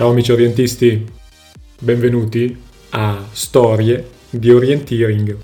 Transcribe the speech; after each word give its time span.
Ciao 0.00 0.12
amici 0.12 0.32
orientisti, 0.32 1.06
benvenuti 1.78 2.58
a 2.88 3.22
Storie 3.32 4.02
di 4.30 4.50
Orienteering. 4.50 5.36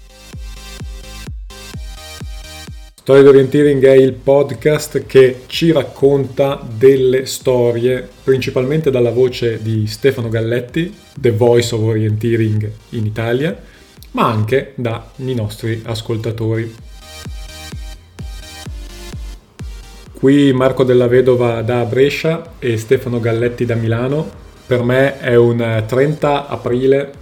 Storie 2.94 3.22
di 3.22 3.28
Orienteering 3.28 3.84
è 3.84 3.92
il 3.92 4.14
podcast 4.14 5.04
che 5.04 5.42
ci 5.44 5.72
racconta 5.72 6.66
delle 6.74 7.26
storie, 7.26 8.08
principalmente 8.24 8.90
dalla 8.90 9.10
voce 9.10 9.60
di 9.60 9.86
Stefano 9.86 10.30
Galletti, 10.30 10.90
The 11.20 11.32
Voice 11.32 11.74
of 11.74 11.82
Orienteering 11.82 12.70
in 12.92 13.04
Italia, 13.04 13.54
ma 14.12 14.24
anche 14.26 14.72
dai 14.76 15.34
nostri 15.34 15.82
ascoltatori. 15.84 16.74
Qui 20.14 20.52
Marco 20.54 20.82
della 20.82 21.08
Vedova 21.08 21.60
da 21.60 21.84
Brescia 21.84 22.54
e 22.58 22.78
Stefano 22.78 23.20
Galletti 23.20 23.66
da 23.66 23.74
Milano. 23.74 24.44
Per 24.66 24.82
me 24.82 25.20
è 25.20 25.36
un 25.36 25.84
30 25.86 26.48
aprile. 26.48 27.12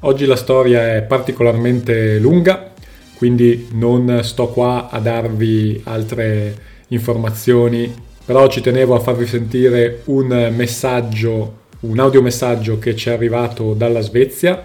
Oggi 0.00 0.26
la 0.26 0.36
storia 0.36 0.96
è 0.96 1.02
particolarmente 1.02 2.18
lunga, 2.18 2.70
quindi 3.16 3.68
non 3.72 4.20
sto 4.22 4.48
qua 4.48 4.90
a 4.90 4.98
darvi 4.98 5.80
altre 5.84 6.54
informazioni, 6.88 7.94
però 8.22 8.46
ci 8.48 8.60
tenevo 8.60 8.94
a 8.94 9.00
farvi 9.00 9.26
sentire 9.26 10.02
un 10.04 10.52
messaggio, 10.54 11.60
un 11.80 11.98
audiomessaggio 11.98 12.78
che 12.78 12.94
ci 12.94 13.08
è 13.08 13.12
arrivato 13.12 13.72
dalla 13.72 14.02
Svezia. 14.02 14.62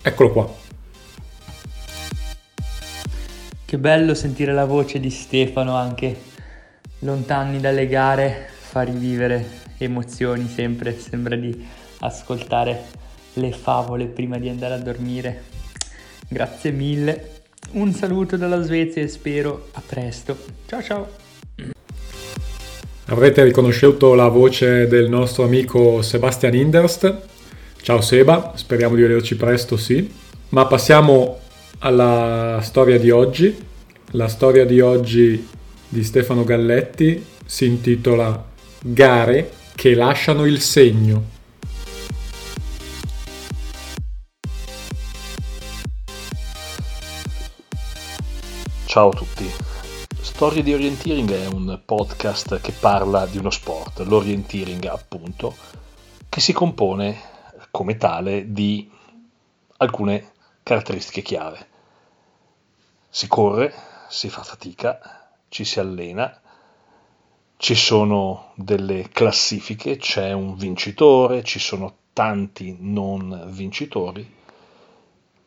Eccolo 0.00 0.32
qua. 0.32 0.54
Che 3.62 3.78
bello 3.78 4.14
sentire 4.14 4.54
la 4.54 4.64
voce 4.64 5.00
di 5.00 5.10
Stefano 5.10 5.74
anche 5.74 6.16
lontani 7.00 7.60
dalle 7.60 7.86
gare, 7.88 8.54
fa 8.76 8.82
rivivere 8.82 9.62
emozioni 9.78 10.46
sempre, 10.54 10.98
sembra 10.98 11.34
di 11.34 11.66
ascoltare 12.00 12.84
le 13.34 13.50
favole 13.50 14.04
prima 14.04 14.38
di 14.38 14.50
andare 14.50 14.74
a 14.74 14.78
dormire. 14.78 15.44
Grazie 16.28 16.72
mille, 16.72 17.44
un 17.70 17.94
saluto 17.94 18.36
dalla 18.36 18.60
Svezia 18.60 19.00
e 19.00 19.08
spero 19.08 19.68
a 19.72 19.82
presto. 19.86 20.36
Ciao 20.66 20.82
ciao! 20.82 21.08
Avrete 23.06 23.44
riconosciuto 23.44 24.12
la 24.12 24.28
voce 24.28 24.86
del 24.88 25.08
nostro 25.08 25.44
amico 25.44 26.02
Sebastian 26.02 26.54
Inderst. 26.54 27.20
Ciao 27.80 28.02
Seba, 28.02 28.52
speriamo 28.56 28.94
di 28.94 29.00
vederci 29.00 29.36
presto, 29.36 29.78
sì. 29.78 30.06
Ma 30.50 30.66
passiamo 30.66 31.38
alla 31.78 32.60
storia 32.60 32.98
di 32.98 33.10
oggi. 33.10 33.56
La 34.10 34.28
storia 34.28 34.66
di 34.66 34.80
oggi 34.80 35.48
di 35.88 36.04
Stefano 36.04 36.44
Galletti 36.44 37.24
si 37.46 37.64
intitola 37.64 38.54
Gare 38.82 39.52
che 39.74 39.94
lasciano 39.94 40.44
il 40.44 40.60
segno. 40.60 41.24
Ciao 48.84 49.08
a 49.08 49.12
tutti. 49.12 49.50
Storie 50.20 50.62
di 50.62 50.74
Orienteering 50.74 51.32
è 51.32 51.46
un 51.46 51.80
podcast 51.84 52.60
che 52.60 52.72
parla 52.72 53.24
di 53.26 53.38
uno 53.38 53.50
sport, 53.50 54.00
l'orienteering 54.00 54.84
appunto, 54.84 55.56
che 56.28 56.40
si 56.40 56.52
compone 56.52 57.18
come 57.70 57.96
tale 57.96 58.52
di 58.52 58.88
alcune 59.78 60.32
caratteristiche 60.62 61.22
chiave. 61.22 61.66
Si 63.08 63.26
corre, 63.26 63.72
si 64.08 64.28
fa 64.28 64.42
fatica, 64.42 65.30
ci 65.48 65.64
si 65.64 65.80
allena, 65.80 66.40
ci 67.56 67.74
sono 67.74 68.52
delle 68.54 69.08
classifiche, 69.08 69.96
c'è 69.96 70.32
un 70.32 70.56
vincitore, 70.56 71.42
ci 71.42 71.58
sono 71.58 71.94
tanti 72.12 72.76
non 72.80 73.46
vincitori. 73.48 74.34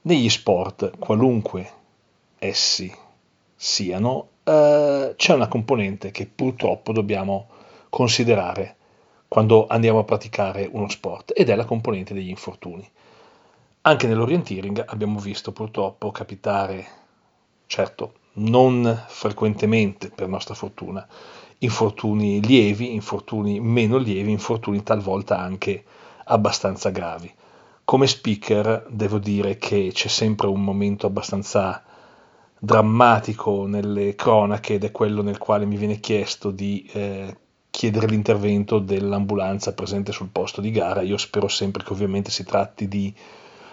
Negli 0.02 0.30
sport, 0.30 0.98
qualunque 0.98 1.72
essi 2.40 2.92
siano, 3.56 4.30
eh, 4.44 5.14
c'è 5.16 5.34
una 5.34 5.48
componente 5.48 6.12
che 6.12 6.26
purtroppo 6.26 6.92
dobbiamo 6.92 7.48
considerare 7.90 8.76
quando 9.28 9.68
andiamo 9.68 10.00
a 10.00 10.04
praticare 10.04 10.68
uno 10.72 10.90
sport 10.90 11.34
ed 11.36 11.50
è 11.50 11.56
la 11.56 11.66
componente 11.66 12.16
degli 12.16 12.30
infortuni. 12.30 12.90
Anche 13.82 14.08
nell'orienteering 14.08 14.84
abbiamo 14.88 15.20
visto 15.20 15.52
purtroppo 15.52 16.12
capitare, 16.12 16.88
certo 17.68 18.14
non 18.34 19.04
frequentemente 19.08 20.10
per 20.10 20.28
nostra 20.28 20.54
fortuna, 20.54 21.08
infortuni 21.60 22.42
lievi, 22.42 22.94
infortuni 22.94 23.60
meno 23.60 23.98
lievi, 23.98 24.32
infortuni 24.32 24.84
talvolta 24.84 25.38
anche 25.40 25.84
abbastanza 26.26 26.90
gravi. 26.90 27.32
Come 27.84 28.08
speaker 28.08 28.86
devo 28.90 29.18
dire 29.18 29.58
che 29.58 29.90
c'è 29.94 30.08
sempre 30.08 30.48
un 30.48 30.64
momento 30.64 31.08
abbastanza 31.08 31.84
drammatico 32.60 33.66
nelle 33.66 34.16
cronache 34.16 34.76
ed 34.76 34.84
è 34.84 34.92
quello 34.92 35.22
nel 35.22 35.38
quale 35.38 35.66
mi 35.66 35.78
viene 35.78 36.00
chiesto 36.00 36.52
di 36.52 36.88
eh, 36.94 37.36
chiedere 37.70 38.08
l'intervento 38.08 38.80
dell'ambulanza 38.80 39.74
presente 39.74 40.12
sul 40.12 40.30
posto 40.30 40.62
di 40.62 40.72
gara. 40.72 41.02
Io 41.02 41.18
spero 41.18 41.48
sempre 41.48 41.84
che 41.84 41.94
ovviamente 41.94 42.30
si 42.30 42.44
tratti 42.44 42.88
di 42.88 43.14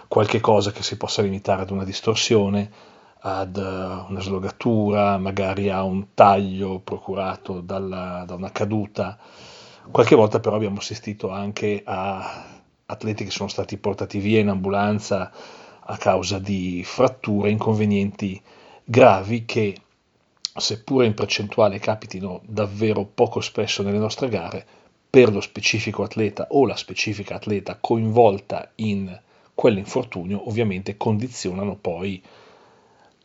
qualche 0.07 0.39
cosa 0.39 0.71
che 0.71 0.83
si 0.83 0.97
possa 0.97 1.21
limitare 1.21 1.61
ad 1.63 1.71
una 1.71 1.83
distorsione, 1.83 2.71
ad 3.19 3.57
uh, 3.57 4.09
una 4.09 4.19
slogatura, 4.19 5.17
magari 5.17 5.69
a 5.69 5.83
un 5.83 6.13
taglio 6.13 6.79
procurato 6.79 7.61
dalla, 7.61 8.23
da 8.25 8.35
una 8.35 8.51
caduta. 8.51 9.17
Qualche 9.89 10.15
volta 10.15 10.39
però 10.39 10.55
abbiamo 10.55 10.79
assistito 10.79 11.29
anche 11.29 11.81
a 11.85 12.45
atleti 12.85 13.25
che 13.25 13.31
sono 13.31 13.49
stati 13.49 13.77
portati 13.77 14.19
via 14.19 14.39
in 14.39 14.49
ambulanza 14.49 15.31
a 15.79 15.97
causa 15.97 16.39
di 16.39 16.83
fratture, 16.83 17.49
inconvenienti 17.49 18.41
gravi 18.83 19.45
che 19.45 19.79
seppure 20.55 21.05
in 21.05 21.13
percentuale 21.13 21.79
capitino 21.79 22.41
davvero 22.45 23.05
poco 23.05 23.41
spesso 23.41 23.83
nelle 23.83 23.97
nostre 23.97 24.29
gare, 24.29 24.65
per 25.09 25.31
lo 25.31 25.41
specifico 25.41 26.03
atleta 26.03 26.47
o 26.49 26.65
la 26.65 26.75
specifica 26.75 27.35
atleta 27.35 27.77
coinvolta 27.79 28.71
in 28.75 29.17
quell'infortunio 29.53 30.47
ovviamente 30.47 30.97
condizionano 30.97 31.75
poi 31.75 32.21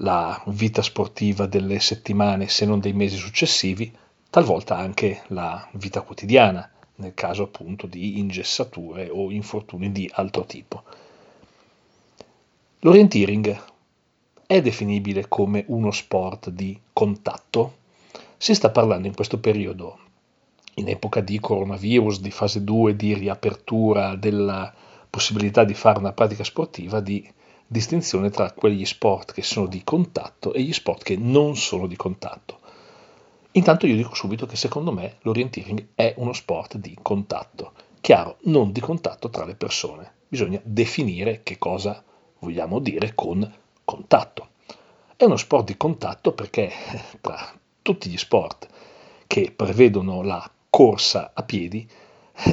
la 0.03 0.41
vita 0.47 0.83
sportiva 0.83 1.47
delle 1.47 1.79
settimane, 1.81 2.49
se 2.49 2.67
non 2.67 2.81
dei 2.81 2.93
mesi 2.93 3.17
successivi, 3.17 3.93
talvolta 4.31 4.77
anche 4.77 5.23
la 5.29 5.69
vita 5.73 6.03
quotidiana, 6.03 6.69
nel 6.97 7.15
caso 7.15 7.45
appunto 7.45 7.87
di 7.87 8.19
ingessature 8.19 9.09
o 9.11 9.31
infortuni 9.31 9.93
di 9.93 10.11
altro 10.13 10.45
tipo. 10.45 10.83
L'orienteering 12.81 13.63
è 14.45 14.61
definibile 14.61 15.29
come 15.29 15.65
uno 15.69 15.93
sport 15.93 16.51
di 16.51 16.79
contatto? 16.93 17.77
Si 18.37 18.55
sta 18.55 18.71
parlando 18.71 19.07
in 19.07 19.15
questo 19.15 19.39
periodo, 19.39 19.99
in 20.75 20.89
epoca 20.89 21.21
di 21.21 21.39
coronavirus, 21.39 22.21
di 22.21 22.31
fase 22.33 22.65
2, 22.65 22.97
di 22.97 23.15
riapertura 23.15 24.17
della 24.17 24.73
possibilità 25.09 25.63
di 25.63 25.75
fare 25.75 26.01
una 26.01 26.13
pratica 26.13 26.43
sportiva 26.43 26.99
di 26.99 27.25
distinzione 27.73 28.29
tra 28.29 28.53
quegli 28.53 28.85
sport 28.85 29.33
che 29.33 29.43
sono 29.43 29.67
di 29.67 29.83
contatto 29.83 30.53
e 30.53 30.61
gli 30.63 30.75
sport 30.75 31.03
che 31.03 31.17
non 31.17 31.57
sono 31.57 31.87
di 31.87 31.97
contatto. 31.97 32.61
Intanto 33.53 33.87
io 33.87 33.97
dico 33.97 34.15
subito 34.15 34.45
che 34.45 34.57
secondo 34.57 34.93
me 34.93 35.17
l'orienteering 35.23 35.89
è 35.95 36.13
uno 36.19 36.35
sport 36.35 36.77
di 36.77 36.97
contatto, 37.01 37.73
chiaro, 38.01 38.37
non 38.43 38.73
di 38.73 38.81
contatto 38.81 39.31
tra 39.31 39.47
le 39.47 39.55
persone. 39.55 40.13
Bisogna 40.29 40.61
definire 40.63 41.41
che 41.43 41.57
cosa 41.57 42.05
vogliamo 42.41 42.79
dire 42.79 43.15
con 43.15 43.51
contatto. 43.85 44.49
È 45.17 45.25
uno 45.25 45.37
sport 45.37 45.67
di 45.67 45.77
contatto 45.77 46.33
perché 46.33 46.71
tra 47.21 47.59
tutti 47.81 48.11
gli 48.11 48.19
sport 48.19 48.69
che 49.27 49.51
prevedono 49.51 50.23
la 50.23 50.49
corsa 50.69 51.31
a 51.35 51.43
piedi, 51.43 51.89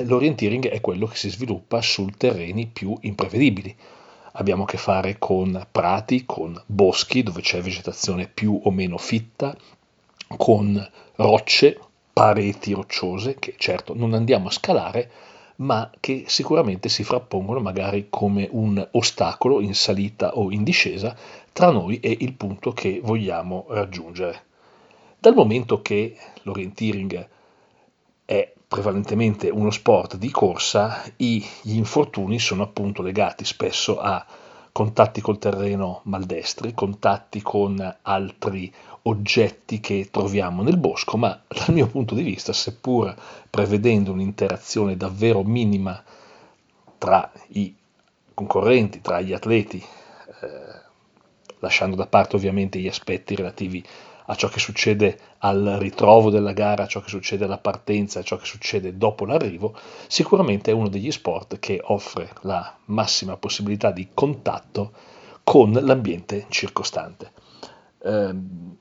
l'orienteering 0.03 0.67
è 0.67 0.79
quello 0.79 1.07
che 1.07 1.17
si 1.17 1.29
sviluppa 1.29 1.81
su 1.81 2.05
terreni 2.17 2.67
più 2.67 2.95
imprevedibili. 3.01 3.75
Abbiamo 4.33 4.63
a 4.63 4.65
che 4.65 4.77
fare 4.77 5.17
con 5.17 5.67
prati, 5.71 6.25
con 6.25 6.61
boschi 6.65 7.23
dove 7.23 7.41
c'è 7.41 7.61
vegetazione 7.61 8.27
più 8.27 8.59
o 8.63 8.71
meno 8.71 8.97
fitta, 8.97 9.55
con 10.37 10.89
rocce, 11.15 11.79
pareti 12.13 12.73
rocciose 12.73 13.35
che 13.39 13.55
certo 13.57 13.95
non 13.95 14.13
andiamo 14.13 14.47
a 14.47 14.51
scalare, 14.51 15.11
ma 15.57 15.89
che 15.99 16.23
sicuramente 16.27 16.89
si 16.89 17.03
frappongono 17.03 17.59
magari 17.59 18.07
come 18.09 18.47
un 18.51 18.87
ostacolo 18.91 19.59
in 19.59 19.73
salita 19.73 20.35
o 20.37 20.51
in 20.51 20.63
discesa 20.63 21.15
tra 21.51 21.71
noi 21.71 21.99
e 21.99 22.15
il 22.21 22.33
punto 22.33 22.71
che 22.71 23.01
vogliamo 23.03 23.65
raggiungere. 23.69 24.43
Dal 25.19 25.33
momento 25.33 25.81
che 25.81 26.15
l'orienteering 26.43 27.27
è 28.23 28.53
prevalentemente 28.69 29.49
uno 29.49 29.71
sport 29.71 30.17
di 30.17 30.29
corsa, 30.29 31.03
gli 31.15 31.43
infortuni 31.63 32.37
sono 32.37 32.61
appunto 32.61 33.01
legati 33.01 33.43
spesso 33.43 33.99
a 33.99 34.23
contatti 34.71 35.21
col 35.21 35.39
terreno 35.39 36.01
maldestri, 36.03 36.75
contatti 36.75 37.41
con 37.41 37.97
altri 38.03 38.71
oggetti 39.03 39.79
che 39.79 40.09
troviamo 40.11 40.61
nel 40.61 40.77
bosco, 40.77 41.17
ma 41.17 41.41
dal 41.47 41.73
mio 41.73 41.87
punto 41.87 42.13
di 42.13 42.21
vista, 42.21 42.53
seppur 42.53 43.15
prevedendo 43.49 44.11
un'interazione 44.11 44.95
davvero 44.95 45.41
minima 45.41 46.03
tra 46.99 47.31
i 47.47 47.75
concorrenti, 48.35 49.01
tra 49.01 49.19
gli 49.19 49.33
atleti, 49.33 49.83
eh, 50.41 50.81
lasciando 51.57 51.95
da 51.95 52.05
parte 52.05 52.35
ovviamente 52.35 52.77
gli 52.77 52.87
aspetti 52.87 53.33
relativi 53.33 53.83
a 54.29 54.35
ciò 54.35 54.47
che 54.47 54.59
succede 54.59 55.17
al 55.39 55.77
ritrovo 55.79 56.29
della 56.29 56.53
gara, 56.53 56.83
a 56.83 56.87
ciò 56.87 57.01
che 57.01 57.09
succede 57.09 57.45
alla 57.45 57.57
partenza, 57.57 58.19
a 58.19 58.23
ciò 58.23 58.37
che 58.37 58.45
succede 58.45 58.95
dopo 58.95 59.25
l'arrivo, 59.25 59.75
sicuramente 60.07 60.69
è 60.69 60.73
uno 60.73 60.87
degli 60.87 61.11
sport 61.11 61.57
che 61.57 61.81
offre 61.83 62.29
la 62.41 62.77
massima 62.85 63.37
possibilità 63.37 63.89
di 63.89 64.09
contatto 64.13 64.91
con 65.43 65.71
l'ambiente 65.71 66.45
circostante. 66.49 67.31
Eh, 68.03 68.35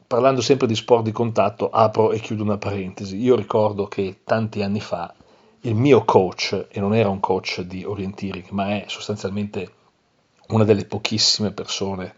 parlando 0.06 0.43
sempre 0.43 0.67
di 0.67 0.75
sport 0.75 1.05
di 1.05 1.12
contatto, 1.12 1.71
apro 1.71 2.12
e 2.12 2.21
chiudo 2.21 2.43
una 2.43 2.59
parentesi. 2.59 3.17
Io 3.17 3.35
ricordo 3.35 3.87
che 3.87 4.21
tanti 4.25 4.61
anni 4.61 4.81
fa 4.81 5.15
il 5.62 5.75
mio 5.75 6.05
coach, 6.05 6.67
e 6.71 6.79
non 6.79 6.95
era 6.95 7.09
un 7.09 7.21
coach 7.21 7.62
di 7.62 7.85
orienteering, 7.85 8.50
ma 8.50 8.69
è 8.77 8.85
sostanzialmente 8.87 9.73
una 10.49 10.65
delle 10.65 10.85
pochissime 10.85 11.53
persone 11.53 12.15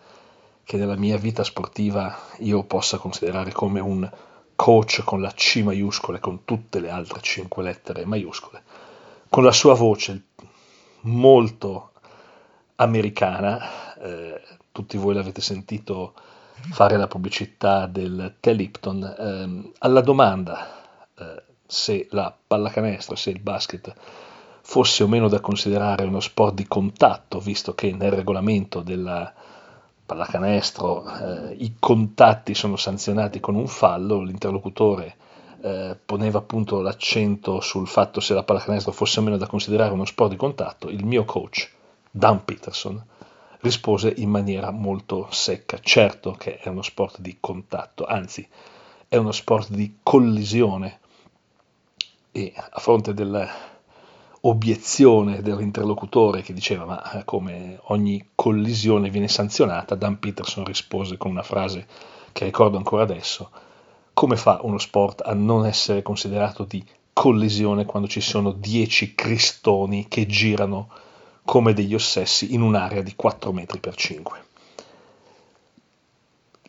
che 0.71 0.77
nella 0.77 0.95
mia 0.95 1.17
vita 1.17 1.43
sportiva 1.43 2.17
io 2.39 2.63
possa 2.63 2.97
considerare 2.99 3.51
come 3.51 3.81
un 3.81 4.09
coach 4.55 5.03
con 5.03 5.21
la 5.21 5.33
C 5.33 5.63
maiuscola 5.65 6.19
e 6.19 6.21
con 6.21 6.45
tutte 6.45 6.79
le 6.79 6.91
altre 6.91 7.19
cinque 7.21 7.65
lettere 7.65 8.05
maiuscole, 8.05 8.63
con 9.29 9.43
la 9.43 9.51
sua 9.51 9.75
voce 9.75 10.27
molto 11.01 11.91
americana, 12.77 13.97
eh, 14.01 14.41
tutti 14.71 14.97
voi 14.97 15.15
l'avete 15.15 15.41
sentito 15.41 16.15
fare 16.71 16.97
la 16.97 17.09
pubblicità 17.09 17.87
del 17.87 18.37
tè 18.39 18.53
Lipton, 18.53 19.03
eh, 19.03 19.73
alla 19.79 20.03
domanda 20.03 20.85
eh, 21.19 21.43
se 21.67 22.07
la 22.11 22.33
pallacanestro, 22.47 23.17
se 23.17 23.31
il 23.31 23.41
basket 23.41 23.93
fosse 24.63 25.03
o 25.03 25.09
meno 25.09 25.27
da 25.27 25.41
considerare 25.41 26.05
uno 26.05 26.21
sport 26.21 26.55
di 26.55 26.69
contatto, 26.69 27.41
visto 27.41 27.75
che 27.75 27.91
nel 27.91 28.13
regolamento 28.13 28.83
della 28.83 29.35
pallacanestro 30.11 31.05
eh, 31.07 31.55
i 31.59 31.77
contatti 31.79 32.53
sono 32.53 32.75
sanzionati 32.75 33.39
con 33.39 33.55
un 33.55 33.69
fallo, 33.69 34.21
l'interlocutore 34.23 35.15
eh, 35.61 35.97
poneva 36.05 36.41
appunto 36.41 36.81
l'accento 36.81 37.61
sul 37.61 37.87
fatto 37.87 38.19
se 38.19 38.35
la 38.35 38.43
pallacanestro 38.43 38.91
fosse 38.91 39.21
o 39.21 39.23
meno 39.23 39.37
da 39.37 39.47
considerare 39.47 39.93
uno 39.93 40.05
sport 40.05 40.31
di 40.31 40.37
contatto, 40.37 40.89
il 40.89 41.05
mio 41.05 41.25
coach, 41.25 41.71
Dan 42.11 42.45
Peterson, 42.45 43.01
rispose 43.61 44.13
in 44.17 44.31
maniera 44.31 44.73
molto 44.73 45.29
secca, 45.31 45.79
certo 45.81 46.33
che 46.33 46.59
è 46.59 46.69
uno 46.69 46.83
sport 46.83 47.21
di 47.21 47.37
contatto, 47.39 48.05
anzi 48.05 48.49
è 49.07 49.15
uno 49.15 49.31
sport 49.31 49.71
di 49.71 49.99
collisione. 50.03 50.99
E 52.33 52.53
a 52.57 52.79
fronte 52.81 53.15
del 53.15 53.49
obiezione 54.43 55.43
dell'interlocutore 55.43 56.43
che 56.43 56.55
diceva 56.55 56.85
ma 56.85 57.13
eh, 57.13 57.25
come 57.25 57.79
ogni 57.85 58.31
collisione 58.35 59.11
viene 59.11 59.29
sanzionata, 59.29 59.95
Dan 59.95 60.19
Peterson 60.19 60.65
rispose 60.65 61.17
con 61.17 61.31
una 61.31 61.43
frase 61.43 61.87
che 62.33 62.45
ricordo 62.45 62.77
ancora 62.77 63.03
adesso, 63.03 63.51
come 64.15 64.37
fa 64.37 64.61
uno 64.63 64.79
sport 64.79 65.23
a 65.25 65.35
non 65.35 65.67
essere 65.67 66.03
considerato 66.03 66.65
di 66.65 66.83
collisione 67.13 67.85
quando 67.85 68.09
ci 68.09 68.21
sono 68.21 68.53
dieci 68.53 69.15
cristoni 69.15 70.07
che 70.09 70.27
girano 70.27 70.89
come 71.45 71.75
degli 71.75 71.95
ossessi 71.95 72.55
in 72.55 72.63
un'area 72.63 73.03
di 73.03 73.15
4 73.15 73.53
metri 73.53 73.79
per 73.79 73.95
5? 73.95 74.45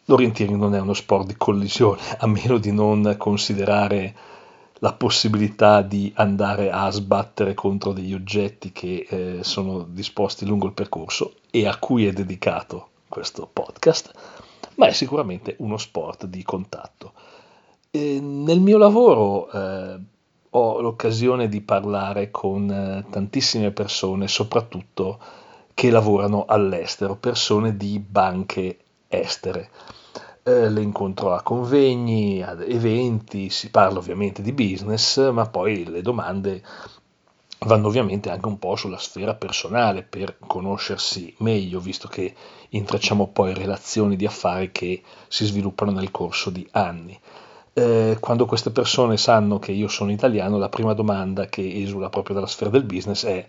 L'orienteering 0.05 0.59
non 0.59 0.75
è 0.75 0.79
uno 0.81 0.93
sport 0.93 1.27
di 1.27 1.35
collisione, 1.37 2.01
a 2.17 2.27
meno 2.27 2.57
di 2.57 2.71
non 2.71 3.15
considerare 3.17 4.13
la 4.83 4.93
possibilità 4.93 5.83
di 5.83 6.11
andare 6.15 6.71
a 6.71 6.89
sbattere 6.89 7.53
contro 7.53 7.93
degli 7.93 8.13
oggetti 8.15 8.71
che 8.71 9.05
eh, 9.07 9.43
sono 9.43 9.83
disposti 9.83 10.45
lungo 10.45 10.65
il 10.65 10.73
percorso 10.73 11.35
e 11.51 11.67
a 11.67 11.77
cui 11.77 12.07
è 12.07 12.11
dedicato 12.11 12.89
questo 13.07 13.47
podcast, 13.51 14.11
ma 14.75 14.87
è 14.87 14.91
sicuramente 14.91 15.55
uno 15.59 15.77
sport 15.77 16.25
di 16.25 16.41
contatto. 16.41 17.13
E 17.91 18.19
nel 18.19 18.59
mio 18.59 18.79
lavoro 18.79 19.51
eh, 19.51 19.99
ho 20.49 20.81
l'occasione 20.81 21.47
di 21.47 21.61
parlare 21.61 22.31
con 22.31 22.71
eh, 22.71 23.05
tantissime 23.11 23.69
persone, 23.69 24.27
soprattutto 24.27 25.19
che 25.75 25.91
lavorano 25.91 26.45
all'estero, 26.45 27.15
persone 27.15 27.77
di 27.77 27.99
banche 27.99 28.79
estere 29.07 29.69
eh, 30.43 30.69
le 30.69 30.81
incontro 30.81 31.33
a 31.33 31.41
convegni, 31.41 32.41
ad 32.41 32.61
eventi, 32.61 33.49
si 33.49 33.69
parla 33.69 33.99
ovviamente 33.99 34.41
di 34.41 34.53
business, 34.53 35.31
ma 35.31 35.47
poi 35.47 35.85
le 35.85 36.01
domande 36.01 36.63
vanno 37.65 37.87
ovviamente 37.87 38.31
anche 38.31 38.47
un 38.47 38.57
po' 38.57 38.75
sulla 38.75 38.97
sfera 38.97 39.35
personale 39.35 40.01
per 40.01 40.37
conoscersi 40.39 41.33
meglio, 41.39 41.79
visto 41.79 42.07
che 42.07 42.33
intrecciamo 42.69 43.27
poi 43.27 43.53
relazioni 43.53 44.15
di 44.15 44.25
affari 44.25 44.71
che 44.71 45.03
si 45.27 45.45
sviluppano 45.45 45.91
nel 45.91 46.09
corso 46.09 46.49
di 46.49 46.67
anni. 46.71 47.19
Eh, 47.73 48.17
quando 48.19 48.45
queste 48.45 48.71
persone 48.71 49.17
sanno 49.17 49.59
che 49.59 49.71
io 49.71 49.87
sono 49.87 50.11
italiano, 50.11 50.57
la 50.57 50.69
prima 50.69 50.93
domanda 50.93 51.45
che 51.45 51.81
esula 51.81 52.09
proprio 52.09 52.35
dalla 52.35 52.47
sfera 52.47 52.69
del 52.69 52.83
business 52.83 53.25
è 53.25 53.47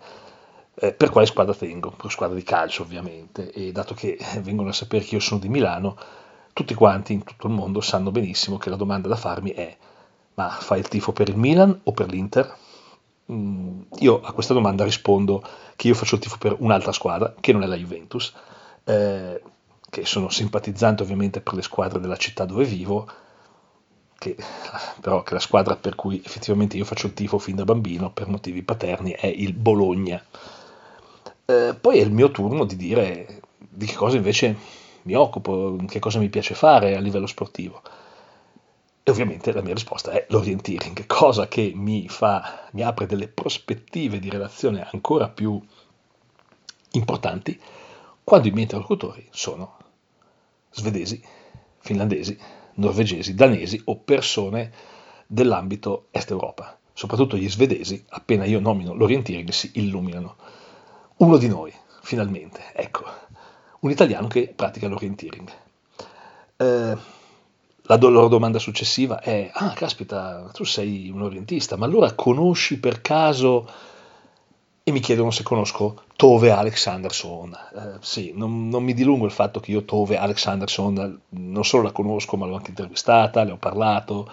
eh, 0.74 0.92
per 0.92 1.10
quale 1.10 1.26
squadra 1.26 1.54
tengo? 1.54 1.90
Per 1.90 2.10
squadra 2.10 2.36
di 2.36 2.42
calcio 2.42 2.82
ovviamente, 2.82 3.50
e 3.50 3.72
dato 3.72 3.94
che 3.94 4.18
vengono 4.42 4.70
a 4.70 4.72
sapere 4.72 5.04
che 5.04 5.14
io 5.14 5.20
sono 5.20 5.40
di 5.40 5.48
Milano, 5.48 5.96
tutti 6.52 6.74
quanti 6.74 7.12
in 7.12 7.24
tutto 7.24 7.46
il 7.46 7.52
mondo 7.52 7.80
sanno 7.80 8.10
benissimo 8.10 8.58
che 8.58 8.70
la 8.70 8.76
domanda 8.76 9.08
da 9.08 9.16
farmi 9.16 9.50
è 9.50 9.76
ma 10.34 10.48
fai 10.48 10.78
il 10.78 10.88
tifo 10.88 11.12
per 11.12 11.28
il 11.28 11.36
Milan 11.36 11.78
o 11.82 11.92
per 11.92 12.08
l'Inter? 12.08 12.56
Mm, 13.30 13.82
io 13.98 14.20
a 14.20 14.32
questa 14.32 14.54
domanda 14.54 14.84
rispondo 14.84 15.42
che 15.76 15.88
io 15.88 15.94
faccio 15.94 16.16
il 16.16 16.20
tifo 16.20 16.38
per 16.38 16.56
un'altra 16.58 16.92
squadra, 16.92 17.34
che 17.38 17.52
non 17.52 17.62
è 17.62 17.66
la 17.66 17.76
Juventus, 17.76 18.32
eh, 18.84 19.42
che 19.88 20.06
sono 20.06 20.30
simpatizzante 20.30 21.02
ovviamente 21.02 21.40
per 21.40 21.54
le 21.54 21.62
squadre 21.62 22.00
della 22.00 22.16
città 22.16 22.44
dove 22.44 22.64
vivo, 22.64 23.06
che, 24.18 24.36
però 25.00 25.22
che 25.22 25.34
la 25.34 25.40
squadra 25.40 25.76
per 25.76 25.94
cui 25.94 26.22
effettivamente 26.24 26.76
io 26.76 26.84
faccio 26.84 27.06
il 27.06 27.14
tifo 27.14 27.38
fin 27.38 27.56
da 27.56 27.64
bambino 27.64 28.10
per 28.10 28.28
motivi 28.28 28.62
paterni 28.62 29.12
è 29.12 29.26
il 29.26 29.52
Bologna. 29.52 30.22
Eh, 31.44 31.74
poi 31.78 31.98
è 31.98 32.02
il 32.02 32.12
mio 32.12 32.30
turno 32.30 32.64
di 32.64 32.76
dire 32.76 33.42
di 33.58 33.86
che 33.86 33.94
cosa 33.94 34.16
invece 34.16 34.56
mi 35.02 35.14
occupo, 35.14 35.76
che 35.88 35.98
cosa 35.98 36.18
mi 36.18 36.28
piace 36.28 36.54
fare 36.54 36.96
a 36.96 37.00
livello 37.00 37.26
sportivo. 37.26 37.82
E 39.02 39.10
ovviamente 39.10 39.52
la 39.52 39.62
mia 39.62 39.74
risposta 39.74 40.12
è 40.12 40.26
l'orienteering, 40.28 41.06
cosa 41.06 41.48
che 41.48 41.72
mi, 41.74 42.08
fa, 42.08 42.68
mi 42.72 42.82
apre 42.82 43.06
delle 43.06 43.28
prospettive 43.28 44.20
di 44.20 44.30
relazione 44.30 44.86
ancora 44.88 45.28
più 45.28 45.60
importanti 46.92 47.58
quando 48.22 48.46
i 48.46 48.50
miei 48.50 48.62
interlocutori 48.64 49.26
sono 49.30 49.76
svedesi, 50.70 51.20
finlandesi, 51.78 52.38
norvegesi, 52.74 53.34
danesi 53.34 53.80
o 53.86 53.96
persone 53.98 54.72
dell'ambito 55.26 56.06
Est 56.10 56.30
Europa. 56.30 56.78
Soprattutto 56.92 57.36
gli 57.36 57.48
svedesi, 57.48 58.04
appena 58.10 58.44
io 58.44 58.60
nomino 58.60 58.94
l'orienteering, 58.94 59.48
si 59.50 59.72
illuminano. 59.74 60.36
Uno 61.16 61.36
di 61.36 61.48
noi, 61.48 61.72
finalmente, 62.02 62.72
ecco, 62.74 63.04
un 63.82 63.90
italiano 63.90 64.28
che 64.28 64.52
pratica 64.54 64.88
l'orienteering. 64.88 65.50
Eh, 66.56 66.96
la 67.84 67.96
loro 67.96 68.28
domanda 68.28 68.58
successiva 68.58 69.20
è, 69.20 69.50
ah 69.52 69.72
caspita, 69.72 70.50
tu 70.52 70.64
sei 70.64 71.10
un 71.10 71.22
orientista, 71.22 71.76
ma 71.76 71.86
allora 71.86 72.12
conosci 72.12 72.78
per 72.78 73.00
caso, 73.02 73.68
e 74.84 74.90
mi 74.92 75.00
chiedono 75.00 75.30
se 75.30 75.42
conosco 75.42 76.02
Tove 76.14 76.50
Alexanderson. 76.50 77.52
Eh, 77.52 77.96
sì, 78.00 78.32
non, 78.34 78.68
non, 78.68 78.84
mi 78.84 78.94
dilungo 78.94 79.26
il 79.26 79.32
fatto 79.32 79.58
che 79.58 79.72
io 79.72 79.84
Tove 79.84 80.16
Alexanderson 80.16 81.20
non 81.30 81.64
solo 81.64 81.82
la 81.84 81.92
conosco, 81.92 82.36
ma 82.36 82.46
l'ho 82.46 82.56
anche 82.56 82.70
intervistata, 82.70 83.42
le 83.42 83.52
ho 83.52 83.56
parlato. 83.56 84.30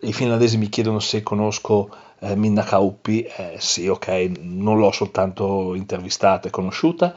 I 0.00 0.12
finlandesi 0.12 0.58
mi 0.58 0.68
chiedono 0.68 0.98
se 0.98 1.22
conosco 1.22 1.94
eh, 2.20 2.36
Minna 2.36 2.62
Kauppi, 2.62 3.22
eh, 3.22 3.56
sì, 3.58 3.88
ok, 3.88 4.32
non 4.40 4.78
l'ho 4.78 4.92
soltanto 4.92 5.74
intervistata 5.74 6.48
e 6.48 6.50
conosciuta, 6.50 7.14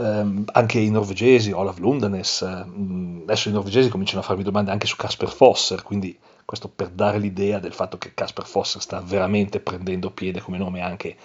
Um, 0.00 0.44
anche 0.52 0.78
i 0.78 0.90
norvegesi, 0.90 1.50
Olav 1.50 1.78
Lundanes, 1.78 2.42
um, 2.42 3.22
adesso 3.24 3.48
i 3.48 3.52
norvegesi 3.52 3.88
cominciano 3.88 4.20
a 4.20 4.22
farmi 4.22 4.44
domande 4.44 4.70
anche 4.70 4.86
su 4.86 4.94
Casper 4.94 5.28
Fosser, 5.28 5.82
quindi 5.82 6.16
questo 6.44 6.68
per 6.68 6.90
dare 6.90 7.18
l'idea 7.18 7.58
del 7.58 7.72
fatto 7.72 7.98
che 7.98 8.14
Casper 8.14 8.46
Fosser 8.46 8.80
sta 8.80 9.00
veramente 9.00 9.58
prendendo 9.58 10.12
piede 10.12 10.40
come 10.40 10.56
nome 10.56 10.82
anche 10.82 11.16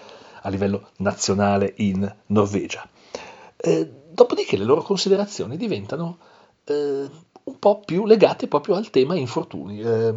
a 0.41 0.49
livello 0.49 0.89
nazionale 0.97 1.75
in 1.77 2.11
Norvegia. 2.27 2.83
Eh, 3.57 3.91
dopodiché 4.09 4.57
le 4.57 4.65
loro 4.65 4.81
considerazioni 4.81 5.55
diventano 5.55 6.17
eh, 6.63 7.07
un 7.43 7.59
po' 7.59 7.79
più 7.81 8.07
legate 8.07 8.47
proprio 8.47 8.73
al 8.73 8.89
tema 8.89 9.15
infortuni. 9.15 9.81
Eh, 9.81 10.11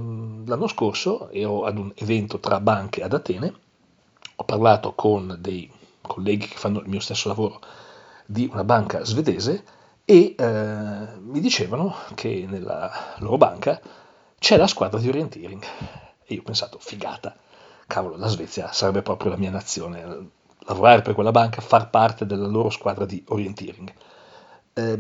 l'anno 0.47 0.67
scorso 0.67 1.29
ero 1.29 1.65
ad 1.65 1.77
un 1.77 1.93
evento 1.95 2.39
tra 2.41 2.59
banche 2.61 3.03
ad 3.03 3.13
Atene, 3.13 3.53
ho 4.35 4.45
parlato 4.45 4.95
con 4.95 5.37
dei 5.39 5.71
colleghi 6.01 6.47
che 6.47 6.57
fanno 6.57 6.81
il 6.81 6.89
mio 6.89 7.01
stesso 7.01 7.29
lavoro 7.29 7.61
di 8.27 8.49
una 8.51 8.65
banca 8.65 9.05
svedese 9.05 9.65
e 10.05 10.35
eh, 10.37 11.19
mi 11.19 11.41
dicevano 11.41 11.95
che 12.15 12.47
nella 12.49 12.91
loro 13.19 13.37
banca 13.37 13.81
c'è 14.39 14.57
la 14.57 14.67
squadra 14.67 14.99
di 14.99 15.09
orienteering. 15.09 15.63
E 16.25 16.35
io 16.35 16.41
ho 16.41 16.45
pensato, 16.45 16.79
figata, 16.81 17.35
cavolo, 17.87 18.17
la 18.17 18.29
Svezia 18.29 18.73
sarebbe 18.73 19.03
proprio 19.03 19.31
la 19.31 19.37
mia 19.37 19.51
nazione, 19.51 20.31
lavorare 20.61 21.03
per 21.03 21.15
quella 21.15 21.31
banca, 21.31 21.61
far 21.61 21.91
parte 21.91 22.27
della 22.27 22.47
loro 22.47 22.71
squadra 22.71 23.05
di 23.05 23.25
orienteering. 23.29 23.93
Eh, 24.73 24.99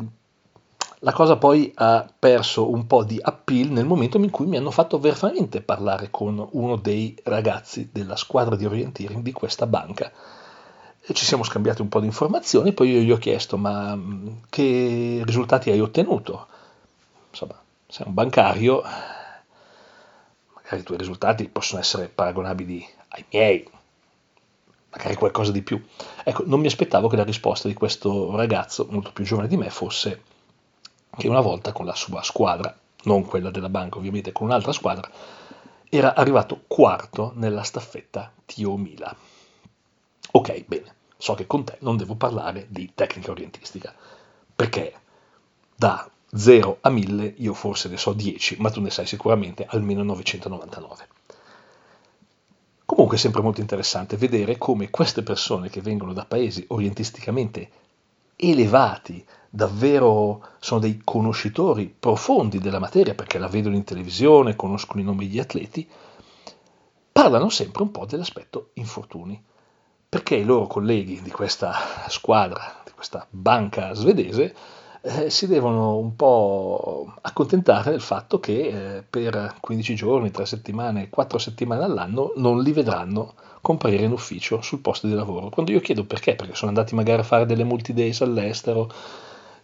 la 1.01 1.13
cosa 1.13 1.37
poi 1.37 1.71
ha 1.75 2.11
perso 2.19 2.71
un 2.71 2.87
po' 2.87 3.05
di 3.05 3.19
appeal 3.21 3.69
nel 3.69 3.85
momento 3.85 4.17
in 4.17 4.31
cui 4.31 4.47
mi 4.47 4.57
hanno 4.57 4.71
fatto 4.71 4.99
veramente 4.99 5.61
parlare 5.61 6.09
con 6.11 6.49
uno 6.53 6.77
dei 6.77 7.15
ragazzi 7.25 7.91
della 7.93 8.17
squadra 8.17 8.57
di 8.57 8.65
orienteering 8.65 9.23
di 9.23 9.33
questa 9.33 9.67
banca. 9.67 10.11
E 11.09 11.15
ci 11.15 11.25
siamo 11.25 11.45
scambiati 11.45 11.83
un 11.83 11.89
po' 11.89 12.01
di 12.01 12.07
informazioni, 12.07 12.73
poi 12.73 12.91
io 12.91 13.01
gli 13.01 13.13
ho 13.13 13.17
chiesto 13.17 13.57
ma 13.57 13.95
mm, 13.95 14.29
che 14.51 15.23
risultati 15.25 15.71
hai 15.71 15.81
ottenuto? 15.81 16.49
Insomma, 17.31 17.63
sei 17.87 18.07
un 18.09 18.15
bancario, 18.15 18.83
magari 20.53 20.81
i 20.81 20.83
tuoi 20.83 20.99
risultati 20.99 21.49
possono 21.49 21.81
essere 21.81 22.09
paragonabili 22.09 22.85
ai 23.11 23.25
miei, 23.31 23.71
magari 24.91 25.15
qualcosa 25.15 25.53
di 25.53 25.63
più. 25.63 25.81
Ecco, 26.25 26.43
non 26.45 26.59
mi 26.59 26.67
aspettavo 26.67 27.07
che 27.07 27.15
la 27.15 27.23
risposta 27.23 27.69
di 27.69 27.75
questo 27.75 28.35
ragazzo, 28.35 28.89
molto 28.91 29.13
più 29.13 29.23
giovane 29.23 29.47
di 29.47 29.57
me, 29.57 29.71
fosse 29.71 30.23
che 31.17 31.29
una 31.29 31.41
volta 31.41 31.71
con 31.71 31.87
la 31.87 31.95
sua 31.95 32.23
squadra, 32.25 32.77
non 33.05 33.25
quella 33.25 33.53
della 33.53 33.69
banca 33.69 33.99
ovviamente, 33.99 34.33
con 34.33 34.49
un'altra 34.49 34.73
squadra, 34.73 35.09
era 35.89 36.17
arrivato 36.17 36.63
quarto 36.67 37.31
nella 37.37 37.63
staffetta 37.63 38.33
Tio 38.45 38.77
Mila. 38.77 39.15
Ok, 40.33 40.65
bene, 40.67 40.96
so 41.17 41.35
che 41.35 41.47
con 41.47 41.65
te 41.65 41.77
non 41.81 41.97
devo 41.97 42.15
parlare 42.15 42.67
di 42.69 42.93
tecnica 42.95 43.31
orientistica, 43.31 43.95
perché 44.55 44.95
da 45.75 46.09
0 46.35 46.79
a 46.81 46.91
1000 46.91 47.35
io 47.39 47.55
forse 47.55 47.89
ne 47.89 47.97
so 47.97 48.13
10, 48.13 48.57
ma 48.59 48.71
tu 48.71 48.81
ne 48.81 48.91
sai 48.91 49.07
sicuramente 49.07 49.67
almeno 49.69 50.03
999. 50.03 51.09
Comunque 52.85 53.17
è 53.17 53.21
sempre 53.21 53.43
molto 53.43 53.61
interessante 53.61 54.17
vedere 54.17 54.59
come 54.59 54.91
queste 54.91 55.23
persone 55.23 55.69
che 55.69 55.81
vengono 55.81 56.13
da 56.13 56.25
paesi 56.25 56.65
orientisticamente 56.69 57.71
elevati, 58.37 59.25
davvero 59.49 60.51
sono 60.61 60.81
dei 60.81 61.01
conoscitori 61.03 61.93
profondi 61.99 62.59
della 62.59 62.79
materia 62.79 63.15
perché 63.15 63.39
la 63.39 63.49
vedono 63.49 63.75
in 63.75 63.85
televisione, 63.85 64.55
conoscono 64.55 65.01
i 65.01 65.05
nomi 65.05 65.27
degli 65.27 65.39
atleti, 65.39 65.89
parlano 67.11 67.49
sempre 67.49 67.83
un 67.83 67.91
po' 67.91 68.05
dell'aspetto 68.05 68.71
infortuni, 68.75 69.43
perché 70.09 70.37
i 70.37 70.45
loro 70.45 70.67
colleghi 70.67 71.21
di 71.23 71.31
questa 71.31 71.75
squadra, 72.09 72.83
di 72.85 72.93
questa 72.93 73.27
banca 73.29 73.93
svedese, 73.95 74.55
eh, 75.03 75.31
si 75.31 75.47
devono 75.47 75.99
un 75.99 76.17
po' 76.17 77.15
accontentare 77.21 77.91
del 77.91 78.01
fatto 78.01 78.41
che 78.41 78.97
eh, 78.97 79.03
per 79.09 79.57
15 79.61 79.95
giorni, 79.95 80.31
3 80.31 80.45
settimane, 80.47 81.09
4 81.09 81.39
settimane 81.39 81.85
all'anno 81.85 82.33
non 82.37 82.61
li 82.61 82.73
vedranno 82.73 83.35
comparire 83.61 84.05
in 84.05 84.13
ufficio 84.13 84.61
sul 84.63 84.81
posto 84.81 85.07
di 85.07 85.15
lavoro. 85.15 85.49
Quando 85.49 85.73
io 85.73 85.81
chiedo 85.81 86.05
perché, 86.05 86.35
perché 86.35 86.55
sono 86.55 86.71
andati 86.71 86.95
magari 86.95 87.21
a 87.21 87.25
fare 87.25 87.47
delle 87.47 87.65
multi-days 87.65 88.21
all'estero, 88.23 88.91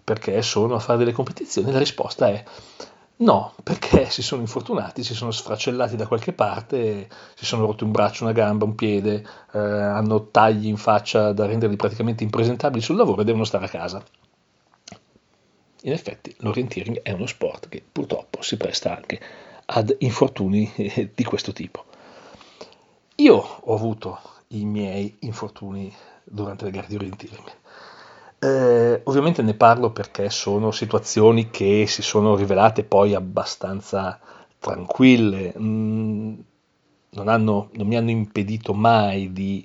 perché 0.04 0.42
sono 0.42 0.74
a 0.74 0.80
fare 0.80 0.98
delle 0.98 1.12
competizioni, 1.12 1.72
la 1.72 1.78
risposta 1.78 2.28
è 2.28 2.44
no, 3.22 3.54
perché 3.62 4.10
si 4.10 4.22
sono 4.22 4.42
infortunati, 4.42 5.02
si 5.02 5.14
sono 5.14 5.30
sfracellati 5.30 5.96
da 5.96 6.06
qualche 6.06 6.32
parte, 6.32 7.08
si 7.34 7.44
sono 7.44 7.66
rotti 7.66 7.84
un 7.84 7.90
braccio, 7.90 8.24
una 8.24 8.32
gamba, 8.32 8.64
un 8.64 8.74
piede, 8.74 9.24
eh, 9.52 9.58
hanno 9.58 10.28
tagli 10.30 10.66
in 10.66 10.76
faccia 10.76 11.32
da 11.32 11.46
renderli 11.46 11.76
praticamente 11.76 12.24
impresentabili 12.24 12.82
sul 12.82 12.96
lavoro 12.96 13.22
e 13.22 13.24
devono 13.24 13.44
stare 13.44 13.64
a 13.64 13.68
casa. 13.68 14.04
In 15.84 15.92
effetti 15.92 16.34
l'orienteering 16.38 17.02
è 17.02 17.10
uno 17.12 17.26
sport 17.26 17.68
che 17.68 17.82
purtroppo 17.90 18.40
si 18.42 18.56
presta 18.56 18.94
anche 18.94 19.20
ad 19.66 19.94
infortuni 20.00 20.72
di 21.14 21.24
questo 21.24 21.52
tipo. 21.52 21.84
Io 23.16 23.36
ho 23.36 23.74
avuto 23.74 24.20
i 24.48 24.64
miei 24.64 25.16
infortuni 25.20 25.92
durante 26.24 26.64
le 26.64 26.70
gare 26.70 26.86
di 26.86 26.94
orienteering. 26.94 27.50
Eh, 28.44 29.00
ovviamente 29.04 29.40
ne 29.42 29.54
parlo 29.54 29.92
perché 29.92 30.28
sono 30.28 30.72
situazioni 30.72 31.48
che 31.50 31.86
si 31.86 32.02
sono 32.02 32.34
rivelate 32.34 32.82
poi 32.82 33.14
abbastanza 33.14 34.18
tranquille, 34.58 35.54
mm, 35.56 36.34
non, 37.10 37.28
hanno, 37.28 37.68
non 37.74 37.86
mi 37.86 37.96
hanno 37.96 38.10
impedito 38.10 38.74
mai 38.74 39.32
di 39.32 39.64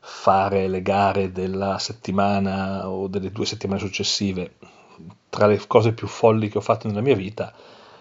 fare 0.00 0.66
le 0.68 0.80
gare 0.82 1.30
della 1.32 1.78
settimana 1.78 2.88
o 2.88 3.06
delle 3.08 3.30
due 3.32 3.44
settimane 3.44 3.80
successive. 3.80 4.54
Tra 5.28 5.46
le 5.46 5.60
cose 5.66 5.92
più 5.92 6.06
folli 6.06 6.48
che 6.48 6.58
ho 6.58 6.62
fatto 6.62 6.88
nella 6.88 7.00
mia 7.02 7.14
vita 7.16 7.52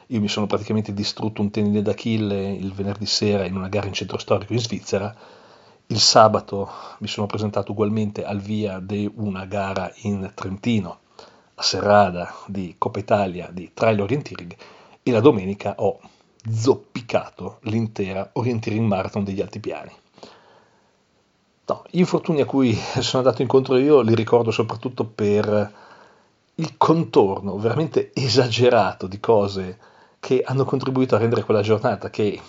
io 0.09 0.19
mi 0.21 0.27
sono 0.27 0.45
praticamente 0.45 0.93
distrutto 0.93 1.41
un 1.41 1.49
tendine 1.51 1.81
d'Achille 1.81 2.51
il 2.53 2.71
venerdì 2.73 3.05
sera 3.07 3.45
in 3.45 3.55
una 3.55 3.69
gara 3.69 3.87
in 3.87 3.93
centro 3.93 4.17
storico 4.19 4.53
in 4.53 4.59
Svizzera. 4.59 5.13
Il 5.87 5.99
sabato 5.99 6.67
mi 6.99 7.07
sono 7.07 7.27
presentato 7.27 7.71
ugualmente 7.71 8.25
al 8.25 8.39
via 8.39 8.79
di 8.79 9.07
una 9.17 9.45
gara 9.45 9.93
in 9.97 10.31
Trentino, 10.33 11.01
a 11.53 11.61
Serrada 11.61 12.33
di 12.47 12.73
Coppa 12.79 12.97
Italia 12.97 13.49
di 13.51 13.69
Trail 13.71 14.01
Orienteering 14.01 14.55
e 15.03 15.11
la 15.11 15.19
domenica 15.19 15.75
ho 15.77 15.99
zoppicato 16.49 17.59
l'intera 17.61 18.31
Orienteering 18.33 18.87
Marathon 18.87 19.23
degli 19.23 19.41
Altipiani. 19.41 19.91
No, 21.67 21.83
gli 21.91 21.99
infortuni 21.99 22.41
a 22.41 22.45
cui 22.45 22.73
sono 22.73 23.21
andato 23.21 23.43
incontro 23.43 23.77
io 23.77 24.01
li 24.01 24.15
ricordo 24.15 24.49
soprattutto 24.49 25.05
per 25.05 25.73
il 26.55 26.77
contorno 26.77 27.59
veramente 27.59 28.09
esagerato 28.15 29.05
di 29.05 29.19
cose 29.19 29.77
che 30.19 30.41
hanno 30.43 30.65
contribuito 30.65 31.13
a 31.13 31.19
rendere 31.19 31.43
quella 31.43 31.61
giornata 31.61 32.09
che 32.09 32.41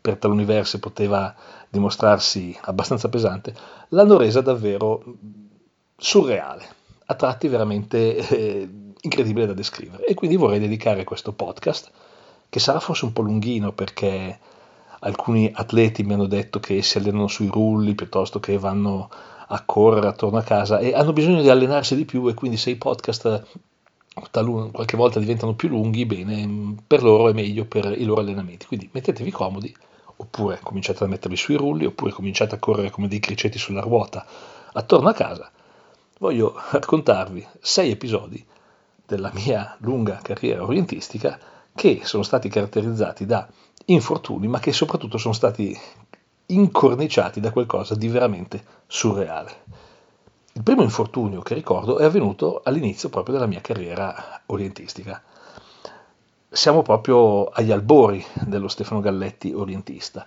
per 0.00 0.16
taluni 0.16 0.44
versi 0.44 0.78
poteva 0.78 1.34
dimostrarsi 1.70 2.56
abbastanza 2.62 3.08
pesante, 3.08 3.54
l'hanno 3.88 4.18
resa 4.18 4.40
davvero 4.40 5.02
surreale, 5.96 6.66
a 7.06 7.14
tratti 7.14 7.48
veramente 7.48 8.16
eh, 8.16 8.68
incredibile 9.00 9.46
da 9.46 9.52
descrivere. 9.52 10.04
E 10.04 10.14
quindi 10.14 10.36
vorrei 10.36 10.58
dedicare 10.58 11.04
questo 11.04 11.32
podcast, 11.32 11.90
che 12.48 12.58
sarà 12.58 12.80
forse 12.80 13.04
un 13.04 13.12
po' 13.12 13.22
lunghino 13.22 13.72
perché 13.72 14.38
alcuni 15.00 15.50
atleti 15.54 16.02
mi 16.02 16.14
hanno 16.14 16.26
detto 16.26 16.58
che 16.58 16.82
si 16.82 16.98
allenano 16.98 17.28
sui 17.28 17.46
rulli 17.46 17.94
piuttosto 17.94 18.40
che 18.40 18.58
vanno 18.58 19.08
a 19.52 19.62
correre 19.64 20.08
attorno 20.08 20.38
a 20.38 20.42
casa 20.42 20.78
e 20.78 20.92
hanno 20.92 21.12
bisogno 21.12 21.40
di 21.40 21.48
allenarsi 21.48 21.96
di 21.96 22.04
più 22.04 22.28
e 22.28 22.34
quindi 22.34 22.56
se 22.56 22.70
i 22.70 22.76
podcast 22.76 23.46
talun, 24.30 24.70
qualche 24.70 24.96
volta 24.96 25.18
diventano 25.18 25.54
più 25.54 25.68
lunghi, 25.68 26.04
bene, 26.04 26.74
per 26.86 27.02
loro 27.02 27.28
è 27.28 27.32
meglio 27.32 27.64
per 27.64 27.94
i 27.96 28.04
loro 28.04 28.20
allenamenti. 28.20 28.66
Quindi 28.66 28.88
mettetevi 28.92 29.30
comodi, 29.30 29.74
oppure 30.20 30.60
cominciate 30.62 31.02
a 31.04 31.06
mettervi 31.06 31.36
sui 31.36 31.56
rulli, 31.56 31.86
oppure 31.86 32.12
cominciate 32.12 32.54
a 32.54 32.58
correre 32.58 32.90
come 32.90 33.08
dei 33.08 33.20
criceti 33.20 33.58
sulla 33.58 33.80
ruota 33.80 34.24
attorno 34.72 35.08
a 35.08 35.14
casa. 35.14 35.50
Voglio 36.18 36.54
raccontarvi 36.70 37.46
sei 37.60 37.90
episodi 37.92 38.44
della 39.06 39.30
mia 39.32 39.76
lunga 39.80 40.20
carriera 40.22 40.62
orientistica 40.62 41.38
che 41.74 42.02
sono 42.04 42.22
stati 42.22 42.50
caratterizzati 42.50 43.24
da 43.24 43.48
infortuni, 43.86 44.46
ma 44.46 44.60
che 44.60 44.72
soprattutto 44.72 45.16
sono 45.16 45.32
stati 45.32 45.76
incorniciati 46.46 47.40
da 47.40 47.50
qualcosa 47.50 47.94
di 47.94 48.08
veramente 48.08 48.62
surreale. 48.86 49.64
Il 50.52 50.62
primo 50.62 50.82
infortunio 50.82 51.40
che 51.40 51.54
ricordo 51.54 51.98
è 51.98 52.04
avvenuto 52.04 52.60
all'inizio 52.62 53.08
proprio 53.08 53.34
della 53.34 53.46
mia 53.46 53.62
carriera 53.62 54.42
orientistica. 54.46 55.22
Siamo 56.52 56.82
proprio 56.82 57.44
agli 57.44 57.70
albori 57.70 58.24
dello 58.40 58.66
Stefano 58.66 58.98
Galletti 58.98 59.52
orientista. 59.52 60.26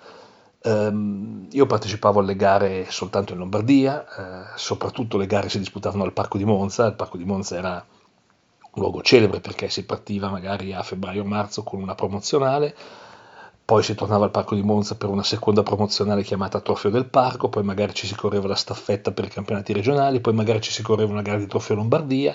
Um, 0.62 1.48
io 1.52 1.66
partecipavo 1.66 2.22
alle 2.22 2.38
gare 2.38 2.90
soltanto 2.90 3.34
in 3.34 3.40
Lombardia, 3.40 4.06
eh, 4.06 4.58
soprattutto 4.58 5.18
le 5.18 5.26
gare 5.26 5.50
si 5.50 5.60
disputavano 5.60 6.06
al 6.06 6.14
Parco 6.14 6.38
di 6.38 6.46
Monza, 6.46 6.86
il 6.86 6.94
Parco 6.94 7.18
di 7.18 7.26
Monza 7.26 7.58
era 7.58 7.74
un 7.76 8.82
luogo 8.82 9.02
celebre 9.02 9.42
perché 9.42 9.70
si 9.70 9.84
partiva 9.84 10.30
magari 10.30 10.72
a 10.72 10.82
febbraio-marzo 10.82 11.62
con 11.64 11.82
una 11.82 11.94
promozionale, 11.94 12.74
poi 13.66 13.84
si 13.84 13.94
tornava 13.94 14.24
al 14.24 14.32
Parco 14.32 14.56
di 14.56 14.64
Monza 14.64 14.96
per 14.96 15.10
una 15.10 15.24
seconda 15.24 15.62
promozionale 15.62 16.24
chiamata 16.24 16.62
Trofeo 16.62 16.90
del 16.90 17.06
Parco, 17.06 17.50
poi 17.50 17.64
magari 17.64 17.94
ci 17.94 18.08
si 18.08 18.16
correva 18.16 18.48
la 18.48 18.56
staffetta 18.56 19.12
per 19.12 19.26
i 19.26 19.30
campionati 19.30 19.74
regionali, 19.74 20.22
poi 20.22 20.34
magari 20.34 20.62
ci 20.62 20.72
si 20.72 20.84
correva 20.84 21.12
una 21.12 21.22
gara 21.22 21.38
di 21.38 21.48
Trofeo 21.48 21.76
Lombardia, 21.76 22.34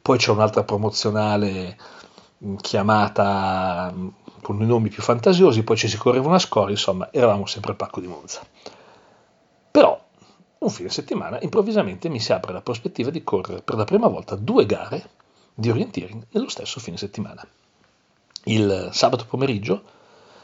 poi 0.00 0.16
c'è 0.16 0.30
un'altra 0.30 0.64
promozionale 0.64 1.76
chiamata 2.60 3.92
mm, 3.94 4.08
con 4.42 4.60
i 4.60 4.66
nomi 4.66 4.88
più 4.88 5.02
fantasiosi, 5.02 5.62
poi 5.62 5.76
ci 5.76 5.88
si 5.88 5.96
correva 5.96 6.28
una 6.28 6.38
scoria, 6.38 6.70
insomma 6.70 7.08
eravamo 7.12 7.46
sempre 7.46 7.72
al 7.72 7.76
Parco 7.76 8.00
di 8.00 8.06
Monza. 8.06 8.42
Però 9.70 10.04
un 10.58 10.70
fine 10.70 10.88
settimana 10.88 11.40
improvvisamente 11.40 12.08
mi 12.08 12.20
si 12.20 12.32
apre 12.32 12.52
la 12.52 12.60
prospettiva 12.60 13.10
di 13.10 13.24
correre 13.24 13.62
per 13.62 13.76
la 13.76 13.84
prima 13.84 14.08
volta 14.08 14.36
due 14.36 14.66
gare 14.66 15.10
di 15.54 15.70
orienteering 15.70 16.26
nello 16.30 16.48
stesso 16.48 16.80
fine 16.80 16.96
settimana. 16.96 17.46
Il 18.44 18.90
sabato 18.92 19.26
pomeriggio 19.26 19.82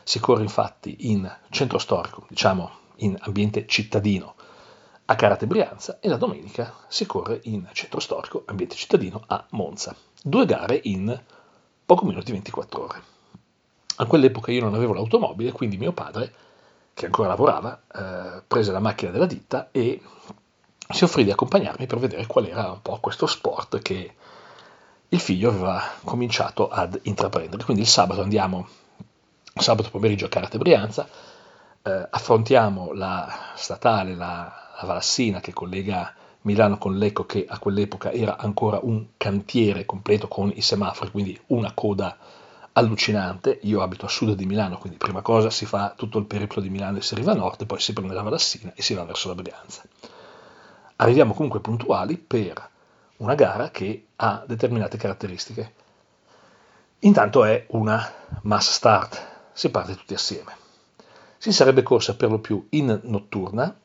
si 0.02 0.18
corre 0.18 0.42
infatti 0.42 1.10
in 1.10 1.30
centro 1.50 1.78
storico, 1.78 2.24
diciamo 2.28 2.80
in 2.96 3.16
ambiente 3.20 3.66
cittadino, 3.66 4.34
a 5.06 5.14
Carate 5.14 5.46
Brianza 5.46 5.98
e 6.00 6.08
la 6.08 6.16
domenica 6.16 6.74
si 6.88 7.06
corre 7.06 7.40
in 7.44 7.68
centro 7.72 8.00
storico, 8.00 8.42
ambiente 8.46 8.74
cittadino, 8.74 9.22
a 9.26 9.44
Monza. 9.50 9.94
Due 10.22 10.46
gare 10.46 10.80
in 10.84 11.20
poco 11.92 12.06
meno 12.06 12.22
di 12.22 12.32
24 12.32 12.82
ore. 12.82 13.02
A 13.96 14.06
quell'epoca 14.06 14.50
io 14.50 14.62
non 14.62 14.72
avevo 14.72 14.94
l'automobile, 14.94 15.52
quindi 15.52 15.76
mio 15.76 15.92
padre, 15.92 16.32
che 16.94 17.04
ancora 17.04 17.28
lavorava, 17.28 17.82
eh, 17.94 18.42
prese 18.46 18.72
la 18.72 18.80
macchina 18.80 19.10
della 19.10 19.26
ditta 19.26 19.68
e 19.70 20.00
si 20.88 21.04
offrì 21.04 21.24
di 21.24 21.30
accompagnarmi 21.30 21.86
per 21.86 21.98
vedere 21.98 22.26
qual 22.26 22.46
era 22.46 22.70
un 22.70 22.80
po' 22.80 22.98
questo 22.98 23.26
sport 23.26 23.82
che 23.82 24.14
il 25.06 25.20
figlio 25.20 25.50
aveva 25.50 25.82
cominciato 26.02 26.70
ad 26.70 26.98
intraprendere. 27.02 27.62
Quindi 27.62 27.82
il 27.82 27.88
sabato 27.88 28.22
andiamo, 28.22 28.66
sabato 29.54 29.90
pomeriggio 29.90 30.24
a 30.24 30.30
Carate 30.30 30.56
Brianza, 30.56 31.06
eh, 31.82 32.06
affrontiamo 32.08 32.94
la 32.94 33.52
statale, 33.54 34.14
la, 34.14 34.50
la 34.80 34.86
Valassina 34.86 35.40
che 35.40 35.52
collega 35.52 36.14
Milano 36.42 36.78
con 36.78 36.96
Lecco 36.96 37.24
che 37.24 37.44
a 37.48 37.58
quell'epoca 37.58 38.10
era 38.12 38.36
ancora 38.36 38.80
un 38.82 39.06
cantiere 39.16 39.86
completo 39.86 40.28
con 40.28 40.52
i 40.54 40.60
semafori, 40.60 41.10
quindi 41.10 41.40
una 41.48 41.72
coda 41.72 42.16
allucinante. 42.72 43.58
Io 43.62 43.82
abito 43.82 44.06
a 44.06 44.08
sud 44.08 44.34
di 44.34 44.46
Milano, 44.46 44.78
quindi 44.78 44.98
prima 44.98 45.22
cosa 45.22 45.50
si 45.50 45.66
fa 45.66 45.94
tutto 45.96 46.18
il 46.18 46.24
periplo 46.24 46.60
di 46.60 46.70
Milano 46.70 46.98
e 46.98 47.02
si 47.02 47.14
arriva 47.14 47.32
a 47.32 47.36
nord, 47.36 47.64
poi 47.66 47.80
si 47.80 47.92
prende 47.92 48.14
la 48.14 48.22
Valassina 48.22 48.72
e 48.74 48.82
si 48.82 48.94
va 48.94 49.04
verso 49.04 49.28
la 49.28 49.34
Brianza. 49.34 49.82
Arriviamo 50.96 51.32
comunque 51.32 51.60
puntuali 51.60 52.16
per 52.16 52.70
una 53.18 53.34
gara 53.34 53.70
che 53.70 54.06
ha 54.16 54.44
determinate 54.46 54.96
caratteristiche. 54.96 55.74
Intanto 57.00 57.44
è 57.44 57.66
una 57.70 58.12
mass 58.42 58.70
start, 58.70 59.50
si 59.52 59.70
parte 59.70 59.94
tutti 59.94 60.14
assieme. 60.14 60.56
Si 61.38 61.52
sarebbe 61.52 61.82
corsa 61.82 62.14
per 62.14 62.30
lo 62.30 62.38
più 62.38 62.66
in 62.70 63.00
notturna, 63.04 63.76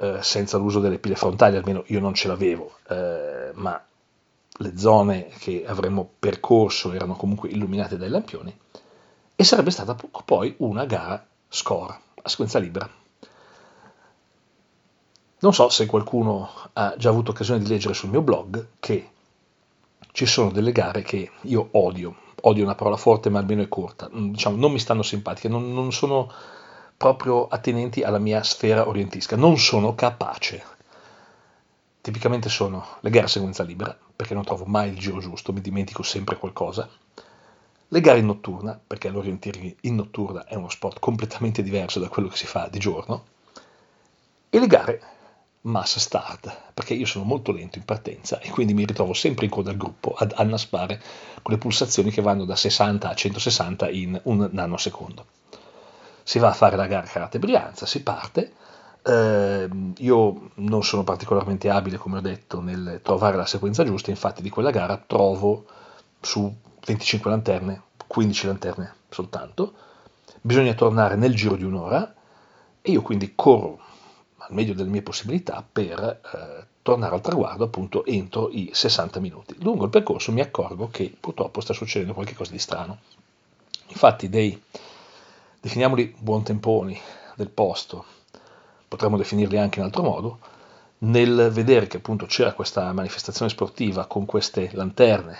eh, 0.00 0.22
senza 0.22 0.56
l'uso 0.56 0.80
delle 0.80 0.98
pile 0.98 1.14
frontali, 1.14 1.56
almeno 1.56 1.84
io 1.88 2.00
non 2.00 2.14
ce 2.14 2.26
l'avevo, 2.26 2.78
eh, 2.88 3.50
ma 3.52 3.84
le 4.52 4.78
zone 4.78 5.28
che 5.38 5.64
avremmo 5.66 6.08
percorso 6.18 6.92
erano 6.92 7.14
comunque 7.16 7.50
illuminate 7.50 7.98
dai 7.98 8.08
lampioni, 8.08 8.58
e 9.36 9.44
sarebbe 9.44 9.70
stata 9.70 9.94
poi 10.24 10.54
una 10.58 10.86
gara 10.86 11.22
score, 11.48 11.98
a 12.22 12.28
sequenza 12.28 12.58
libera. 12.58 12.88
Non 15.42 15.52
so 15.54 15.68
se 15.68 15.84
qualcuno 15.84 16.50
ha 16.74 16.94
già 16.96 17.08
avuto 17.10 17.32
occasione 17.32 17.60
di 17.60 17.68
leggere 17.68 17.94
sul 17.94 18.10
mio 18.10 18.22
blog 18.22 18.68
che 18.80 19.10
ci 20.12 20.24
sono 20.24 20.50
delle 20.50 20.72
gare 20.72 21.02
che 21.02 21.30
io 21.42 21.68
odio, 21.72 22.14
odio 22.42 22.64
una 22.64 22.74
parola 22.74 22.96
forte 22.96 23.28
ma 23.28 23.38
almeno 23.38 23.62
è 23.62 23.68
corta, 23.68 24.08
diciamo 24.10 24.56
non 24.56 24.72
mi 24.72 24.78
stanno 24.78 25.02
simpatiche, 25.02 25.48
non, 25.48 25.72
non 25.72 25.92
sono 25.92 26.30
proprio 27.00 27.48
attenenti 27.48 28.02
alla 28.02 28.18
mia 28.18 28.42
sfera 28.42 28.86
orientisca, 28.86 29.34
non 29.34 29.56
sono 29.56 29.94
capace. 29.94 30.62
Tipicamente 32.02 32.50
sono 32.50 32.86
le 33.00 33.08
gare 33.08 33.24
a 33.24 33.28
sequenza 33.28 33.62
libera, 33.62 33.98
perché 34.14 34.34
non 34.34 34.44
trovo 34.44 34.66
mai 34.66 34.90
il 34.90 34.98
giro 34.98 35.18
giusto, 35.18 35.54
mi 35.54 35.62
dimentico 35.62 36.02
sempre 36.02 36.36
qualcosa. 36.36 36.86
Le 37.88 38.00
gare 38.02 38.18
in 38.18 38.26
notturna, 38.26 38.78
perché 38.86 39.08
l'orienteering 39.08 39.76
in 39.80 39.94
notturna 39.94 40.44
è 40.44 40.56
uno 40.56 40.68
sport 40.68 40.98
completamente 40.98 41.62
diverso 41.62 42.00
da 42.00 42.08
quello 42.08 42.28
che 42.28 42.36
si 42.36 42.44
fa 42.44 42.68
di 42.70 42.78
giorno. 42.78 43.24
E 44.50 44.58
le 44.58 44.66
gare 44.66 45.02
mass 45.62 45.96
start, 45.96 46.54
perché 46.74 46.92
io 46.92 47.06
sono 47.06 47.24
molto 47.24 47.50
lento 47.50 47.78
in 47.78 47.84
partenza 47.86 48.40
e 48.40 48.50
quindi 48.50 48.74
mi 48.74 48.84
ritrovo 48.84 49.14
sempre 49.14 49.46
in 49.46 49.50
coda 49.50 49.70
al 49.70 49.78
gruppo 49.78 50.12
ad 50.12 50.34
annaspare 50.36 51.00
con 51.40 51.54
le 51.54 51.58
pulsazioni 51.58 52.10
che 52.10 52.20
vanno 52.20 52.44
da 52.44 52.56
60 52.56 53.08
a 53.08 53.14
160 53.14 53.88
in 53.88 54.20
un 54.24 54.50
nanosecondo. 54.52 55.39
Si 56.30 56.38
va 56.38 56.50
a 56.50 56.52
fare 56.52 56.76
la 56.76 56.86
gara 56.86 57.08
Karate 57.08 57.40
Brianza, 57.40 57.86
si 57.86 58.04
parte. 58.04 58.52
Eh, 59.02 59.68
io 59.96 60.50
non 60.54 60.84
sono 60.84 61.02
particolarmente 61.02 61.68
abile, 61.68 61.96
come 61.96 62.18
ho 62.18 62.20
detto, 62.20 62.60
nel 62.60 63.00
trovare 63.02 63.36
la 63.36 63.46
sequenza 63.46 63.82
giusta, 63.82 64.10
infatti 64.10 64.40
di 64.40 64.48
quella 64.48 64.70
gara 64.70 64.96
trovo 64.96 65.64
su 66.20 66.54
25 66.86 67.30
lanterne 67.30 67.82
15 68.06 68.46
lanterne 68.46 68.94
soltanto. 69.08 69.72
Bisogna 70.40 70.72
tornare 70.74 71.16
nel 71.16 71.34
giro 71.34 71.56
di 71.56 71.64
un'ora 71.64 72.14
e 72.80 72.90
io 72.92 73.02
quindi 73.02 73.32
corro 73.34 73.80
al 74.36 74.54
meglio 74.54 74.74
delle 74.74 74.88
mie 74.88 75.02
possibilità 75.02 75.64
per 75.68 75.98
eh, 75.98 76.66
tornare 76.82 77.16
al 77.16 77.22
traguardo 77.22 77.64
appunto 77.64 78.04
entro 78.04 78.50
i 78.52 78.70
60 78.72 79.18
minuti. 79.18 79.56
Lungo 79.64 79.82
il 79.82 79.90
percorso 79.90 80.30
mi 80.30 80.42
accorgo 80.42 80.90
che 80.92 81.12
purtroppo 81.18 81.60
sta 81.60 81.72
succedendo 81.72 82.14
qualcosa 82.14 82.52
di 82.52 82.58
strano. 82.60 82.98
Infatti 83.88 84.28
dei, 84.28 84.62
definiamoli 85.60 86.14
buontemponi 86.18 86.98
del 87.36 87.50
posto, 87.50 88.04
potremmo 88.88 89.16
definirli 89.16 89.58
anche 89.58 89.78
in 89.78 89.84
altro 89.84 90.02
modo, 90.02 90.38
nel 90.98 91.50
vedere 91.52 91.86
che 91.86 91.98
appunto 91.98 92.26
c'era 92.26 92.52
questa 92.52 92.92
manifestazione 92.92 93.50
sportiva 93.50 94.06
con 94.06 94.26
queste 94.26 94.70
lanterne, 94.72 95.38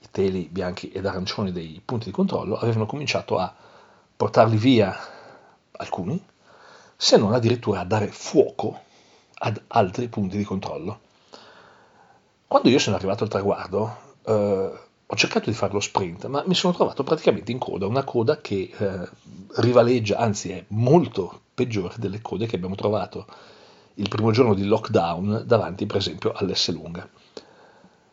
i 0.00 0.08
teli 0.10 0.48
bianchi 0.50 0.90
ed 0.90 1.06
arancioni 1.06 1.52
dei 1.52 1.80
punti 1.84 2.06
di 2.06 2.10
controllo, 2.10 2.56
avevano 2.56 2.86
cominciato 2.86 3.38
a 3.38 3.54
portarli 4.16 4.56
via 4.56 4.96
alcuni, 5.72 6.22
se 6.96 7.16
non 7.16 7.32
addirittura 7.32 7.80
a 7.80 7.84
dare 7.84 8.08
fuoco 8.08 8.78
ad 9.34 9.60
altri 9.68 10.08
punti 10.08 10.36
di 10.36 10.44
controllo. 10.44 11.00
Quando 12.46 12.68
io 12.68 12.78
sono 12.78 12.96
arrivato 12.96 13.24
al 13.24 13.30
traguardo, 13.30 13.96
eh, 14.24 14.88
ho 15.12 15.16
cercato 15.16 15.50
di 15.50 15.56
fare 15.56 15.72
lo 15.72 15.80
sprint, 15.80 16.26
ma 16.26 16.44
mi 16.46 16.54
sono 16.54 16.72
trovato 16.72 17.02
praticamente 17.02 17.50
in 17.50 17.58
coda, 17.58 17.84
una 17.86 18.04
coda 18.04 18.40
che 18.40 18.70
eh, 18.76 19.08
rivaleggia, 19.56 20.18
anzi 20.18 20.50
è 20.50 20.64
molto 20.68 21.40
peggiore 21.52 21.94
delle 21.98 22.22
code 22.22 22.46
che 22.46 22.54
abbiamo 22.54 22.76
trovato 22.76 23.26
il 23.94 24.08
primo 24.08 24.30
giorno 24.30 24.54
di 24.54 24.64
lockdown 24.64 25.42
davanti 25.46 25.84
per 25.86 25.96
esempio 25.96 26.30
all'S 26.32 26.70
lunga. 26.70 27.08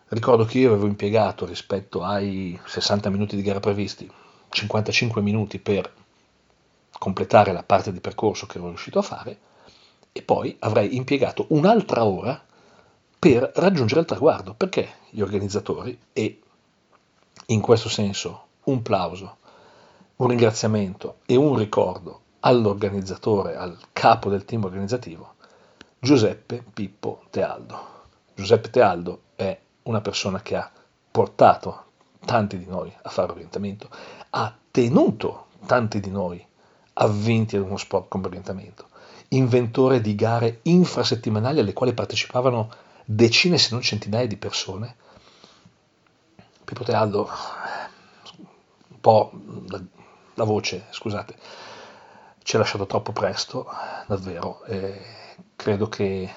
Ricordo 0.08 0.46
che 0.46 0.58
io 0.58 0.70
avevo 0.70 0.88
impiegato 0.88 1.46
rispetto 1.46 2.02
ai 2.02 2.60
60 2.66 3.12
minuti 3.12 3.36
di 3.36 3.44
gara 3.44 3.60
previsti 3.60 4.10
55 4.50 5.22
minuti 5.22 5.60
per 5.60 5.94
completare 6.98 7.52
la 7.52 7.62
parte 7.62 7.92
di 7.92 8.00
percorso 8.00 8.48
che 8.48 8.58
ero 8.58 8.70
riuscito 8.70 8.98
a 8.98 9.04
fare 9.04 9.38
e 10.12 10.24
poi 10.24 10.56
avrei 10.62 10.96
impiegato 10.96 11.46
un'altra 11.50 12.06
ora 12.06 12.44
per 13.20 13.52
raggiungere 13.56 14.00
il 14.00 14.08
traguardo, 14.08 14.56
perché 14.56 14.90
gli 15.12 15.22
organizzatori, 15.22 15.98
e 16.12 16.40
in 17.48 17.62
questo 17.62 17.90
senso 17.90 18.46
un 18.66 18.82
plauso, 18.82 19.38
un 20.18 20.28
ringraziamento 20.28 21.18
e 21.26 21.36
un 21.36 21.58
ricordo 21.58 22.22
all'organizzatore, 22.42 23.56
al 23.56 23.78
capo 23.94 24.30
del 24.30 24.46
team 24.46 24.64
organizzativo, 24.64 25.36
Giuseppe 26.00 26.64
Pippo 26.74 27.24
Tealdo. 27.30 27.96
Giuseppe 28.36 28.70
Tealdo 28.70 29.22
è 29.36 29.58
una 29.84 30.02
persona 30.02 30.42
che 30.42 30.56
ha 30.56 30.70
portato 31.10 31.86
tanti 32.26 32.58
di 32.58 32.66
noi 32.66 32.94
a 33.02 33.10
fare 33.10 33.32
orientamento, 33.32 33.90
ha 34.32 34.54
tenuto 34.70 35.46
tanti 35.66 36.00
di 36.00 36.12
noi 36.12 36.46
avvinti 36.94 37.56
ad 37.56 37.64
uno 37.64 37.78
sport 37.78 38.10
come 38.10 38.28
orientamento, 38.28 38.88
inventore 39.30 40.02
di 40.02 40.16
gare 40.16 40.60
infrasettimanali 40.64 41.60
alle 41.60 41.74
quali 41.74 41.94
partecipavano 41.94 42.70
decine 43.06 43.58
se 43.58 43.70
non 43.72 43.82
centinaia 43.82 44.28
di 44.28 44.38
persone. 44.38 44.96
Pippo 46.68 46.84
Tealdo, 46.84 47.30
un 48.90 49.00
po' 49.00 49.32
la, 49.70 49.82
la 50.34 50.44
voce, 50.44 50.88
scusate, 50.90 51.38
ci 52.44 52.58
ha 52.58 52.60
lasciato 52.60 52.86
troppo 52.86 53.14
presto, 53.14 53.66
davvero, 54.06 54.66
e 54.66 55.00
credo 55.56 55.88
che 55.88 56.30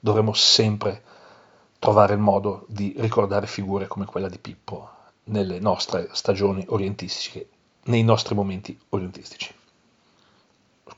dovremo 0.00 0.32
sempre 0.32 1.04
trovare 1.78 2.14
il 2.14 2.18
modo 2.18 2.64
di 2.66 2.92
ricordare 2.98 3.46
figure 3.46 3.86
come 3.86 4.04
quella 4.04 4.28
di 4.28 4.38
Pippo 4.38 4.90
nelle 5.24 5.60
nostre 5.60 6.08
stagioni 6.12 6.64
orientistiche, 6.70 7.48
nei 7.84 8.02
nostri 8.02 8.34
momenti 8.34 8.76
orientistici 8.88 9.54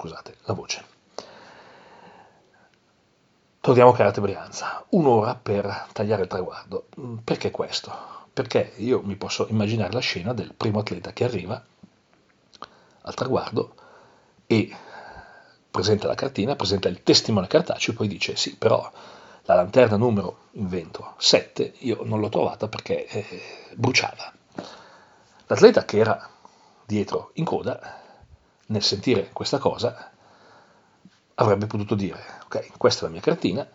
scusate 0.00 0.36
la 0.44 0.54
voce. 0.54 0.84
Torniamo 3.60 3.90
a 3.90 3.94
Karate 3.94 4.22
Brianza, 4.22 4.82
un'ora 4.90 5.34
per 5.34 5.88
tagliare 5.92 6.22
il 6.22 6.28
traguardo. 6.28 6.86
Perché 7.22 7.50
questo? 7.50 8.19
Perché 8.40 8.72
io 8.76 9.02
mi 9.02 9.16
posso 9.16 9.46
immaginare 9.50 9.92
la 9.92 10.00
scena 10.00 10.32
del 10.32 10.54
primo 10.54 10.78
atleta 10.78 11.12
che 11.12 11.24
arriva 11.24 11.62
al 13.02 13.12
traguardo 13.14 13.74
e 14.46 14.74
presenta 15.70 16.06
la 16.06 16.14
cartina, 16.14 16.56
presenta 16.56 16.88
il 16.88 17.02
testimone 17.02 17.48
cartaceo 17.48 17.92
e 17.92 17.96
poi 17.98 18.08
dice 18.08 18.36
sì, 18.36 18.56
però 18.56 18.90
la 19.42 19.54
lanterna 19.56 19.98
numero, 19.98 20.44
invento, 20.52 21.16
7, 21.18 21.74
io 21.80 22.02
non 22.04 22.18
l'ho 22.18 22.30
trovata 22.30 22.66
perché 22.66 23.06
eh, 23.08 23.42
bruciava. 23.74 24.32
L'atleta 25.44 25.84
che 25.84 25.98
era 25.98 26.30
dietro 26.86 27.32
in 27.34 27.44
coda 27.44 28.00
nel 28.68 28.82
sentire 28.82 29.28
questa 29.34 29.58
cosa, 29.58 30.12
avrebbe 31.34 31.66
potuto 31.66 31.94
dire, 31.94 32.18
ok, 32.44 32.78
questa 32.78 33.02
è 33.02 33.04
la 33.04 33.12
mia 33.12 33.20
cartina, 33.20 33.68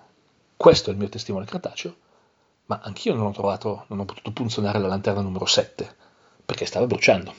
questo 0.57 0.89
è 0.89 0.93
il 0.93 0.97
mio 0.97 1.09
testimone 1.09 1.45
cartaceo, 1.45 1.97
ma 2.67 2.79
anch'io 2.83 3.13
non 3.13 3.27
ho 3.27 3.31
trovato, 3.31 3.85
non 3.87 3.99
ho 3.99 4.05
potuto 4.05 4.31
funzionare 4.33 4.79
la 4.79 4.87
lanterna 4.87 5.21
numero 5.21 5.45
7, 5.45 5.95
perché 6.45 6.65
stava 6.65 6.87
bruciando. 6.87 7.33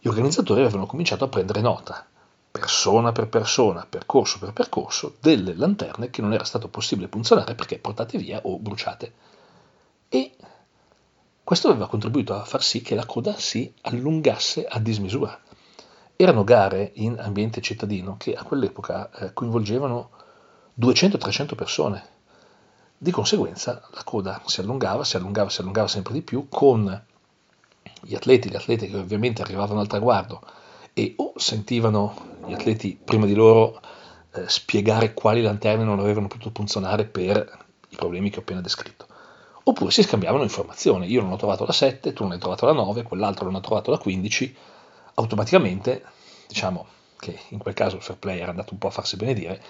Gli 0.00 0.08
organizzatori 0.08 0.60
avevano 0.60 0.86
cominciato 0.86 1.24
a 1.24 1.28
prendere 1.28 1.60
nota, 1.60 2.06
persona 2.50 3.12
per 3.12 3.28
persona, 3.28 3.86
percorso 3.88 4.38
per 4.38 4.52
percorso, 4.52 5.16
delle 5.20 5.54
lanterne 5.54 6.10
che 6.10 6.22
non 6.22 6.32
era 6.32 6.44
stato 6.44 6.68
possibile 6.68 7.08
punzionare 7.08 7.54
perché 7.54 7.78
portate 7.78 8.18
via 8.18 8.40
o 8.44 8.58
bruciate. 8.58 9.12
E 10.08 10.36
questo 11.44 11.68
aveva 11.68 11.88
contribuito 11.88 12.34
a 12.34 12.44
far 12.44 12.62
sì 12.62 12.82
che 12.82 12.94
la 12.94 13.06
coda 13.06 13.34
si 13.36 13.72
allungasse 13.82 14.66
a 14.66 14.78
dismisura. 14.78 15.40
Erano 16.14 16.44
gare 16.44 16.90
in 16.94 17.16
ambiente 17.18 17.60
cittadino 17.60 18.16
che 18.18 18.34
a 18.34 18.42
quell'epoca 18.42 19.10
eh, 19.10 19.32
coinvolgevano 19.32 20.10
200-300 20.78 21.54
persone. 21.54 22.17
Di 23.00 23.12
conseguenza 23.12 23.80
la 23.92 24.02
coda 24.02 24.42
si 24.46 24.58
allungava, 24.58 25.04
si 25.04 25.16
allungava, 25.16 25.48
si 25.48 25.60
allungava 25.60 25.86
sempre 25.86 26.14
di 26.14 26.22
più 26.22 26.48
con 26.48 27.04
gli 28.00 28.14
atleti, 28.16 28.50
gli 28.50 28.56
atleti 28.56 28.90
che 28.90 28.96
ovviamente 28.96 29.40
arrivavano 29.40 29.78
al 29.78 29.86
traguardo 29.86 30.42
e 30.92 31.14
o 31.16 31.32
sentivano 31.36 32.36
gli 32.44 32.52
atleti 32.52 32.98
prima 33.02 33.24
di 33.24 33.34
loro 33.34 33.80
eh, 34.32 34.48
spiegare 34.48 35.14
quali 35.14 35.42
lanterne 35.42 35.84
non 35.84 36.00
avevano 36.00 36.26
potuto 36.26 36.50
funzionare 36.52 37.04
per 37.04 37.66
i 37.90 37.94
problemi 37.94 38.30
che 38.30 38.38
ho 38.38 38.40
appena 38.40 38.60
descritto, 38.60 39.06
oppure 39.62 39.92
si 39.92 40.02
scambiavano 40.02 40.42
informazioni. 40.42 41.06
Io 41.06 41.22
non 41.22 41.30
ho 41.30 41.36
trovato 41.36 41.64
la 41.64 41.72
7, 41.72 42.12
tu 42.12 42.24
non 42.24 42.32
hai 42.32 42.38
trovato 42.40 42.66
la 42.66 42.72
9, 42.72 43.04
quell'altro 43.04 43.44
non 43.44 43.54
ha 43.54 43.60
trovato 43.60 43.92
la 43.92 43.98
15, 43.98 44.56
automaticamente, 45.14 46.04
diciamo 46.48 46.86
che 47.16 47.38
in 47.50 47.58
quel 47.58 47.74
caso 47.74 47.94
il 47.94 48.02
fair 48.02 48.18
play 48.18 48.40
era 48.40 48.50
andato 48.50 48.72
un 48.72 48.78
po' 48.78 48.88
a 48.88 48.90
farsi 48.90 49.14
benedire, 49.14 49.62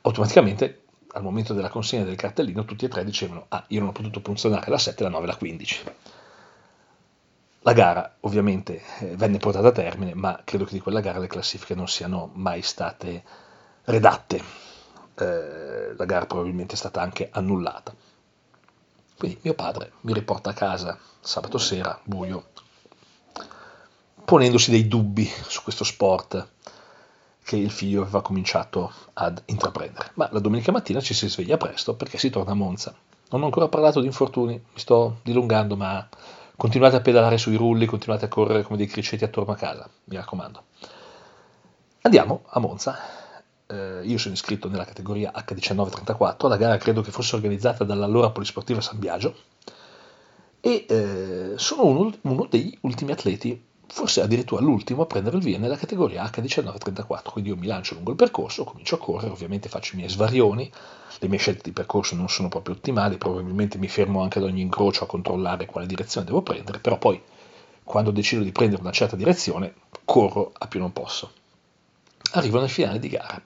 automaticamente 0.00 0.83
al 1.14 1.22
momento 1.22 1.54
della 1.54 1.68
consegna 1.68 2.04
del 2.04 2.16
cartellino 2.16 2.64
tutti 2.64 2.84
e 2.84 2.88
tre 2.88 3.04
dicevano 3.04 3.46
ah 3.48 3.64
io 3.68 3.80
non 3.80 3.90
ho 3.90 3.92
potuto 3.92 4.20
funzionare 4.22 4.70
la 4.70 4.78
7, 4.78 5.02
la 5.04 5.08
9 5.08 5.26
la 5.26 5.36
15. 5.36 5.82
La 7.66 7.72
gara 7.72 8.16
ovviamente 8.20 8.82
eh, 8.98 9.16
venne 9.16 9.38
portata 9.38 9.68
a 9.68 9.72
termine, 9.72 10.14
ma 10.14 10.40
credo 10.44 10.64
che 10.64 10.72
di 10.72 10.80
quella 10.80 11.00
gara 11.00 11.18
le 11.18 11.28
classifiche 11.28 11.74
non 11.74 11.88
siano 11.88 12.30
mai 12.34 12.60
state 12.62 13.22
redatte. 13.84 14.42
Eh, 15.14 15.94
la 15.96 16.04
gara 16.04 16.26
probabilmente 16.26 16.74
è 16.74 16.76
stata 16.76 17.00
anche 17.00 17.28
annullata. 17.32 17.94
Quindi 19.16 19.38
mio 19.42 19.54
padre 19.54 19.92
mi 20.00 20.12
riporta 20.12 20.50
a 20.50 20.54
casa 20.54 20.98
sabato 21.20 21.56
sera, 21.56 21.98
buio, 22.02 22.48
ponendosi 24.24 24.70
dei 24.70 24.86
dubbi 24.88 25.24
su 25.24 25.62
questo 25.62 25.84
sport 25.84 26.48
che 27.44 27.56
il 27.56 27.70
figlio 27.70 28.02
aveva 28.02 28.22
cominciato 28.22 28.90
ad 29.14 29.42
intraprendere. 29.46 30.12
Ma 30.14 30.28
la 30.32 30.40
domenica 30.40 30.72
mattina 30.72 31.00
ci 31.00 31.14
si 31.14 31.28
sveglia 31.28 31.56
presto 31.56 31.94
perché 31.94 32.18
si 32.18 32.30
torna 32.30 32.52
a 32.52 32.56
Monza. 32.56 32.94
Non 33.30 33.42
ho 33.42 33.44
ancora 33.46 33.68
parlato 33.68 34.00
di 34.00 34.06
infortuni, 34.06 34.52
mi 34.52 34.78
sto 34.78 35.18
dilungando, 35.22 35.76
ma 35.76 36.08
Continuate 36.56 36.96
a 36.96 37.00
pedalare 37.00 37.36
sui 37.36 37.56
rulli, 37.56 37.84
continuate 37.84 38.26
a 38.26 38.28
correre 38.28 38.62
come 38.62 38.76
dei 38.76 38.86
criceti 38.86 39.24
attorno 39.24 39.52
a 39.52 39.56
casa, 39.56 39.90
mi 40.04 40.14
raccomando. 40.16 40.62
Andiamo 42.02 42.42
a 42.46 42.60
Monza. 42.60 42.96
Eh, 43.66 44.02
io 44.04 44.18
sono 44.18 44.34
iscritto 44.34 44.68
nella 44.68 44.84
categoria 44.84 45.32
H1934, 45.34 46.46
la 46.46 46.56
gara 46.56 46.76
credo 46.76 47.00
che 47.00 47.10
fosse 47.10 47.34
organizzata 47.34 47.82
dall'allora 47.82 48.30
Polisportiva 48.30 48.80
San 48.80 49.00
Biagio 49.00 49.34
e 50.60 50.86
eh, 50.88 51.52
sono 51.56 51.86
uno, 51.86 52.12
uno 52.20 52.46
degli 52.48 52.76
ultimi 52.82 53.10
atleti 53.10 53.60
forse 53.94 54.22
addirittura 54.22 54.60
l'ultimo 54.60 55.02
a 55.02 55.06
prendere 55.06 55.36
il 55.36 55.42
via 55.44 55.56
nella 55.56 55.76
categoria 55.76 56.24
H1934, 56.24 57.30
quindi 57.30 57.50
io 57.50 57.56
mi 57.56 57.68
lancio 57.68 57.94
lungo 57.94 58.10
il 58.10 58.16
percorso, 58.16 58.64
comincio 58.64 58.96
a 58.96 58.98
correre, 58.98 59.30
ovviamente 59.30 59.68
faccio 59.68 59.94
i 59.94 59.98
miei 59.98 60.08
svarioni, 60.08 60.68
le 61.20 61.28
mie 61.28 61.38
scelte 61.38 61.62
di 61.62 61.70
percorso 61.70 62.16
non 62.16 62.28
sono 62.28 62.48
proprio 62.48 62.74
ottimali, 62.74 63.18
probabilmente 63.18 63.78
mi 63.78 63.86
fermo 63.86 64.20
anche 64.20 64.38
ad 64.38 64.46
ogni 64.46 64.62
incrocio 64.62 65.04
a 65.04 65.06
controllare 65.06 65.66
quale 65.66 65.86
direzione 65.86 66.26
devo 66.26 66.42
prendere, 66.42 66.80
però 66.80 66.98
poi 66.98 67.22
quando 67.84 68.10
decido 68.10 68.42
di 68.42 68.50
prendere 68.50 68.82
una 68.82 68.90
certa 68.90 69.14
direzione 69.14 69.74
corro 70.04 70.50
a 70.52 70.66
più 70.66 70.80
non 70.80 70.92
posso. 70.92 71.30
Arrivo 72.32 72.58
nel 72.58 72.70
finale 72.70 72.98
di 72.98 73.08
gara. 73.08 73.40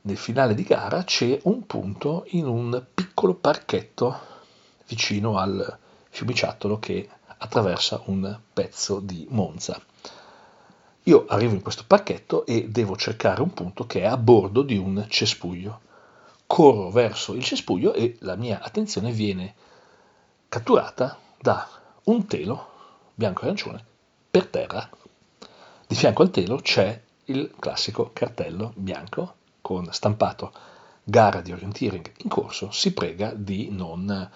Nel 0.00 0.16
finale 0.16 0.54
di 0.54 0.62
gara 0.62 1.04
c'è 1.04 1.38
un 1.42 1.66
punto 1.66 2.24
in 2.28 2.46
un 2.46 2.82
piccolo 2.94 3.34
parchetto 3.34 4.18
vicino 4.86 5.36
al 5.36 5.78
fiumiciattolo 6.08 6.78
che 6.78 7.06
attraversa 7.38 8.02
un 8.06 8.38
pezzo 8.52 9.00
di 9.00 9.26
Monza. 9.30 9.80
Io 11.04 11.24
arrivo 11.26 11.54
in 11.54 11.62
questo 11.62 11.84
pacchetto 11.86 12.44
e 12.44 12.68
devo 12.68 12.96
cercare 12.96 13.40
un 13.40 13.54
punto 13.54 13.86
che 13.86 14.02
è 14.02 14.04
a 14.04 14.16
bordo 14.16 14.62
di 14.62 14.76
un 14.76 15.06
cespuglio. 15.08 15.80
Corro 16.46 16.90
verso 16.90 17.34
il 17.34 17.44
cespuglio 17.44 17.94
e 17.94 18.16
la 18.20 18.36
mia 18.36 18.60
attenzione 18.60 19.10
viene 19.12 19.54
catturata 20.48 21.18
da 21.40 21.66
un 22.04 22.26
telo 22.26 22.68
bianco 23.14 23.42
e 23.42 23.44
arancione 23.44 23.84
per 24.30 24.46
terra. 24.46 24.88
Di 25.86 25.94
fianco 25.94 26.22
al 26.22 26.30
telo 26.30 26.56
c'è 26.56 27.00
il 27.26 27.54
classico 27.58 28.10
cartello 28.12 28.72
bianco 28.76 29.34
con 29.62 29.88
stampato 29.92 30.52
gara 31.02 31.40
di 31.40 31.52
orienteering 31.52 32.12
in 32.18 32.28
corso, 32.28 32.70
si 32.70 32.92
prega 32.92 33.32
di 33.34 33.68
non 33.70 34.30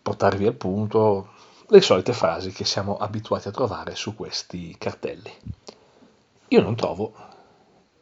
portarvi 0.00 0.46
al 0.46 0.54
punto, 0.54 1.28
le 1.72 1.80
solite 1.80 2.12
frasi 2.12 2.50
che 2.50 2.64
siamo 2.64 2.96
abituati 2.96 3.46
a 3.46 3.52
trovare 3.52 3.94
su 3.94 4.16
questi 4.16 4.74
cartelli. 4.76 5.32
Io 6.48 6.60
non 6.60 6.74
trovo 6.74 7.12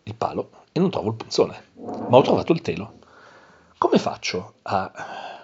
il 0.05 0.15
palo 0.15 0.51
e 0.73 0.81
non 0.81 0.89
trovo 0.89 1.11
il 1.11 1.17
punzone, 1.17 1.65
ma 1.75 2.17
ho 2.17 2.23
trovato 2.23 2.53
il 2.53 2.63
telo. 2.63 2.95
Come 3.77 3.99
faccio 3.99 4.55
a... 4.63 4.91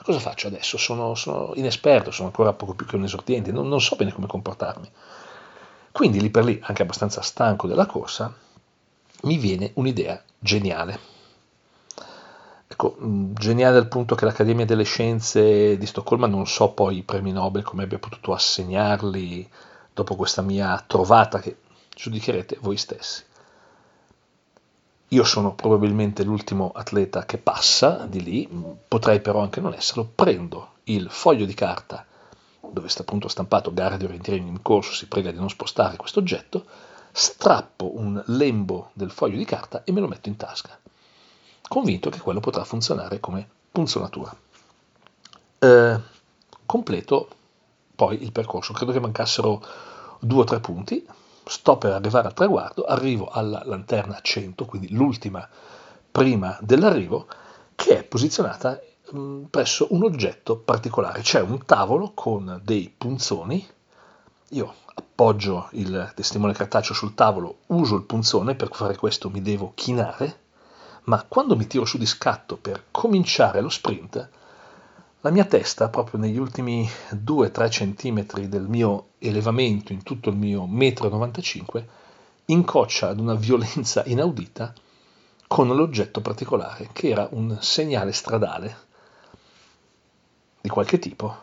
cosa 0.03 0.19
faccio 0.19 0.47
adesso? 0.47 0.79
Sono, 0.79 1.15
sono 1.15 1.53
inesperto, 1.57 2.11
sono 2.11 2.29
ancora 2.29 2.55
poco 2.55 2.73
più 2.73 2.87
che 2.87 2.97
un 2.97 3.05
esordiente, 3.05 3.53
non, 3.53 3.69
non 3.69 3.81
so 3.81 3.95
bene 3.95 4.13
come 4.13 4.27
comportarmi. 4.27 4.91
Quindi 5.93 6.21
lì 6.21 6.31
per 6.31 6.45
lì, 6.45 6.59
anche 6.63 6.83
abbastanza 6.83 7.21
stanco 7.21 7.67
della 7.67 7.87
corsa, 7.87 8.35
mi 9.23 9.37
viene 9.37 9.73
un'idea 9.75 10.21
geniale 10.39 11.13
Ecco, 12.75 12.97
mm, 13.01 13.35
geniale 13.35 13.79
al 13.79 13.87
punto 13.87 14.17
che 14.17 14.25
l'Accademia 14.25 14.65
delle 14.65 14.83
Scienze 14.83 15.79
di 15.79 15.87
Stoccolma 15.87 16.27
non 16.27 16.45
so 16.45 16.73
poi 16.73 16.97
i 16.97 17.03
premi 17.05 17.31
Nobel 17.31 17.63
come 17.63 17.85
abbia 17.85 18.01
potuto 18.01 18.33
assegnarli 18.33 19.49
dopo 19.93 20.17
questa 20.17 20.43
mia 20.43 20.83
trovata 20.85 21.39
che 21.39 21.59
giudicherete 21.95 22.59
voi 22.61 22.77
stessi. 22.77 23.23
Io 25.07 25.23
sono 25.23 25.55
probabilmente 25.55 26.25
l'ultimo 26.25 26.73
atleta 26.75 27.25
che 27.25 27.39
passa 27.39 28.07
di 28.09 28.21
lì, 28.25 28.49
potrei 28.89 29.21
però 29.21 29.41
anche 29.41 29.61
non 29.61 29.73
esserlo, 29.73 30.11
prendo 30.13 30.71
il 30.85 31.07
foglio 31.11 31.45
di 31.45 31.55
carta 31.55 32.05
dove 32.61 32.89
sta 32.89 33.03
appunto 33.03 33.29
stampato 33.29 33.73
gara 33.73 33.97
di 33.97 34.05
orienteering 34.05 34.49
in 34.49 34.63
corso, 34.63 34.95
si 34.95 35.07
prega 35.07 35.31
di 35.31 35.39
non 35.39 35.49
spostare 35.49 35.97
questo 35.97 36.19
oggetto, 36.19 36.65
strappo 37.13 37.97
un 37.97 38.21
lembo 38.27 38.91
del 38.95 39.13
foglio 39.13 39.37
di 39.37 39.45
carta 39.45 39.85
e 39.85 39.93
me 39.93 40.01
lo 40.01 40.09
metto 40.09 40.29
in 40.29 40.37
tasca 40.37 40.77
convinto 41.69 42.11
che 42.11 42.21
quello 42.21 42.41
potrà 42.41 42.65
funzionare 42.65 43.21
come 43.21 43.47
punzonatura. 43.71 44.35
Eh, 45.59 46.01
completo 46.67 47.29
poi 47.95 48.23
il 48.23 48.33
percorso, 48.33 48.73
credo 48.73 48.93
che 48.93 49.01
mancassero 49.01 49.63
due 50.19 50.41
o 50.41 50.45
tre 50.45 50.61
punti, 50.61 51.07
sto 51.45 51.77
per 51.77 51.93
arrivare 51.93 52.29
al 52.29 52.35
traguardo, 52.35 52.85
arrivo 52.85 53.29
alla 53.29 53.63
lanterna 53.65 54.19
100, 54.21 54.65
quindi 54.65 54.93
l'ultima 54.93 55.47
prima 56.11 56.57
dell'arrivo, 56.61 57.27
che 57.75 57.99
è 57.99 58.05
posizionata 58.05 58.81
mm, 59.15 59.45
presso 59.45 59.89
un 59.91 60.05
oggetto 60.05 60.57
particolare. 60.57 61.23
C'è 61.23 61.41
un 61.41 61.65
tavolo 61.65 62.13
con 62.15 62.61
dei 62.63 62.93
punzoni, 62.97 63.67
io 64.51 64.75
appoggio 64.95 65.69
il 65.73 66.13
testimone 66.15 66.53
cartaceo 66.53 66.95
sul 66.95 67.15
tavolo, 67.15 67.59
uso 67.67 67.97
il 67.97 68.05
punzone, 68.05 68.55
per 68.55 68.71
fare 68.73 68.97
questo 68.97 69.31
mi 69.31 69.43
devo 69.43 69.73
chinare, 69.75 70.43
ma 71.05 71.23
quando 71.25 71.57
mi 71.57 71.67
tiro 71.67 71.85
su 71.85 71.99
di 71.99 72.07
scatto 72.07 72.57
per 72.57 72.85
cominciare 72.91 73.61
lo 73.61 73.69
sprint, 73.69 74.29
la 75.21 75.31
mia 75.31 75.45
testa, 75.45 75.89
proprio 75.89 76.21
negli 76.21 76.39
ultimi 76.39 76.89
2-3 77.11 77.71
centimetri 77.71 78.49
del 78.49 78.69
mio 78.69 79.09
elevamento 79.19 79.93
in 79.93 80.03
tutto 80.03 80.29
il 80.29 80.37
mio 80.37 80.65
1,95 80.65 81.65
m, 81.81 81.85
incoccia 82.47 83.09
ad 83.09 83.21
una 83.21 83.35
violenza 83.35 84.03
inaudita 84.05 84.75
con 85.47 85.69
l'oggetto 85.69 86.21
particolare, 86.21 86.91
che 86.93 87.09
era 87.09 87.29
un 87.31 87.57
segnale 87.61 88.13
stradale 88.13 88.77
di 90.61 90.69
qualche 90.69 90.99
tipo, 90.99 91.37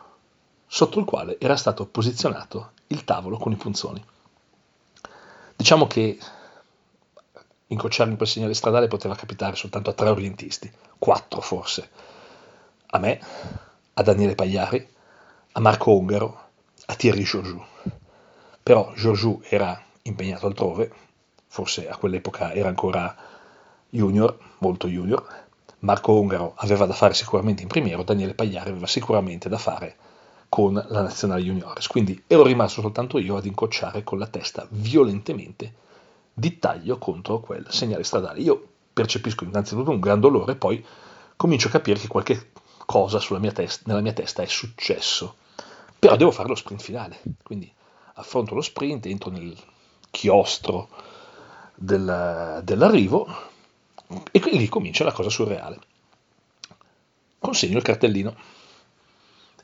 sotto 0.66 0.98
il 0.98 1.04
quale 1.04 1.38
era 1.40 1.56
stato 1.56 1.86
posizionato 1.86 2.72
il 2.88 3.04
tavolo 3.04 3.36
con 3.36 3.52
i 3.52 3.56
punzoni. 3.56 4.04
Diciamo 5.56 5.86
che 5.86 6.18
incrociare 7.72 8.10
in 8.10 8.16
quel 8.16 8.28
segnale 8.28 8.54
stradale 8.54 8.88
poteva 8.88 9.14
capitare 9.14 9.56
soltanto 9.56 9.90
a 9.90 9.94
tre 9.94 10.08
orientisti, 10.10 10.70
quattro 10.98 11.40
forse, 11.40 11.88
a 12.86 12.98
me, 12.98 13.20
a 13.94 14.02
Daniele 14.02 14.34
Pagliari, 14.34 14.86
a 15.52 15.60
Marco 15.60 15.96
Ungaro, 15.96 16.40
a 16.86 16.94
Thierry 16.94 17.22
Georgiou. 17.22 17.64
Però 18.62 18.92
Georgiou 18.94 19.42
era 19.48 19.80
impegnato 20.02 20.46
altrove, 20.46 20.92
forse 21.46 21.88
a 21.88 21.96
quell'epoca 21.96 22.52
era 22.52 22.68
ancora 22.68 23.14
junior, 23.88 24.38
molto 24.58 24.88
junior, 24.88 25.40
Marco 25.80 26.12
Ungaro 26.12 26.54
aveva 26.56 26.86
da 26.86 26.94
fare 26.94 27.14
sicuramente 27.14 27.62
in 27.62 27.68
primiero, 27.68 28.04
Daniele 28.04 28.34
Pagliari 28.34 28.70
aveva 28.70 28.86
sicuramente 28.86 29.48
da 29.48 29.58
fare 29.58 29.96
con 30.48 30.74
la 30.74 31.02
nazionale 31.02 31.42
juniores, 31.42 31.86
quindi 31.88 32.22
ero 32.26 32.44
rimasto 32.44 32.82
soltanto 32.82 33.18
io 33.18 33.36
ad 33.36 33.46
incocciare 33.46 34.04
con 34.04 34.18
la 34.18 34.26
testa 34.26 34.66
violentemente 34.70 35.72
di 36.32 36.58
taglio 36.58 36.98
contro 36.98 37.40
quel 37.40 37.66
segnale 37.70 38.04
stradale. 38.04 38.40
Io 38.40 38.68
percepisco 38.92 39.44
innanzitutto 39.44 39.90
un 39.90 40.00
gran 40.00 40.20
dolore, 40.20 40.56
poi 40.56 40.84
comincio 41.36 41.68
a 41.68 41.72
capire 41.72 41.98
che 41.98 42.08
qualche 42.08 42.50
cosa 42.86 43.20
mia 43.38 43.52
testa, 43.52 43.84
nella 43.86 44.00
mia 44.00 44.12
testa 44.12 44.42
è 44.42 44.46
successo. 44.46 45.36
Però 45.98 46.16
devo 46.16 46.30
fare 46.30 46.48
lo 46.48 46.54
sprint 46.54 46.82
finale, 46.82 47.22
quindi 47.42 47.72
affronto 48.14 48.54
lo 48.54 48.60
sprint, 48.60 49.06
entro 49.06 49.30
nel 49.30 49.56
chiostro 50.10 50.88
del, 51.74 52.60
dell'arrivo 52.62 53.26
e 54.30 54.40
lì 54.52 54.68
comincia 54.68 55.04
la 55.04 55.12
cosa 55.12 55.30
surreale. 55.30 55.78
Consegno 57.38 57.76
il 57.78 57.82
cartellino. 57.82 58.34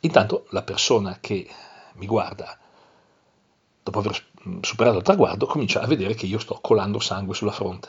Intanto 0.01 0.47
la 0.51 0.63
persona 0.63 1.19
che 1.21 1.49
mi 1.95 2.07
guarda, 2.07 2.57
dopo 3.83 3.99
aver 3.99 4.27
superato 4.61 4.99
il 4.99 5.03
traguardo, 5.03 5.47
comincia 5.47 5.81
a 5.81 5.87
vedere 5.87 6.15
che 6.15 6.27
io 6.27 6.39
sto 6.39 6.59
colando 6.61 7.01
sangue 7.01 7.35
sulla 7.35 7.53
fronte. 7.53 7.89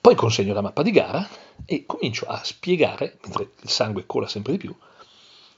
Poi 0.00 0.14
consegno 0.14 0.52
la 0.52 0.62
mappa 0.62 0.82
di 0.82 0.90
gara 0.90 1.26
e 1.64 1.86
comincio 1.86 2.26
a 2.26 2.40
spiegare, 2.42 3.18
mentre 3.22 3.52
il 3.60 3.68
sangue 3.68 4.04
cola 4.06 4.26
sempre 4.26 4.52
di 4.52 4.58
più, 4.58 4.74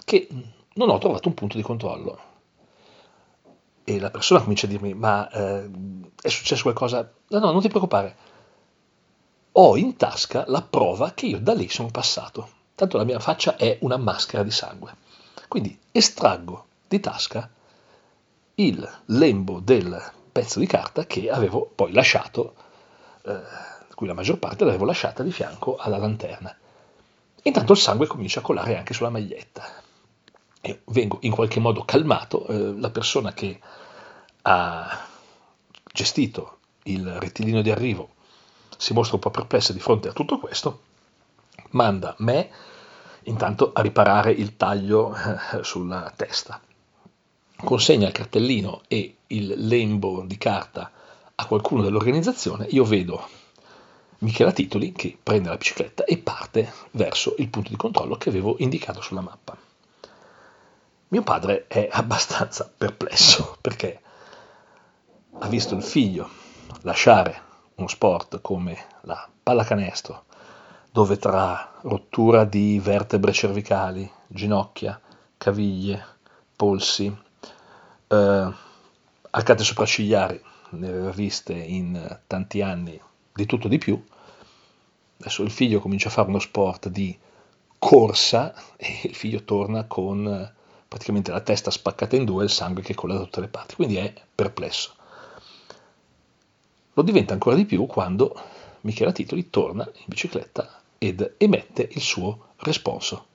che 0.05 0.29
non 0.75 0.91
ho 0.91 0.99
trovato 0.99 1.29
un 1.29 1.35
punto 1.35 1.57
di 1.57 1.63
controllo. 1.63 2.33
E 3.85 3.99
la 3.99 4.11
persona 4.11 4.41
comincia 4.41 4.67
a 4.67 4.71
dirmi, 4.71 4.95
ma 4.95 5.29
eh, 5.31 5.71
è 6.21 6.29
successo 6.29 6.63
qualcosa? 6.63 7.11
No, 7.29 7.39
no, 7.39 7.53
non 7.53 7.61
ti 7.61 7.69
preoccupare. 7.69 8.17
Ho 9.53 9.77
in 9.77 9.97
tasca 9.97 10.45
la 10.49 10.63
prova 10.63 11.13
che 11.13 11.27
io 11.27 11.39
da 11.39 11.55
lì 11.55 11.69
sono 11.69 11.89
passato. 11.91 12.49
Tanto 12.75 12.97
la 12.97 13.05
mia 13.05 13.21
faccia 13.21 13.57
è 13.57 13.79
una 13.83 13.97
maschera 13.97 14.43
di 14.43 14.51
sangue. 14.51 14.97
Quindi 15.49 15.79
estraggo 15.93 16.67
di 16.89 16.99
tasca 16.99 17.49
il 18.57 18.89
lembo 19.07 19.61
del 19.61 20.13
pezzo 20.31 20.59
di 20.59 20.67
carta 20.67 21.07
che 21.07 21.31
avevo 21.31 21.71
poi 21.75 21.93
lasciato, 21.93 22.55
eh, 23.25 23.41
cui 23.95 24.07
la 24.07 24.15
maggior 24.15 24.39
parte 24.39 24.65
l'avevo 24.65 24.85
lasciata 24.85 25.23
di 25.23 25.33
fianco 25.33 25.77
alla 25.77 25.97
lanterna. 25.97 26.55
Intanto 27.43 27.73
il 27.73 27.79
sangue 27.79 28.07
comincia 28.07 28.41
a 28.41 28.43
colare 28.43 28.77
anche 28.77 28.95
sulla 28.95 29.11
maglietta 29.11 29.83
e 30.61 30.81
vengo 30.87 31.19
in 31.21 31.31
qualche 31.31 31.61
modo 31.61 31.85
calmato, 31.85 32.47
eh, 32.47 32.75
la 32.79 32.91
persona 32.91 33.33
che 33.33 33.61
ha 34.43 35.07
gestito 35.93 36.59
il 36.85 37.19
rettilineo 37.21 37.63
di 37.63 37.71
arrivo 37.71 38.11
si 38.77 38.93
mostra 38.93 39.17
un 39.17 39.21
po' 39.21 39.31
perplessa 39.31 39.73
di 39.73 39.79
fronte 39.79 40.09
a 40.09 40.13
tutto 40.13 40.39
questo, 40.39 40.83
manda 41.71 42.15
me 42.19 42.51
intanto 43.25 43.73
a 43.73 43.81
riparare 43.83 44.33
il 44.33 44.57
taglio 44.57 45.15
eh, 45.15 45.63
sulla 45.63 46.13
testa, 46.17 46.61
consegna 47.57 48.07
il 48.07 48.13
cartellino 48.13 48.83
e 48.89 49.17
il 49.29 49.67
lembo 49.67 50.23
di 50.23 50.37
carta 50.39 50.91
a 51.35 51.47
qualcuno 51.47 51.83
dell'organizzazione, 51.83 52.67
io 52.71 52.85
vedo 52.85 53.27
Michela 54.19 54.53
Titoli 54.53 54.93
che 54.93 55.17
prende 55.21 55.49
la 55.49 55.57
bicicletta 55.57 56.05
e 56.05 56.19
parte 56.19 56.73
verso 56.93 57.35
il 57.39 57.49
punto 57.49 57.71
di 57.71 57.77
controllo 57.77 58.17
che 58.17 58.29
avevo 58.29 58.57
indicato 58.59 59.01
sulla 59.01 59.21
mappa. 59.21 59.57
Mio 61.09 61.23
padre 61.23 61.67
è 61.67 61.89
abbastanza 61.93 62.71
perplesso 62.77 63.57
perché 63.61 64.01
ha 65.39 65.49
visto 65.49 65.75
il 65.75 65.83
figlio 65.83 66.29
lasciare 66.83 67.43
uno 67.77 67.89
sport 67.89 68.41
come 68.41 68.87
la 69.03 69.29
pallacanestro, 69.43 70.25
dove 70.91 71.19
tra 71.19 71.81
rottura 71.83 72.45
di 72.45 72.79
vertebre 72.79 73.33
cervicali, 73.33 74.11
ginocchia, 74.29 75.01
caviglie, 75.37 76.07
polsi, 76.55 77.15
eh, 78.09 78.53
arcate 79.31 79.65
sopraccigliari, 79.65 80.41
ne 80.71 80.89
aveva 80.89 81.11
viste 81.11 81.53
in 81.53 82.21
tanti 82.27 82.61
anni 82.61 83.01
di 83.33 83.47
tutto 83.47 83.69
di 83.69 83.79
più. 83.79 84.03
Adesso 85.19 85.43
il 85.43 85.51
figlio 85.51 85.81
comincia 85.81 86.09
a 86.09 86.13
fare 86.13 86.29
uno 86.29 86.39
sport 86.39 86.89
di 86.89 87.17
corsa 87.79 88.55
e 88.77 89.01
il 89.05 89.15
figlio 89.15 89.43
torna 89.45 89.85
con 89.85 90.53
praticamente 90.89 91.31
la 91.31 91.41
testa 91.41 91.71
spaccata 91.71 92.17
in 92.17 92.25
due 92.25 92.43
e 92.43 92.45
il 92.47 92.51
sangue 92.51 92.83
che 92.83 92.95
cola 92.95 93.15
da 93.15 93.25
tutte 93.25 93.41
le 93.41 93.49
parti, 93.49 93.75
quindi 93.75 93.97
è 93.97 94.13
perplesso. 94.35 94.95
Lo 96.93 97.03
diventa 97.03 97.33
ancora 97.33 97.57
di 97.57 97.65
più 97.65 97.87
quando 97.87 98.41
Michela 98.83 99.13
Titoli 99.13 99.51
torna 99.51 99.85
in 99.93 100.05
bicicletta 100.07 100.83
ed 100.99 101.35
emette 101.39 101.89
il 101.91 102.01
suo 102.01 102.51
responso. 102.59 103.27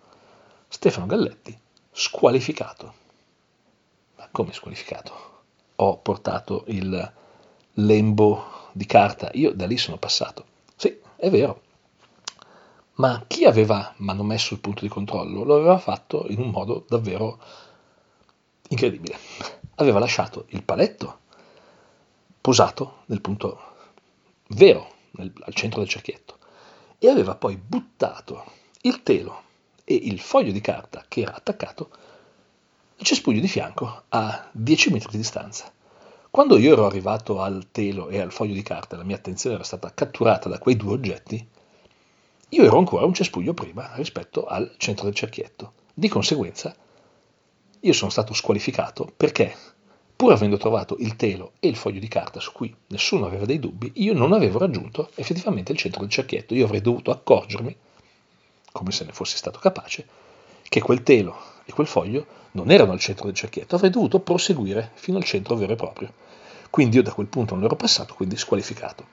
Stefano 0.68 1.06
Galletti, 1.06 1.58
squalificato. 1.92 2.94
Come 4.32 4.54
squalificato? 4.54 5.14
Ho 5.76 5.98
portato 5.98 6.64
il 6.68 7.14
lembo 7.74 8.44
di 8.74 8.86
carta, 8.86 9.30
io 9.34 9.54
da 9.54 9.66
lì 9.66 9.78
sono 9.78 9.98
passato. 9.98 10.46
Sì, 10.76 11.00
è 11.16 11.30
vero, 11.30 11.62
ma 12.96 13.24
chi 13.28 13.46
aveva 13.46 13.94
manomesso 13.98 14.54
il 14.54 14.60
punto 14.60 14.82
di 14.82 14.90
controllo 14.90 15.44
lo 15.44 15.56
aveva 15.56 15.78
fatto 15.78 16.26
in 16.28 16.40
un 16.40 16.50
modo 16.50 16.86
davvero 16.88 17.40
incredibile. 18.70 19.18
Aveva 19.76 20.00
lasciato 20.00 20.46
il 20.50 20.64
paletto 20.64 21.20
posato 22.42 23.04
nel 23.06 23.22
punto 23.22 23.60
vero, 24.50 24.96
nel, 25.12 25.32
al 25.42 25.54
centro 25.54 25.80
del 25.80 25.90
cerchietto, 25.90 26.38
e 27.00 27.10
aveva 27.10 27.36
poi 27.36 27.56
buttato 27.56 28.44
il 28.82 29.02
telo 29.02 29.44
e 29.86 29.96
il 29.96 30.20
foglio 30.20 30.52
di 30.52 30.62
carta 30.62 31.06
che 31.08 31.22
era 31.22 31.36
attaccato 31.36 31.90
nel 33.00 33.08
cespuglio 33.08 33.40
di 33.40 33.48
fianco 33.48 34.04
a 34.10 34.50
10 34.52 34.92
metri 34.92 35.12
di 35.12 35.18
distanza. 35.18 35.72
Quando 36.30 36.58
io 36.58 36.74
ero 36.74 36.86
arrivato 36.86 37.42
al 37.42 37.68
telo 37.72 38.10
e 38.10 38.20
al 38.20 38.34
foglio 38.34 38.54
di 38.54 38.62
carta, 38.62 38.98
la 38.98 39.06
mia 39.06 39.16
attenzione 39.16 39.56
era 39.56 39.64
stata 39.64 39.94
catturata 39.94 40.50
da 40.50 40.60
quei 40.60 40.76
due 40.76 40.94
oggetti, 40.94 41.48
io 42.50 42.64
ero 42.64 42.78
ancora 42.78 43.06
un 43.06 43.14
cespuglio 43.14 43.54
prima 43.54 43.92
rispetto 43.96 44.46
al 44.46 44.74
centro 44.78 45.06
del 45.06 45.16
cerchietto. 45.16 45.74
Di 45.94 46.10
conseguenza, 46.10 46.76
io 47.80 47.94
sono 47.94 48.12
stato 48.12 48.34
squalificato 48.34 49.10
perché, 49.16 49.56
pur 50.14 50.34
avendo 50.34 50.58
trovato 50.58 50.98
il 51.00 51.16
telo 51.16 51.54
e 51.62 51.70
il 51.70 51.78
foglio 51.78 52.02
di 52.02 52.08
carta 52.10 52.42
su 52.42 52.52
cui 52.52 52.76
nessuno 52.88 53.28
aveva 53.28 53.46
dei 53.46 53.60
dubbi, 53.60 53.92
io 53.96 54.14
non 54.14 54.34
avevo 54.34 54.60
raggiunto 54.60 55.10
effettivamente 55.16 55.72
il 55.72 55.78
centro 55.78 56.02
del 56.02 56.10
cerchietto. 56.10 56.54
Io 56.54 56.66
avrei 56.66 56.82
dovuto 56.82 57.12
accorgermi, 57.12 57.74
come 58.74 58.92
se 58.92 59.06
ne 59.06 59.14
fossi 59.14 59.38
stato 59.38 59.58
capace, 59.58 60.06
che 60.64 60.82
quel 60.82 61.02
telo 61.02 61.49
e 61.70 61.72
quel 61.72 61.86
foglio 61.86 62.26
non 62.54 62.72
erano 62.72 62.94
al 62.94 63.00
centro 63.00 63.26
del 63.26 63.36
cerchietto. 63.36 63.76
Avrei 63.76 63.92
dovuto 63.92 64.20
proseguire 64.20 64.90
fino 64.96 65.18
al 65.18 65.24
centro 65.24 65.56
vero 65.56 65.74
e 65.74 65.76
proprio. 65.76 66.12
Quindi 66.72 66.98
io 66.98 67.04
da 67.04 67.14
quel 67.14 67.28
punto 67.28 67.54
non 67.54 67.64
ero 67.64 67.76
passato, 67.76 68.16
quindi 68.16 68.38
squalificato. 68.38 69.06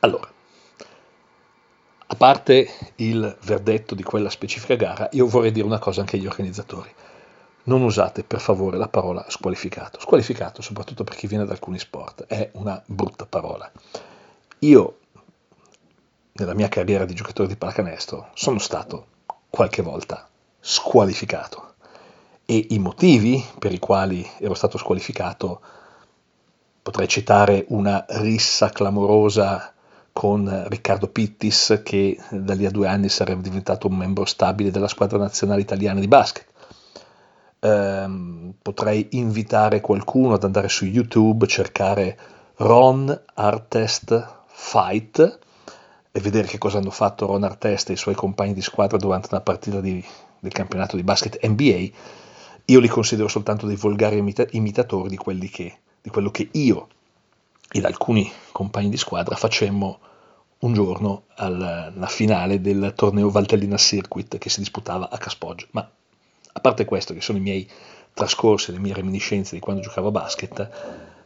Allora, 0.00 0.30
a 2.06 2.14
parte 2.14 2.68
il 2.96 3.38
verdetto 3.42 3.94
di 3.94 4.02
quella 4.02 4.28
specifica 4.28 4.74
gara, 4.74 5.08
io 5.12 5.26
vorrei 5.26 5.50
dire 5.50 5.64
una 5.64 5.78
cosa 5.78 6.00
anche 6.00 6.16
agli 6.16 6.26
organizzatori. 6.26 6.92
Non 7.64 7.80
usate 7.80 8.22
per 8.22 8.40
favore 8.40 8.76
la 8.76 8.88
parola 8.88 9.24
squalificato. 9.28 9.98
Squalificato, 9.98 10.60
soprattutto 10.60 11.04
per 11.04 11.14
chi 11.14 11.26
viene 11.26 11.46
da 11.46 11.52
alcuni 11.52 11.78
sport, 11.78 12.26
è 12.26 12.50
una 12.54 12.82
brutta 12.84 13.24
parola. 13.24 13.70
Io, 14.58 14.98
nella 16.32 16.54
mia 16.54 16.68
carriera 16.68 17.06
di 17.06 17.14
giocatore 17.14 17.48
di 17.48 17.56
pallacanestro, 17.56 18.28
sono 18.34 18.58
stato 18.58 19.06
qualche 19.48 19.80
volta 19.80 20.28
squalificato 20.64 21.74
e 22.46 22.68
i 22.70 22.78
motivi 22.78 23.44
per 23.58 23.72
i 23.72 23.80
quali 23.80 24.24
ero 24.38 24.54
stato 24.54 24.78
squalificato 24.78 25.60
potrei 26.80 27.08
citare 27.08 27.64
una 27.68 28.04
rissa 28.08 28.70
clamorosa 28.70 29.72
con 30.12 30.64
Riccardo 30.68 31.08
Pittis 31.08 31.80
che 31.82 32.16
da 32.30 32.54
lì 32.54 32.64
a 32.64 32.70
due 32.70 32.86
anni 32.86 33.08
sarebbe 33.08 33.42
diventato 33.42 33.88
un 33.88 33.96
membro 33.96 34.24
stabile 34.24 34.70
della 34.70 34.88
squadra 34.88 35.18
nazionale 35.18 35.62
italiana 35.62 35.98
di 35.98 36.08
basket. 36.08 36.46
Eh, 37.58 38.52
potrei 38.60 39.08
invitare 39.12 39.80
qualcuno 39.80 40.34
ad 40.34 40.44
andare 40.44 40.68
su 40.68 40.84
YouTube, 40.84 41.46
cercare 41.46 42.18
Ron 42.56 43.22
Artest 43.34 44.42
Fight 44.46 45.38
e 46.12 46.20
vedere 46.20 46.46
che 46.46 46.58
cosa 46.58 46.78
hanno 46.78 46.90
fatto 46.90 47.26
Ron 47.26 47.44
Artest 47.44 47.90
e 47.90 47.94
i 47.94 47.96
suoi 47.96 48.14
compagni 48.14 48.52
di 48.52 48.62
squadra 48.62 48.98
durante 48.98 49.28
una 49.30 49.40
partita 49.40 49.80
di, 49.80 50.04
del 50.42 50.52
campionato 50.52 50.96
di 50.96 51.04
basket 51.04 51.38
NBA. 51.46 51.88
Io 52.64 52.80
li 52.80 52.88
considero 52.88 53.28
soltanto 53.28 53.66
dei 53.66 53.76
volgari 53.76 54.16
imita- 54.16 54.46
imitatori 54.50 55.08
di, 55.08 55.48
che, 55.48 55.78
di 56.02 56.10
quello 56.10 56.32
che 56.32 56.48
io 56.50 56.88
ed 57.70 57.84
alcuni 57.84 58.30
compagni 58.50 58.88
di 58.88 58.96
squadra 58.96 59.36
facemmo 59.36 60.00
un 60.58 60.72
giorno 60.74 61.24
alla 61.36 62.06
finale 62.08 62.60
del 62.60 62.92
torneo 62.96 63.30
Valtellina 63.30 63.76
Circuit 63.76 64.38
che 64.38 64.48
si 64.48 64.58
disputava 64.58 65.10
a 65.10 65.16
Caspoggio. 65.16 65.68
Ma 65.70 65.88
a 66.54 66.60
parte 66.60 66.84
questo, 66.84 67.14
che 67.14 67.20
sono 67.20 67.38
i 67.38 67.42
miei 67.42 67.68
trascorsi, 68.12 68.72
le 68.72 68.80
mie 68.80 68.94
reminiscenze 68.94 69.54
di 69.54 69.60
quando 69.60 69.80
giocavo 69.80 70.08
a 70.08 70.12
basket, 70.12 70.70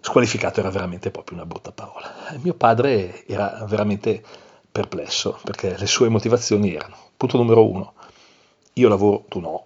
squalificato 0.01 0.61
era 0.61 0.71
veramente 0.71 1.11
proprio 1.11 1.39
una 1.39 1.47
brutta 1.47 1.73
parola. 1.73 2.13
Mio 2.43 2.55
padre 2.55 3.27
era 3.27 3.65
veramente 3.67 4.23
perplesso 4.71 5.39
perché 5.43 5.77
le 5.79 5.87
sue 5.87 6.11
motivazioni 6.11 6.75
erano, 6.75 6.97
punto 7.17 7.39
numero 7.39 7.67
uno, 7.69 7.95
io 8.79 8.89
lavoro, 8.89 9.25
tu 9.29 9.41
no, 9.41 9.65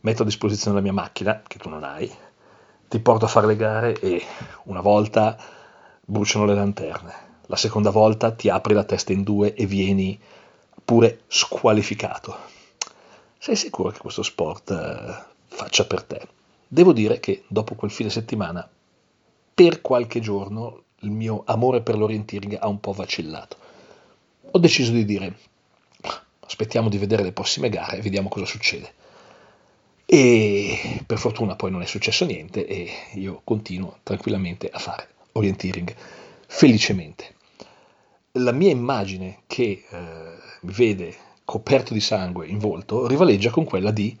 metto 0.00 0.22
a 0.22 0.24
disposizione 0.24 0.76
la 0.76 0.82
mia 0.82 0.92
macchina, 0.92 1.42
che 1.46 1.58
tu 1.58 1.68
non 1.68 1.84
hai, 1.84 2.10
ti 2.88 2.98
porto 2.98 3.24
a 3.24 3.28
fare 3.28 3.46
le 3.46 3.54
gare 3.54 4.00
e 4.00 4.20
una 4.64 4.80
volta 4.80 5.38
bruciano 6.04 6.44
le 6.44 6.54
lanterne. 6.54 7.28
La 7.46 7.54
seconda 7.54 7.90
volta 7.90 8.32
ti 8.32 8.48
apri 8.48 8.74
la 8.74 8.82
testa 8.82 9.12
in 9.12 9.22
due 9.22 9.54
e 9.54 9.64
vieni 9.64 10.18
pure 10.84 11.20
squalificato. 11.28 12.36
Sei 13.38 13.54
sicuro 13.54 13.90
che 13.90 14.00
questo 14.00 14.24
sport 14.24 14.70
eh, 14.72 15.24
faccia 15.46 15.84
per 15.86 16.02
te? 16.02 16.20
Devo 16.66 16.92
dire 16.92 17.20
che 17.20 17.44
dopo 17.46 17.76
quel 17.76 17.92
fine 17.92 18.10
settimana, 18.10 18.68
per 19.54 19.80
qualche 19.80 20.18
giorno, 20.18 20.82
il 21.00 21.10
mio 21.10 21.42
amore 21.46 21.80
per 21.80 21.96
l'orienteering 21.96 22.58
ha 22.60 22.66
un 22.66 22.80
po' 22.80 22.92
vacillato. 22.92 23.56
Ho 24.50 24.58
deciso 24.58 24.90
di 24.90 25.04
dire, 25.04 25.36
aspettiamo 26.50 26.88
di 26.88 26.98
vedere 26.98 27.22
le 27.22 27.30
prossime 27.30 27.68
gare 27.68 27.98
e 27.98 28.00
vediamo 28.02 28.28
cosa 28.28 28.44
succede. 28.44 28.92
E 30.04 31.00
per 31.06 31.18
fortuna 31.18 31.54
poi 31.54 31.70
non 31.70 31.80
è 31.80 31.86
successo 31.86 32.24
niente 32.24 32.66
e 32.66 32.90
io 33.14 33.40
continuo 33.44 33.98
tranquillamente 34.02 34.68
a 34.68 34.80
fare 34.80 35.08
orienteering 35.32 35.94
felicemente. 36.48 37.36
La 38.32 38.50
mia 38.50 38.70
immagine 38.70 39.42
che 39.46 39.84
eh, 39.88 40.06
mi 40.62 40.72
vede 40.72 41.14
coperto 41.44 41.94
di 41.94 42.00
sangue 42.00 42.48
in 42.48 42.58
volto 42.58 43.06
rivaleggia 43.06 43.50
con 43.50 43.64
quella 43.64 43.92
di 43.92 44.16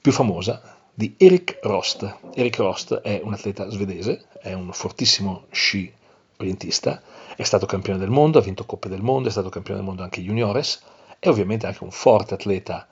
più 0.00 0.12
famosa 0.12 0.78
di 0.94 1.14
Erik 1.16 1.58
Rost. 1.62 2.18
Erik 2.32 2.58
Rost 2.58 2.94
è 2.94 3.20
un 3.24 3.32
atleta 3.32 3.68
svedese, 3.68 4.26
è 4.40 4.52
un 4.52 4.72
fortissimo 4.72 5.46
sci 5.50 5.92
orientista, 6.36 7.02
è 7.34 7.42
stato 7.42 7.66
campione 7.66 7.98
del 7.98 8.10
mondo, 8.10 8.38
ha 8.38 8.42
vinto 8.42 8.64
Coppe 8.64 8.88
del 8.88 9.02
Mondo, 9.02 9.28
è 9.28 9.32
stato 9.32 9.48
campione 9.48 9.80
del 9.80 9.88
mondo 9.88 10.04
anche 10.04 10.22
juniores, 10.22 10.80
è 11.26 11.28
ovviamente 11.28 11.66
anche 11.66 11.82
un 11.82 11.90
forte 11.90 12.34
atleta 12.34 12.86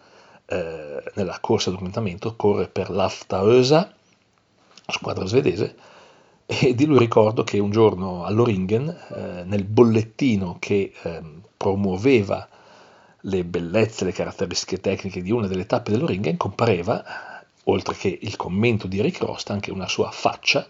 eh, 0.47 1.03
nella 1.14 1.38
corsa 1.40 1.70
ad 1.70 1.77
orientamento, 1.77 2.35
corre 2.37 2.68
per 2.68 2.90
l'Aftaösa, 2.90 3.92
squadra 4.88 5.25
svedese, 5.25 5.77
e 6.47 6.75
di 6.75 6.85
lui 6.85 6.99
ricordo 6.99 7.44
che 7.44 7.59
un 7.59 7.70
giorno 7.70 8.25
all'Oringen, 8.25 8.88
eh, 8.88 9.44
nel 9.44 9.64
bollettino 9.64 10.57
che 10.59 10.92
eh, 11.03 11.23
promuoveva 11.57 12.49
le 13.20 13.44
bellezze, 13.44 14.05
le 14.05 14.12
caratteristiche 14.12 14.81
tecniche 14.81 15.23
di 15.23 15.31
una 15.31 15.47
delle 15.47 15.66
tappe 15.66 15.92
dell'Oringen, 15.92 16.37
compareva, 16.37 17.03
oltre 17.64 17.94
che 17.94 18.18
il 18.20 18.37
commento 18.37 18.87
di 18.87 18.99
Eric 18.99 19.20
Rost, 19.20 19.51
anche 19.51 19.70
una 19.70 19.88
sua 19.88 20.11
faccia, 20.11 20.68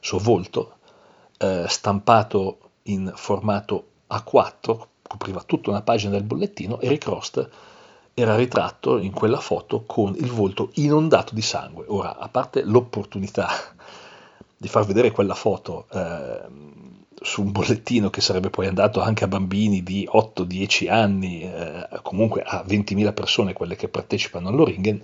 suo 0.00 0.18
volto, 0.18 0.78
eh, 1.38 1.66
stampato 1.68 2.70
in 2.84 3.12
formato 3.14 3.86
A4, 4.10 4.86
copriva 5.12 5.42
tutta 5.44 5.68
una 5.68 5.82
pagina 5.82 6.12
del 6.12 6.22
bollettino, 6.22 6.80
Eric 6.80 7.04
Rost 7.04 7.50
era 8.14 8.34
ritratto 8.34 8.98
in 8.98 9.12
quella 9.12 9.40
foto 9.40 9.84
con 9.84 10.14
il 10.16 10.30
volto 10.30 10.70
inondato 10.74 11.34
di 11.34 11.42
sangue. 11.42 11.84
Ora, 11.88 12.16
a 12.16 12.28
parte 12.28 12.62
l'opportunità 12.62 13.48
di 14.56 14.68
far 14.68 14.86
vedere 14.86 15.10
quella 15.10 15.34
foto 15.34 15.86
eh, 15.92 16.40
su 17.20 17.42
un 17.42 17.52
bollettino 17.52 18.08
che 18.08 18.22
sarebbe 18.22 18.48
poi 18.48 18.66
andato 18.68 19.02
anche 19.02 19.24
a 19.24 19.28
bambini 19.28 19.82
di 19.82 20.08
8-10 20.10 20.90
anni, 20.90 21.42
eh, 21.42 21.88
comunque 22.02 22.42
a 22.42 22.64
20.000 22.66 23.12
persone, 23.12 23.52
quelle 23.52 23.76
che 23.76 23.88
partecipano 23.88 24.48
all'Oringen, 24.48 25.02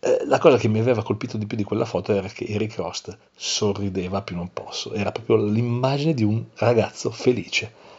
eh, 0.00 0.22
la 0.24 0.38
cosa 0.38 0.56
che 0.56 0.68
mi 0.68 0.78
aveva 0.78 1.02
colpito 1.02 1.36
di 1.36 1.44
più 1.44 1.58
di 1.58 1.64
quella 1.64 1.84
foto 1.84 2.14
era 2.14 2.26
che 2.28 2.46
Eric 2.46 2.76
Rost 2.76 3.16
sorrideva 3.36 4.22
più 4.22 4.34
non 4.34 4.50
posso, 4.50 4.94
era 4.94 5.12
proprio 5.12 5.36
l'immagine 5.44 6.14
di 6.14 6.24
un 6.24 6.42
ragazzo 6.54 7.10
felice. 7.10 7.89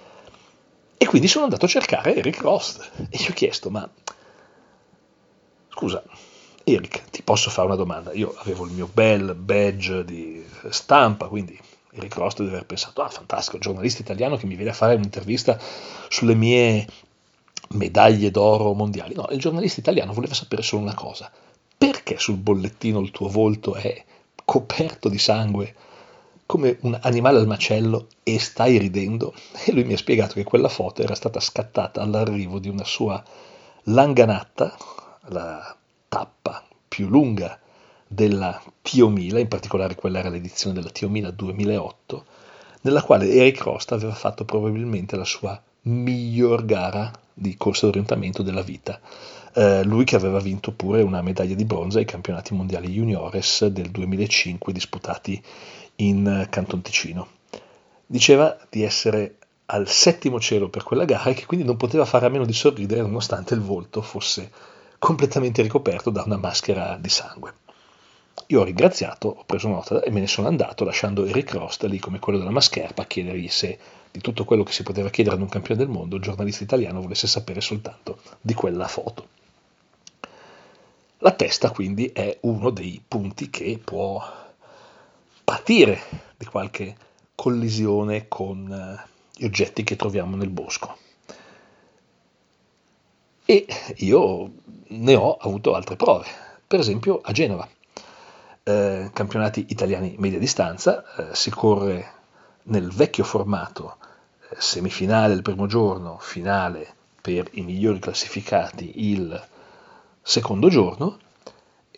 E 1.01 1.07
quindi 1.07 1.27
sono 1.27 1.45
andato 1.45 1.65
a 1.65 1.67
cercare 1.67 2.15
Eric 2.15 2.41
Rost 2.41 2.91
e 3.09 3.17
gli 3.17 3.25
ho 3.27 3.33
chiesto, 3.33 3.71
ma 3.71 3.89
scusa, 5.69 6.03
Eric, 6.63 7.09
ti 7.09 7.23
posso 7.23 7.49
fare 7.49 7.65
una 7.65 7.75
domanda? 7.75 8.13
Io 8.13 8.35
avevo 8.37 8.65
il 8.65 8.71
mio 8.71 8.87
bel 8.93 9.33
badge 9.33 10.05
di 10.05 10.45
stampa, 10.69 11.25
quindi 11.25 11.59
Eric 11.93 12.15
Rost 12.17 12.37
deve 12.37 12.51
aver 12.51 12.67
pensato, 12.67 13.01
ah 13.01 13.09
fantastico, 13.09 13.57
giornalista 13.57 14.03
italiano 14.03 14.37
che 14.37 14.45
mi 14.45 14.53
viene 14.53 14.69
a 14.69 14.75
fare 14.75 14.93
un'intervista 14.93 15.59
sulle 16.07 16.35
mie 16.35 16.85
medaglie 17.69 18.29
d'oro 18.29 18.73
mondiali. 18.73 19.15
No, 19.15 19.25
il 19.31 19.39
giornalista 19.39 19.79
italiano 19.79 20.13
voleva 20.13 20.35
sapere 20.35 20.61
solo 20.61 20.83
una 20.83 20.93
cosa, 20.93 21.31
perché 21.79 22.19
sul 22.19 22.37
bollettino 22.37 22.99
il 22.99 23.09
tuo 23.09 23.27
volto 23.27 23.73
è 23.73 24.05
coperto 24.45 25.09
di 25.09 25.17
sangue 25.17 25.73
come 26.51 26.75
un 26.81 26.99
animale 27.03 27.39
al 27.39 27.47
macello 27.47 28.07
e 28.23 28.37
stai 28.37 28.77
ridendo? 28.77 29.33
E 29.63 29.71
lui 29.71 29.85
mi 29.85 29.93
ha 29.93 29.97
spiegato 29.97 30.33
che 30.33 30.43
quella 30.43 30.67
foto 30.67 31.01
era 31.01 31.15
stata 31.15 31.39
scattata 31.39 32.01
all'arrivo 32.01 32.59
di 32.59 32.67
una 32.67 32.83
sua 32.83 33.23
langanatta, 33.83 34.75
la 35.29 35.73
tappa 36.09 36.61
più 36.89 37.07
lunga 37.07 37.57
della 38.05 38.61
Tiomila, 38.81 39.39
in 39.39 39.47
particolare 39.47 39.95
quella 39.95 40.19
era 40.19 40.27
l'edizione 40.27 40.75
della 40.75 40.89
Tiomila 40.89 41.31
2008, 41.31 42.25
nella 42.81 43.01
quale 43.01 43.31
Eric 43.31 43.61
Rost 43.61 43.93
aveva 43.93 44.13
fatto 44.13 44.43
probabilmente 44.43 45.15
la 45.15 45.23
sua 45.23 45.57
miglior 45.83 46.65
gara 46.65 47.09
di 47.33 47.55
corsa 47.55 47.85
d'orientamento 47.85 48.43
della 48.43 48.61
vita. 48.61 48.99
Eh, 49.53 49.85
lui 49.85 50.03
che 50.03 50.17
aveva 50.17 50.39
vinto 50.39 50.73
pure 50.73 51.01
una 51.01 51.21
medaglia 51.21 51.55
di 51.55 51.63
bronzo 51.63 51.97
ai 51.97 52.05
campionati 52.05 52.53
mondiali 52.53 52.91
juniores 52.91 53.65
del 53.67 53.89
2005 53.89 54.73
disputati 54.73 55.41
in 56.01 56.47
Canton 56.49 56.81
Ticino. 56.81 57.27
Diceva 58.05 58.57
di 58.69 58.83
essere 58.83 59.37
al 59.67 59.87
settimo 59.87 60.39
cielo 60.39 60.67
per 60.69 60.83
quella 60.83 61.05
gara 61.05 61.29
e 61.29 61.33
che 61.33 61.45
quindi 61.45 61.65
non 61.65 61.77
poteva 61.77 62.05
fare 62.05 62.25
a 62.25 62.29
meno 62.29 62.45
di 62.45 62.53
sorridere 62.53 63.01
nonostante 63.01 63.53
il 63.53 63.61
volto 63.61 64.01
fosse 64.01 64.51
completamente 64.97 65.61
ricoperto 65.61 66.09
da 66.09 66.23
una 66.25 66.37
maschera 66.37 66.97
di 66.99 67.09
sangue. 67.09 67.53
Io 68.47 68.59
ho 68.59 68.63
ringraziato, 68.63 69.29
ho 69.29 69.43
preso 69.45 69.69
nota 69.69 70.01
e 70.01 70.11
me 70.11 70.19
ne 70.19 70.27
sono 70.27 70.47
andato 70.47 70.83
lasciando 70.83 71.25
Eric 71.25 71.53
Rost 71.53 71.83
lì 71.83 71.99
come 71.99 72.19
quello 72.19 72.37
della 72.37 72.51
mascherpa 72.51 73.03
a 73.03 73.05
chiedergli 73.05 73.47
se 73.47 73.77
di 74.11 74.19
tutto 74.19 74.43
quello 74.43 74.63
che 74.63 74.73
si 74.73 74.83
poteva 74.83 75.09
chiedere 75.09 75.35
ad 75.35 75.41
un 75.41 75.47
campione 75.47 75.79
del 75.79 75.89
mondo 75.89 76.17
il 76.17 76.21
giornalista 76.21 76.63
italiano 76.63 77.01
volesse 77.01 77.27
sapere 77.27 77.61
soltanto 77.61 78.19
di 78.41 78.53
quella 78.53 78.87
foto. 78.87 79.27
La 81.19 81.31
testa 81.31 81.69
quindi 81.69 82.07
è 82.07 82.39
uno 82.41 82.71
dei 82.71 83.01
punti 83.07 83.49
che 83.49 83.79
può 83.81 84.40
patire 85.51 86.01
di 86.37 86.45
qualche 86.45 86.95
collisione 87.35 88.29
con 88.29 88.71
eh, 88.71 89.09
gli 89.35 89.43
oggetti 89.43 89.83
che 89.83 89.97
troviamo 89.97 90.37
nel 90.37 90.47
bosco. 90.47 90.95
E 93.43 93.65
io 93.97 94.49
ne 94.87 95.15
ho 95.15 95.35
avuto 95.35 95.73
altre 95.75 95.97
prove, 95.97 96.25
per 96.65 96.79
esempio 96.79 97.19
a 97.21 97.33
Genova, 97.33 97.67
eh, 98.63 99.09
campionati 99.11 99.65
italiani 99.67 100.15
media 100.19 100.39
distanza, 100.39 101.03
eh, 101.17 101.35
si 101.35 101.49
corre 101.49 102.13
nel 102.63 102.89
vecchio 102.89 103.25
formato 103.25 103.97
eh, 104.49 104.55
semifinale 104.57 105.33
il 105.33 105.41
primo 105.41 105.67
giorno, 105.67 106.17
finale 106.17 106.95
per 107.19 107.49
i 107.51 107.61
migliori 107.63 107.99
classificati 107.99 109.09
il 109.11 109.47
secondo 110.21 110.69
giorno 110.69 111.17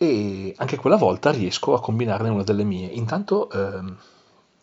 e 0.04 0.54
anche 0.56 0.76
quella 0.76 0.96
volta 0.96 1.30
riesco 1.30 1.74
a 1.74 1.80
combinarne 1.80 2.28
una 2.28 2.42
delle 2.42 2.64
mie. 2.64 2.86
Intanto 2.88 3.50
ehm, 3.50 3.96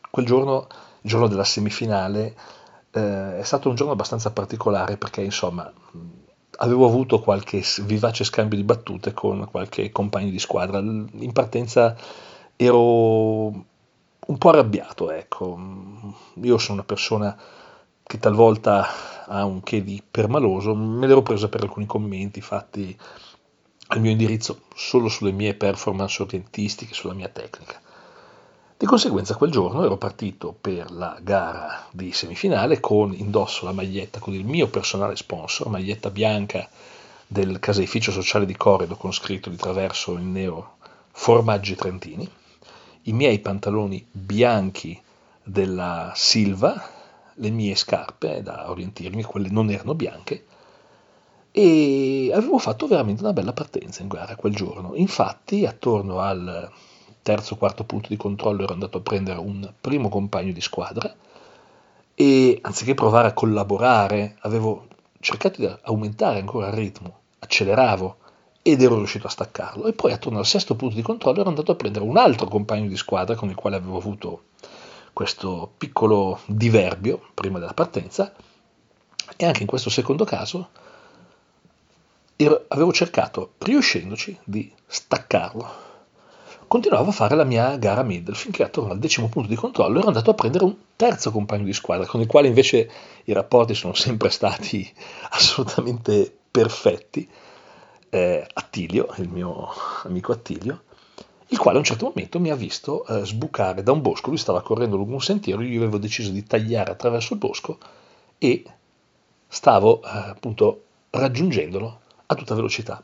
quel 0.10 0.26
giorno, 0.26 0.68
giorno 1.02 1.28
della 1.28 1.44
semifinale, 1.44 2.36
eh, 2.92 3.40
è 3.40 3.44
stato 3.44 3.70
un 3.70 3.76
giorno 3.76 3.94
abbastanza 3.94 4.32
particolare 4.32 4.98
perché 4.98 5.22
insomma 5.22 5.72
avevo 6.58 6.86
avuto 6.86 7.20
qualche 7.20 7.64
vivace 7.84 8.24
scambio 8.24 8.58
di 8.58 8.64
battute 8.64 9.14
con 9.14 9.48
qualche 9.50 9.92
compagno 9.92 10.30
di 10.30 10.40
squadra. 10.40 10.80
In 10.80 11.32
partenza 11.34 11.96
ero 12.56 13.48
un 13.48 14.38
po' 14.38 14.50
arrabbiato, 14.50 15.12
ecco. 15.12 15.60
Io 16.42 16.58
sono 16.58 16.76
una 16.76 16.86
persona 16.86 17.36
che 18.04 18.20
talvolta 18.20 18.88
ha 19.28 19.46
un 19.46 19.62
che 19.64 19.84
di 19.84 20.04
permaloso, 20.10 20.76
me 20.76 21.08
l'ero 21.08 21.22
presa 21.22 21.48
per 21.48 21.62
alcuni 21.62 21.86
commenti 21.86 22.42
fatti 22.42 22.98
al 23.92 24.00
mio 24.00 24.12
indirizzo 24.12 24.62
solo 24.74 25.10
sulle 25.10 25.34
mie 25.34 25.54
performance 25.54 26.22
orientistiche, 26.22 26.94
sulla 26.94 27.14
mia 27.14 27.28
tecnica. 27.28 27.80
Di 28.78 28.86
conseguenza 28.86 29.36
quel 29.36 29.52
giorno 29.52 29.84
ero 29.84 29.98
partito 29.98 30.56
per 30.60 30.92
la 30.92 31.18
gara 31.22 31.88
di 31.92 32.14
semifinale 32.14 32.80
con 32.80 33.14
indosso 33.14 33.66
la 33.66 33.74
maglietta 33.74 34.20
con 34.20 34.34
il 34.34 34.46
mio 34.46 34.68
personale 34.68 35.18
sponsor, 35.18 35.68
maglietta 35.68 36.10
bianca 36.10 36.68
del 37.28 37.60
caseificio 37.60 38.12
sociale 38.12 38.46
di 38.46 38.56
Corredo 38.56 38.96
con 38.96 39.12
scritto 39.12 39.50
di 39.50 39.58
traverso 39.58 40.18
in 40.18 40.32
nero 40.32 40.78
Formaggi 41.12 41.76
Trentini, 41.76 42.28
i 43.04 43.14
miei 43.14 43.40
pantaloni 43.40 44.06
bianchi 44.10 45.00
della 45.44 46.14
Silva, 46.16 46.82
le 47.34 47.50
mie 47.50 47.76
scarpe 47.76 48.42
da 48.42 48.70
orientirmi, 48.70 49.24
quelle 49.24 49.50
non 49.50 49.70
erano 49.70 49.96
bianche, 49.96 50.46
e 51.52 52.32
avevo 52.34 52.58
fatto 52.58 52.88
veramente 52.88 53.22
una 53.22 53.34
bella 53.34 53.54
partenza 53.54 54.02
in 54.02 54.08
gara 54.08 54.36
quel 54.36 54.56
giorno. 54.56 54.96
Infatti, 54.96 55.66
attorno 55.66 56.20
al 56.20 56.70
terzo 57.22 57.56
quarto 57.56 57.84
punto 57.84 58.08
di 58.10 58.18
controllo 58.18 58.64
ero 58.64 58.74
andato 58.74 58.98
a 58.98 59.02
prendere 59.02 59.40
un 59.40 59.72
primo 59.80 60.10
compagno 60.10 60.54
di 60.54 60.62
squadra 60.62 61.14
e 62.16 62.60
anziché 62.62 62.94
provare 62.94 63.28
a 63.28 63.34
collaborare 63.34 64.38
avevo 64.42 64.88
cercato 65.20 65.62
di 65.62 65.72
aumentare 65.84 66.40
ancora 66.40 66.68
il 66.68 66.74
ritmo, 66.74 67.20
acceleravo 67.40 68.18
ed 68.64 68.82
ero 68.82 68.96
riuscito 68.96 69.28
a 69.28 69.32
staccarlo 69.32 69.86
e 69.88 69.94
poi 69.94 70.12
attorno 70.12 70.40
al 70.40 70.46
sesto 70.46 70.76
punto 70.76 70.96
di 70.96 71.02
controllo 71.02 71.42
ero 71.42 71.50
andato 71.50 71.72
a 71.72 71.76
prendere 71.76 72.06
un 72.06 72.18
altro 72.18 72.48
compagno 72.48 72.88
di 72.88 72.98
squadra 72.98 73.36
con 73.36 73.50
il 73.50 73.56
quale 73.56 73.76
avevo 73.76 73.98
avuto 73.98 74.44
questo 75.14 75.72
piccolo 75.78 76.40
diverbio 76.46 77.30
prima 77.34 77.60
della 77.60 77.74
partenza 77.74 78.34
e 79.36 79.46
anche 79.46 79.62
in 79.62 79.68
questo 79.68 79.90
secondo 79.90 80.26
caso 80.26 80.70
ero, 82.44 82.66
avevo 82.70 82.92
cercato, 82.92 83.54
riuscendoci, 83.60 84.38
di 84.44 84.72
staccarlo. 84.86 85.90
Continuavo 86.68 87.10
a 87.10 87.14
fare 87.14 87.36
la 87.36 87.44
mia 87.44 87.76
gara 87.76 88.02
middle 88.02 88.34
finché 88.34 88.64
attorno 88.64 88.92
al 88.92 89.00
decimo 89.00 89.28
punto 89.28 89.50
di 89.50 89.56
controllo 89.56 90.00
ero 90.00 90.08
andato 90.08 90.32
a 90.32 90.36
prendere 90.36 90.64
un 90.64 90.74
terzo 90.96 91.30
compagno 91.30 91.66
di 91.66 91.74
squadra 91.74 92.06
con 92.06 92.22
il 92.22 92.28
quale 92.28 92.48
invece 92.48 92.90
i 93.26 93.34
rapporti 93.34 93.74
sono 93.74 93.94
sempre 93.94 94.30
stati 94.30 94.90
assolutamente 95.32 96.34
perfetti, 96.50 97.30
eh, 98.10 98.48
Attilio, 98.54 99.14
il 99.18 99.28
mio 99.28 99.68
amico 100.04 100.32
Attilio, 100.32 100.84
il 101.48 101.58
quale 101.58 101.76
a 101.76 101.80
un 101.80 101.86
certo 101.86 102.06
momento 102.06 102.40
mi 102.40 102.50
ha 102.50 102.56
visto 102.56 103.06
eh, 103.06 103.26
sbucare 103.26 103.84
da 103.84 103.92
un 103.92 104.02
bosco, 104.02 104.30
lui 104.30 104.38
stava 104.38 104.62
correndo 104.62 104.96
lungo 104.96 105.16
un 105.16 105.22
sentiero, 105.22 105.62
io 105.62 105.82
avevo 105.82 105.98
deciso 105.98 106.32
di 106.32 106.44
tagliare 106.46 106.92
attraverso 106.92 107.34
il 107.34 107.40
bosco 107.40 107.78
e 108.38 108.64
stavo 109.48 110.02
eh, 110.02 110.08
appunto 110.08 110.84
raggiungendolo 111.10 112.00
a 112.32 112.36
tutta 112.36 112.56
velocità. 112.56 113.02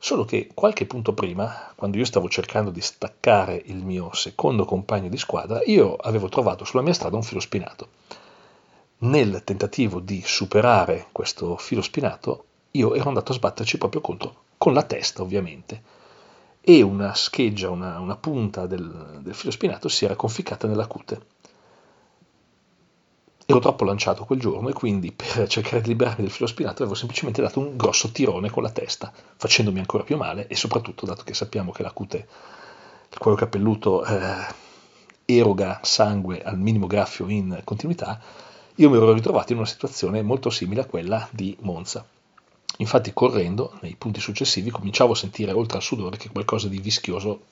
Solo 0.00 0.24
che 0.24 0.50
qualche 0.54 0.86
punto 0.86 1.12
prima, 1.12 1.72
quando 1.74 1.96
io 1.96 2.04
stavo 2.04 2.28
cercando 2.28 2.70
di 2.70 2.80
staccare 2.80 3.60
il 3.66 3.84
mio 3.84 4.12
secondo 4.14 4.64
compagno 4.64 5.08
di 5.08 5.16
squadra, 5.16 5.60
io 5.64 5.96
avevo 5.96 6.28
trovato 6.28 6.64
sulla 6.64 6.82
mia 6.82 6.94
strada 6.94 7.16
un 7.16 7.22
filo 7.22 7.40
spinato. 7.40 7.88
Nel 8.98 9.42
tentativo 9.44 10.00
di 10.00 10.22
superare 10.24 11.08
questo 11.12 11.56
filo 11.56 11.82
spinato, 11.82 12.44
io 12.72 12.94
ero 12.94 13.08
andato 13.08 13.32
a 13.32 13.34
sbatterci 13.34 13.78
proprio 13.78 14.00
contro, 14.00 14.42
con 14.56 14.72
la 14.72 14.82
testa 14.82 15.22
ovviamente 15.22 15.96
e 16.60 16.82
una 16.82 17.14
scheggia, 17.14 17.70
una, 17.70 17.98
una 17.98 18.16
punta 18.16 18.66
del, 18.66 19.20
del, 19.22 19.34
filo 19.34 19.50
spinato 19.50 19.88
si 19.88 20.04
era 20.04 20.16
conficcata 20.16 20.66
nella 20.66 20.86
cute. 20.86 21.18
Ero 23.50 23.60
troppo 23.60 23.84
lanciato 23.84 24.26
quel 24.26 24.38
giorno 24.38 24.68
e 24.68 24.74
quindi 24.74 25.10
per 25.10 25.48
cercare 25.48 25.80
di 25.80 25.88
liberarmi 25.88 26.22
del 26.22 26.30
filo 26.30 26.46
spinato 26.46 26.82
avevo 26.82 26.94
semplicemente 26.94 27.40
dato 27.40 27.60
un 27.60 27.78
grosso 27.78 28.12
tirone 28.12 28.50
con 28.50 28.62
la 28.62 28.70
testa, 28.70 29.10
facendomi 29.36 29.78
ancora 29.78 30.04
più 30.04 30.18
male 30.18 30.46
e 30.48 30.54
soprattutto, 30.54 31.06
dato 31.06 31.24
che 31.24 31.32
sappiamo 31.32 31.72
che 31.72 31.82
la 31.82 31.90
cute, 31.90 32.28
il 33.10 33.16
cuoio 33.16 33.38
capelluto, 33.38 34.04
eh, 34.04 34.54
eroga 35.24 35.80
sangue 35.82 36.42
al 36.42 36.58
minimo 36.58 36.86
graffio 36.86 37.26
in 37.30 37.62
continuità, 37.64 38.20
io 38.74 38.90
mi 38.90 38.96
ero 38.96 39.14
ritrovato 39.14 39.52
in 39.52 39.58
una 39.60 39.66
situazione 39.66 40.20
molto 40.20 40.50
simile 40.50 40.82
a 40.82 40.86
quella 40.86 41.26
di 41.30 41.56
Monza. 41.60 42.06
Infatti 42.76 43.14
correndo, 43.14 43.78
nei 43.80 43.96
punti 43.96 44.20
successivi, 44.20 44.68
cominciavo 44.68 45.12
a 45.12 45.16
sentire 45.16 45.52
oltre 45.52 45.78
al 45.78 45.82
sudore 45.82 46.18
che 46.18 46.28
qualcosa 46.28 46.68
di 46.68 46.80
vischioso 46.80 47.44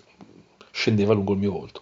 scendeva 0.70 1.14
lungo 1.14 1.32
il 1.32 1.38
mio 1.38 1.52
volto. 1.52 1.80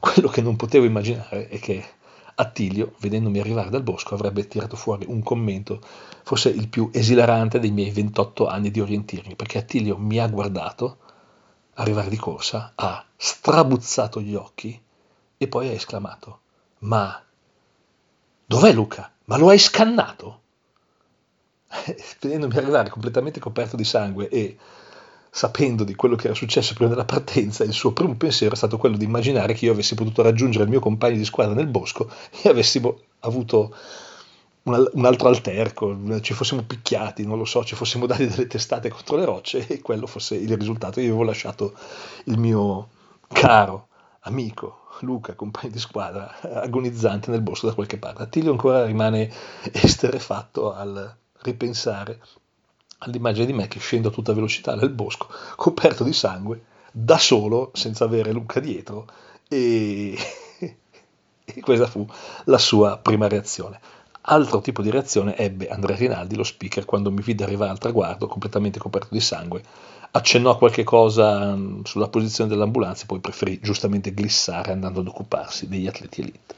Quello 0.00 0.26
che 0.26 0.40
non 0.40 0.56
potevo 0.56 0.86
immaginare 0.86 1.46
è 1.46 1.60
che 1.60 1.97
Attilio, 2.40 2.94
vedendomi 2.98 3.40
arrivare 3.40 3.68
dal 3.68 3.82
bosco, 3.82 4.14
avrebbe 4.14 4.46
tirato 4.46 4.76
fuori 4.76 5.04
un 5.08 5.22
commento, 5.24 5.80
forse 6.22 6.50
il 6.50 6.68
più 6.68 6.88
esilarante 6.92 7.58
dei 7.58 7.72
miei 7.72 7.90
28 7.90 8.46
anni 8.46 8.70
di 8.70 8.80
orientirmi, 8.80 9.34
perché 9.34 9.58
Attilio 9.58 9.98
mi 9.98 10.20
ha 10.20 10.28
guardato 10.28 10.98
arrivare 11.74 12.08
di 12.08 12.16
corsa, 12.16 12.72
ha 12.76 13.04
strabuzzato 13.16 14.20
gli 14.20 14.36
occhi 14.36 14.80
e 15.36 15.48
poi 15.48 15.68
ha 15.68 15.72
esclamato: 15.72 16.40
Ma 16.80 17.20
dov'è 18.46 18.72
Luca? 18.72 19.12
Ma 19.24 19.36
lo 19.36 19.48
hai 19.48 19.58
scannato? 19.58 20.42
vedendomi 22.20 22.56
arrivare 22.56 22.88
completamente 22.88 23.40
coperto 23.40 23.74
di 23.74 23.84
sangue 23.84 24.28
e 24.28 24.56
sapendo 25.30 25.84
di 25.84 25.94
quello 25.94 26.16
che 26.16 26.26
era 26.26 26.34
successo 26.34 26.74
prima 26.74 26.90
della 26.90 27.04
partenza, 27.04 27.64
il 27.64 27.72
suo 27.72 27.92
primo 27.92 28.16
pensiero 28.16 28.54
è 28.54 28.56
stato 28.56 28.78
quello 28.78 28.96
di 28.96 29.04
immaginare 29.04 29.54
che 29.54 29.66
io 29.66 29.72
avessi 29.72 29.94
potuto 29.94 30.22
raggiungere 30.22 30.64
il 30.64 30.70
mio 30.70 30.80
compagno 30.80 31.16
di 31.16 31.24
squadra 31.24 31.54
nel 31.54 31.66
bosco 31.66 32.10
e 32.42 32.48
avessimo 32.48 32.98
avuto 33.20 33.74
un, 34.64 34.90
un 34.92 35.04
altro 35.04 35.28
alterco, 35.28 35.96
ci 36.20 36.34
fossimo 36.34 36.62
picchiati, 36.62 37.26
non 37.26 37.38
lo 37.38 37.44
so, 37.44 37.64
ci 37.64 37.74
fossimo 37.74 38.06
dati 38.06 38.26
delle 38.26 38.46
testate 38.46 38.88
contro 38.88 39.16
le 39.16 39.24
rocce 39.24 39.66
e 39.66 39.80
quello 39.80 40.06
fosse 40.06 40.36
il 40.36 40.56
risultato. 40.56 41.00
Io 41.00 41.08
avevo 41.08 41.24
lasciato 41.24 41.74
il 42.24 42.38
mio 42.38 42.88
caro 43.28 43.88
amico 44.20 44.86
Luca, 45.00 45.34
compagno 45.34 45.70
di 45.70 45.78
squadra, 45.78 46.40
agonizzante 46.40 47.30
nel 47.30 47.40
bosco 47.40 47.66
da 47.66 47.74
qualche 47.74 47.98
parte. 47.98 48.22
Attilio 48.22 48.50
ancora 48.50 48.84
rimane 48.84 49.32
esterefatto 49.72 50.72
al 50.74 51.16
ripensare 51.42 52.20
all'immagine 52.98 53.46
di 53.46 53.52
me 53.52 53.68
che 53.68 53.78
scendo 53.78 54.08
a 54.08 54.10
tutta 54.12 54.32
velocità 54.32 54.74
nel 54.74 54.90
bosco, 54.90 55.28
coperto 55.56 56.04
di 56.04 56.12
sangue, 56.12 56.62
da 56.90 57.18
solo, 57.18 57.70
senza 57.74 58.04
avere 58.04 58.32
Luca 58.32 58.60
dietro, 58.60 59.06
e, 59.48 60.16
e 61.44 61.60
questa 61.60 61.86
fu 61.86 62.06
la 62.44 62.58
sua 62.58 62.98
prima 62.98 63.28
reazione. 63.28 63.80
Altro 64.30 64.60
tipo 64.60 64.82
di 64.82 64.90
reazione 64.90 65.36
ebbe 65.36 65.68
Andrea 65.68 65.96
Rinaldi, 65.96 66.36
lo 66.36 66.44
speaker, 66.44 66.84
quando 66.84 67.10
mi 67.10 67.22
vide 67.22 67.44
arrivare 67.44 67.70
al 67.70 67.78
traguardo 67.78 68.26
completamente 68.26 68.78
coperto 68.78 69.08
di 69.10 69.20
sangue. 69.20 69.62
Accennò 70.10 70.56
qualche 70.58 70.84
cosa 70.84 71.54
mm, 71.54 71.82
sulla 71.84 72.08
posizione 72.08 72.50
dell'ambulanza 72.50 73.04
e 73.04 73.06
poi 73.06 73.20
preferì 73.20 73.58
giustamente 73.60 74.12
glissare 74.12 74.72
andando 74.72 75.00
ad 75.00 75.06
occuparsi 75.06 75.68
degli 75.68 75.86
atleti 75.86 76.20
elite. 76.20 76.54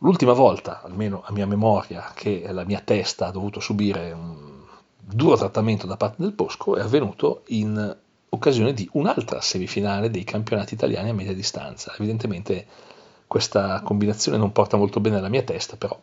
L'ultima 0.00 0.34
volta, 0.34 0.82
almeno 0.82 1.22
a 1.24 1.32
mia 1.32 1.46
memoria, 1.46 2.12
che 2.14 2.46
la 2.50 2.64
mia 2.64 2.80
testa 2.84 3.28
ha 3.28 3.30
dovuto 3.30 3.60
subire 3.60 4.12
un 4.12 4.62
duro 4.98 5.36
trattamento 5.36 5.86
da 5.86 5.96
parte 5.96 6.16
del 6.18 6.32
Bosco 6.32 6.76
è 6.76 6.82
avvenuto 6.82 7.44
in 7.46 7.96
occasione 8.28 8.74
di 8.74 8.86
un'altra 8.92 9.40
semifinale 9.40 10.10
dei 10.10 10.24
campionati 10.24 10.74
italiani 10.74 11.08
a 11.08 11.14
media 11.14 11.32
distanza. 11.32 11.94
Evidentemente 11.96 12.66
questa 13.26 13.80
combinazione 13.80 14.36
non 14.36 14.52
porta 14.52 14.76
molto 14.76 15.00
bene 15.00 15.16
alla 15.16 15.30
mia 15.30 15.42
testa, 15.42 15.76
però 15.76 15.98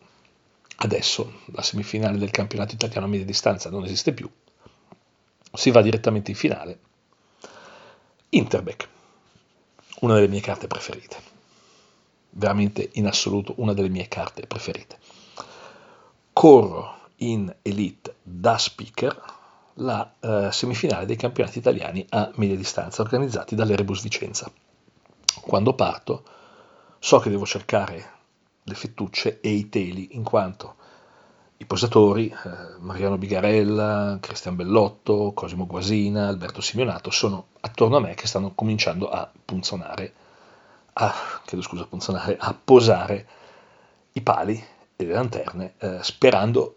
adesso 0.78 1.40
la 1.52 1.62
semifinale 1.62 2.18
del 2.18 2.32
campionato 2.32 2.74
italiano 2.74 3.06
a 3.06 3.08
media 3.08 3.26
distanza 3.26 3.70
non 3.70 3.84
esiste 3.84 4.12
più. 4.12 4.28
Si 5.52 5.70
va 5.70 5.82
direttamente 5.82 6.32
in 6.32 6.36
finale. 6.36 6.78
Interbeck, 8.30 8.88
una 10.00 10.14
delle 10.14 10.26
mie 10.26 10.40
carte 10.40 10.66
preferite 10.66 11.33
veramente 12.34 12.90
in 12.94 13.06
assoluto 13.06 13.54
una 13.58 13.72
delle 13.72 13.88
mie 13.88 14.08
carte 14.08 14.46
preferite. 14.46 14.98
Corro 16.32 16.98
in 17.18 17.54
Elite 17.62 18.16
da 18.22 18.58
speaker 18.58 19.22
la 19.74 20.14
eh, 20.20 20.48
semifinale 20.52 21.06
dei 21.06 21.16
campionati 21.16 21.58
italiani 21.58 22.04
a 22.10 22.30
media 22.36 22.56
distanza 22.56 23.02
organizzati 23.02 23.54
dall'Erebus 23.54 24.02
Vicenza. 24.02 24.50
Quando 25.40 25.74
parto 25.74 26.24
so 26.98 27.18
che 27.18 27.30
devo 27.30 27.44
cercare 27.44 28.12
le 28.62 28.74
fettucce 28.74 29.40
e 29.40 29.50
i 29.50 29.68
teli 29.68 30.16
in 30.16 30.22
quanto 30.22 30.76
i 31.56 31.66
posatori, 31.66 32.28
eh, 32.28 32.78
Mariano 32.80 33.16
Bigarella, 33.16 34.18
Cristian 34.20 34.56
Bellotto, 34.56 35.32
Cosimo 35.34 35.66
Guasina, 35.66 36.28
Alberto 36.28 36.60
Simeonato, 36.60 37.10
sono 37.10 37.46
attorno 37.60 37.96
a 37.96 38.00
me 38.00 38.14
che 38.14 38.26
stanno 38.26 38.52
cominciando 38.54 39.08
a 39.08 39.30
punzonare 39.44 40.14
a, 40.94 41.14
scusa, 41.60 41.88
a 42.38 42.58
posare 42.62 43.26
i 44.12 44.20
pali 44.20 44.62
e 44.96 45.04
le 45.04 45.12
lanterne 45.12 45.74
eh, 45.78 45.98
sperando 46.02 46.76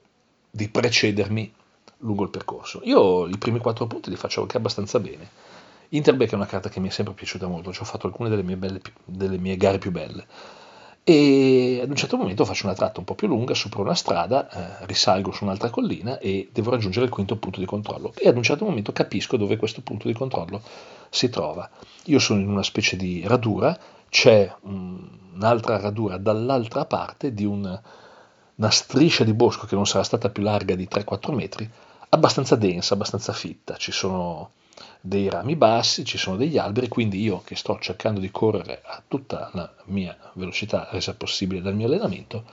di 0.49 0.70
precedermi 0.70 1.53
lungo 1.99 2.24
il 2.24 2.30
percorso. 2.30 2.82
Io 2.84 3.28
i 3.28 3.38
primi 3.38 3.59
quattro 3.59 3.88
punti 3.88 4.09
li 4.09 4.15
faccio 4.15 4.41
anche 4.41 4.57
abbastanza 4.57 4.99
bene. 4.99 5.30
Interbeck 5.89 6.32
è 6.32 6.36
una 6.36 6.45
carta 6.45 6.70
che 6.70 6.80
mi 6.80 6.89
è 6.89 6.91
sempre 6.91 7.13
piaciuta 7.13 7.47
molto, 7.47 7.72
ci 7.72 7.82
ho 7.82 7.86
fatto 7.86 8.07
alcune 8.07 8.30
delle 8.30 8.43
mie, 8.43 8.57
belle, 8.57 8.82
delle 9.05 9.38
mie 9.38 9.55
gare 9.55 9.78
più 9.78 9.91
belle. 9.91 10.26
E 11.03 11.80
ad 11.82 11.89
un 11.89 11.95
certo 11.95 12.18
momento 12.18 12.43
faccio 12.43 12.65
una 12.65 12.76
tratta 12.76 12.99
un 12.99 13.05
po' 13.05 13.15
più 13.15 13.28
lunga, 13.28 13.53
sopra 13.53 13.80
una 13.80 13.95
strada, 13.95 14.49
eh, 14.82 14.86
risalgo 14.88 15.32
su 15.32 15.45
un'altra 15.45 15.70
collina 15.70 16.20
e 16.20 16.49
devo 16.51 16.72
raggiungere 16.72 17.05
il 17.05 17.11
quinto 17.11 17.38
punto 17.38 17.61
di 17.61 17.65
controllo. 17.65 18.11
E 18.18 18.28
ad 18.28 18.36
un 18.36 18.43
certo 18.43 18.65
momento 18.65 18.91
capisco 18.91 19.38
dove 19.38 19.55
questo 19.55 19.82
punto 19.82 20.07
di 20.07 20.13
controllo 20.13 20.61
si 21.10 21.30
trova. 21.30 21.70
Io 22.05 22.20
sono 22.20 22.39
in 22.39 22.49
una 22.49 22.64
specie 22.64 22.95
di 22.95 23.24
radura 23.26 23.78
c'è 24.10 24.51
un'altra 24.62 25.80
radura 25.80 26.18
dall'altra 26.18 26.86
parte 26.86 27.34
di 27.34 27.45
un, 27.45 27.82
una 28.55 28.70
striscia 28.70 29.24
di 29.24 29.34
bosco 29.34 29.66
che 29.66 29.76
non 29.76 29.86
sarà 29.86 30.03
stata 30.03 30.30
più 30.30 30.43
larga 30.43 30.76
di 30.76 30.88
3-4 30.89 31.34
metri, 31.34 31.70
abbastanza 32.10 32.55
densa, 32.55 32.93
abbastanza 32.93 33.34
fitta. 33.34 33.76
Ci 33.76 33.91
sono 33.91 34.51
dei 35.01 35.30
rami 35.30 35.55
bassi, 35.55 36.05
ci 36.05 36.18
sono 36.18 36.38
degli 36.38 36.58
alberi, 36.58 36.88
quindi 36.88 37.22
io 37.22 37.41
che 37.43 37.55
sto 37.55 37.78
cercando 37.80 38.20
di 38.20 38.32
correre 38.32 38.82
a 38.86 39.01
tutta 39.08 39.49
la 39.53 39.72
mia 39.86 40.16
velocità 40.34 40.88
resa 40.91 41.16
possibile 41.16 41.62
dal 41.62 41.76
mio 41.76 41.88
allenamento, 41.88 42.43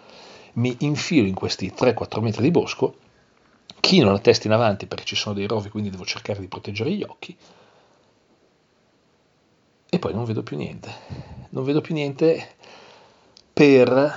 mi 0.55 0.77
infilo 0.81 1.27
in 1.27 1.35
questi 1.35 1.73
3-4 1.77 2.21
metri 2.21 2.43
di 2.43 2.51
bosco, 2.51 2.97
chino 3.81 4.11
la 4.11 4.19
testa 4.19 4.47
in 4.47 4.53
avanti 4.53 4.87
perché 4.87 5.05
ci 5.05 5.17
sono 5.17 5.35
dei 5.35 5.47
rovi, 5.47 5.69
quindi 5.69 5.91
devo 5.91 6.05
cercare 6.05 6.41
di 6.41 6.49
proteggere 6.49 6.91
gli 6.91 7.03
occhi, 7.03 7.37
e 9.95 9.99
poi 10.01 10.13
non 10.13 10.25
vedo 10.25 10.43
più 10.43 10.57
niente. 10.57 10.93
Non 11.51 11.65
vedo 11.65 11.81
più 11.81 11.95
niente 11.95 12.57
per, 13.53 14.15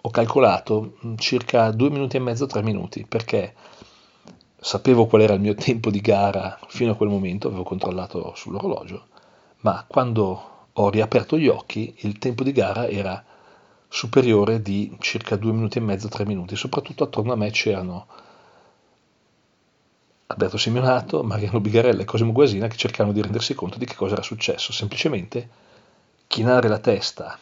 ho 0.00 0.10
calcolato, 0.10 0.94
circa 1.16 1.70
due 1.70 1.90
minuti 1.90 2.16
e 2.16 2.20
mezzo, 2.20 2.46
tre 2.46 2.62
minuti, 2.62 3.04
perché 3.06 3.54
sapevo 4.58 5.06
qual 5.06 5.22
era 5.22 5.34
il 5.34 5.40
mio 5.40 5.54
tempo 5.54 5.90
di 5.90 6.00
gara 6.00 6.58
fino 6.68 6.92
a 6.92 6.96
quel 6.96 7.10
momento, 7.10 7.48
avevo 7.48 7.62
controllato 7.62 8.32
sull'orologio, 8.34 9.06
ma 9.60 9.84
quando 9.86 10.56
ho 10.72 10.90
riaperto 10.90 11.36
gli 11.36 11.48
occhi, 11.48 11.94
il 11.98 12.18
tempo 12.18 12.42
di 12.42 12.52
gara 12.52 12.88
era 12.88 13.22
superiore 13.86 14.62
di 14.62 14.96
circa 15.00 15.36
due 15.36 15.52
minuti 15.52 15.78
e 15.78 15.82
mezzo, 15.82 16.08
tre 16.08 16.24
minuti. 16.24 16.56
Soprattutto 16.56 17.04
attorno 17.04 17.32
a 17.32 17.36
me 17.36 17.50
c'erano 17.50 18.06
Alberto 20.30 20.58
Simeonato, 20.58 21.22
Mariano 21.22 21.58
Bigarella 21.58 22.02
e 22.02 22.04
Cosimo 22.04 22.32
Guasina 22.32 22.66
che 22.66 22.76
cercavano 22.76 23.14
di 23.14 23.22
rendersi 23.22 23.54
conto 23.54 23.78
di 23.78 23.86
che 23.86 23.94
cosa 23.94 24.12
era 24.12 24.22
successo. 24.22 24.72
Semplicemente 24.72 25.48
chinare 26.26 26.68
la 26.68 26.78
testa 26.78 27.38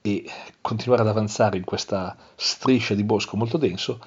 e 0.00 0.24
continuare 0.62 1.02
ad 1.02 1.08
avanzare 1.08 1.58
in 1.58 1.64
questa 1.64 2.16
striscia 2.34 2.94
di 2.94 3.04
bosco 3.04 3.36
molto 3.36 3.58
denso 3.58 4.00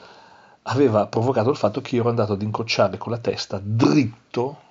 aveva 0.64 1.06
provocato 1.06 1.52
il 1.52 1.58
fatto 1.58 1.80
che 1.80 1.94
io 1.94 2.02
ero 2.02 2.10
andato 2.10 2.34
ad 2.34 2.42
incrociare 2.42 2.98
con 2.98 3.12
la 3.12 3.20
testa 3.20 3.62
dritto 3.62 4.62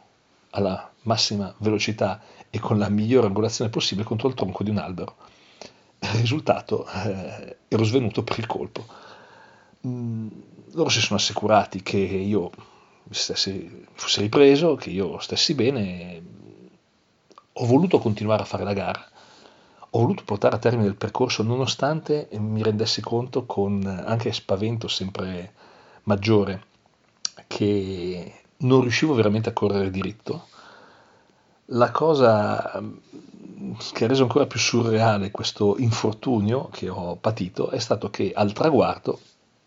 alla 0.50 0.90
massima 1.02 1.54
velocità 1.58 2.20
e 2.50 2.58
con 2.58 2.78
la 2.78 2.88
migliore 2.88 3.28
angolazione 3.28 3.70
possibile 3.70 4.04
contro 4.04 4.26
il 4.26 4.34
tronco 4.34 4.64
di 4.64 4.70
un 4.70 4.78
albero. 4.78 5.14
Il 6.00 6.08
risultato, 6.08 6.84
eh, 6.88 7.58
ero 7.68 7.84
svenuto 7.84 8.24
per 8.24 8.40
il 8.40 8.46
colpo. 8.46 8.86
Mm, 9.86 10.28
loro 10.72 10.88
si 10.88 11.00
sono 11.00 11.18
assicurati 11.18 11.82
che 11.82 11.98
io 11.98 12.50
stessi, 13.10 13.86
fossi 13.92 14.20
ripreso, 14.20 14.74
che 14.74 14.90
io 14.90 15.18
stessi 15.18 15.54
bene. 15.54 16.22
Ho 17.58 17.66
voluto 17.66 17.98
continuare 17.98 18.42
a 18.42 18.46
fare 18.46 18.64
la 18.64 18.74
gara, 18.74 19.08
ho 19.90 19.98
voluto 19.98 20.24
portare 20.24 20.56
a 20.56 20.58
termine 20.58 20.88
il 20.88 20.96
percorso 20.96 21.42
nonostante 21.42 22.28
mi 22.32 22.62
rendessi 22.62 23.00
conto 23.00 23.46
con 23.46 23.86
anche 23.86 24.32
spavento 24.32 24.88
sempre 24.88 25.54
maggiore 26.02 26.64
che 27.46 28.42
non 28.58 28.82
riuscivo 28.82 29.14
veramente 29.14 29.48
a 29.48 29.52
correre 29.52 29.90
diritto. 29.90 30.48
La 31.70 31.90
cosa 31.90 32.82
che 33.92 34.04
ha 34.04 34.08
reso 34.08 34.22
ancora 34.22 34.46
più 34.46 34.60
surreale 34.60 35.30
questo 35.30 35.76
infortunio 35.78 36.68
che 36.70 36.88
ho 36.88 37.16
patito 37.16 37.70
è 37.70 37.78
stato 37.78 38.10
che 38.10 38.32
al 38.34 38.52
traguardo, 38.52 39.18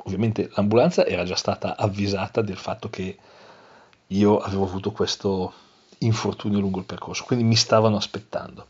ovviamente 0.03 0.49
l'ambulanza 0.53 1.05
era 1.05 1.23
già 1.23 1.35
stata 1.35 1.77
avvisata 1.77 2.41
del 2.41 2.57
fatto 2.57 2.89
che 2.89 3.17
io 4.07 4.37
avevo 4.39 4.65
avuto 4.65 4.91
questo 4.91 5.53
infortunio 5.99 6.59
lungo 6.59 6.79
il 6.79 6.85
percorso, 6.85 7.23
quindi 7.25 7.45
mi 7.45 7.55
stavano 7.55 7.97
aspettando. 7.97 8.67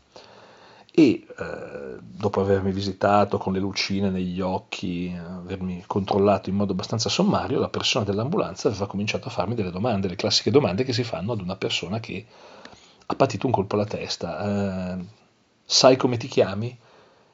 E 0.92 1.24
eh, 1.38 1.96
dopo 2.00 2.40
avermi 2.40 2.72
visitato 2.72 3.38
con 3.38 3.52
le 3.52 3.60
lucine 3.60 4.10
negli 4.10 4.40
occhi, 4.40 5.16
avermi 5.16 5.84
controllato 5.86 6.50
in 6.50 6.56
modo 6.56 6.72
abbastanza 6.72 7.08
sommario, 7.08 7.60
la 7.60 7.68
persona 7.68 8.04
dell'ambulanza 8.04 8.68
aveva 8.68 8.86
cominciato 8.86 9.28
a 9.28 9.30
farmi 9.30 9.54
delle 9.54 9.70
domande, 9.70 10.08
le 10.08 10.16
classiche 10.16 10.50
domande 10.50 10.82
che 10.82 10.92
si 10.92 11.04
fanno 11.04 11.32
ad 11.32 11.40
una 11.40 11.56
persona 11.56 12.00
che 12.00 12.26
ha 13.06 13.14
patito 13.14 13.46
un 13.46 13.52
colpo 13.52 13.76
alla 13.76 13.86
testa. 13.86 14.96
Eh, 14.98 15.04
sai 15.64 15.96
come 15.96 16.16
ti 16.16 16.26
chiami? 16.26 16.76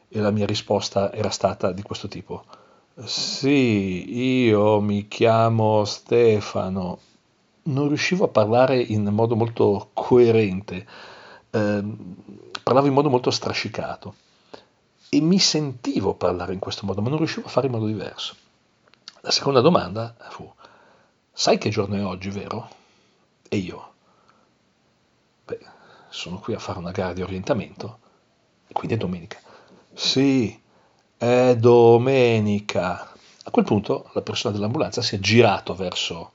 E 0.09 0.21
la 0.21 0.31
mia 0.31 0.47
risposta 0.47 1.13
era 1.13 1.31
stata 1.31 1.73
di 1.73 1.83
questo 1.83 2.09
tipo. 2.09 2.45
Sì, 3.05 4.45
io 4.45 4.81
mi 4.81 5.07
chiamo 5.09 5.85
Stefano. 5.85 6.99
Non 7.65 7.89
riuscivo 7.89 8.25
a 8.25 8.29
parlare 8.29 8.81
in 8.81 9.05
modo 9.05 9.37
molto 9.37 9.91
coerente, 9.93 10.87
eh, 11.51 11.85
parlavo 12.63 12.87
in 12.87 12.93
modo 12.95 13.11
molto 13.11 13.31
strascicato 13.31 14.15
e 15.11 15.21
mi 15.21 15.39
sentivo 15.39 16.15
parlare 16.15 16.53
in 16.55 16.59
questo 16.59 16.87
modo, 16.87 17.03
ma 17.03 17.09
non 17.09 17.19
riuscivo 17.19 17.47
a 17.47 17.51
fare 17.51 17.67
in 17.67 17.73
modo 17.73 17.87
diverso. 17.87 18.35
La 19.21 19.31
seconda 19.31 19.61
domanda 19.61 20.15
fu, 20.31 20.51
sai 21.33 21.59
che 21.59 21.71
giorno 21.71 21.97
è 21.97 22.05
oggi, 22.05 22.31
vero? 22.31 22.69
E 23.49 23.57
io, 23.57 23.93
beh, 25.45 25.59
sono 26.09 26.39
qui 26.39 26.55
a 26.55 26.59
fare 26.59 26.79
una 26.79 26.93
gara 26.93 27.13
di 27.13 27.23
orientamento, 27.23 27.99
quindi 28.73 28.95
è 28.95 28.99
domenica. 28.99 29.39
Sì, 29.93 30.59
è 31.17 31.57
domenica. 31.57 33.13
A 33.45 33.51
quel 33.51 33.65
punto 33.65 34.11
la 34.13 34.23
persona 34.23 34.55
dell'ambulanza 34.55 35.03
si 35.03 35.17
è 35.17 35.19
girato 35.19 35.75
verso, 35.75 36.33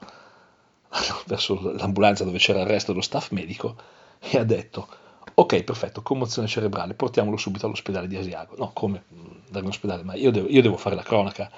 verso 1.25 1.59
l'ambulanza 1.73 2.23
dove 2.23 2.37
c'era 2.37 2.61
il 2.61 2.67
resto 2.67 2.91
dello 2.91 3.03
staff 3.03 3.31
medico 3.31 3.75
e 4.19 4.37
ha 4.37 4.43
detto 4.43 4.87
ok 5.33 5.63
perfetto 5.63 6.01
commozione 6.01 6.47
cerebrale 6.47 6.93
portiamolo 6.93 7.37
subito 7.37 7.65
all'ospedale 7.65 8.07
di 8.07 8.15
Asiago. 8.15 8.55
No 8.57 8.71
come? 8.73 9.03
Dare 9.49 9.65
in 9.65 9.71
ospedale 9.71 10.03
ma 10.03 10.15
io 10.15 10.31
devo, 10.31 10.47
io 10.47 10.61
devo 10.61 10.77
fare 10.77 10.95
la 10.95 11.03
cronaca. 11.03 11.51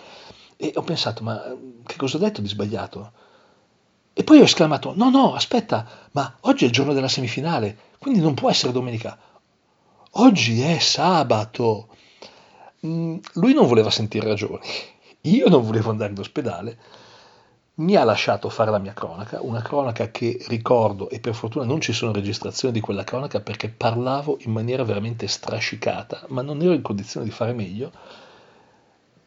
E 0.57 0.71
ho 0.75 0.81
pensato 0.81 1.23
ma 1.23 1.41
che 1.85 1.95
cosa 1.95 2.17
ho 2.17 2.19
detto 2.19 2.41
di 2.41 2.47
sbagliato? 2.47 3.11
E 4.13 4.23
poi 4.23 4.39
ho 4.39 4.43
esclamato 4.43 4.93
no 4.95 5.09
no 5.09 5.33
aspetta 5.33 5.87
ma 6.11 6.37
oggi 6.41 6.65
è 6.65 6.67
il 6.67 6.73
giorno 6.73 6.93
della 6.93 7.07
semifinale 7.07 7.91
quindi 7.99 8.19
non 8.19 8.33
può 8.33 8.49
essere 8.49 8.73
domenica. 8.73 9.17
Oggi 10.15 10.61
è 10.61 10.77
sabato. 10.79 11.87
Mm, 11.87 11.92
lui 12.83 13.53
non 13.53 13.67
voleva 13.67 13.89
sentire 13.89 14.27
ragioni, 14.27 14.65
io 15.21 15.47
non 15.47 15.63
volevo 15.63 15.89
andare 15.89 16.11
in 16.11 16.19
ospedale, 16.19 16.77
mi 17.75 17.95
ha 17.95 18.03
lasciato 18.03 18.49
fare 18.49 18.69
la 18.69 18.77
mia 18.77 18.93
cronaca, 18.93 19.41
una 19.41 19.61
cronaca 19.61 20.11
che 20.11 20.37
ricordo 20.47 21.09
e 21.09 21.19
per 21.19 21.33
fortuna 21.33 21.65
non 21.65 21.81
ci 21.81 21.93
sono 21.93 22.11
registrazioni 22.11 22.73
di 22.73 22.81
quella 22.81 23.03
cronaca 23.03 23.39
perché 23.39 23.69
parlavo 23.69 24.37
in 24.41 24.51
maniera 24.51 24.83
veramente 24.83 25.27
strascicata, 25.27 26.25
ma 26.27 26.41
non 26.41 26.61
ero 26.61 26.73
in 26.73 26.81
condizione 26.81 27.25
di 27.25 27.31
fare 27.31 27.53
meglio. 27.53 27.91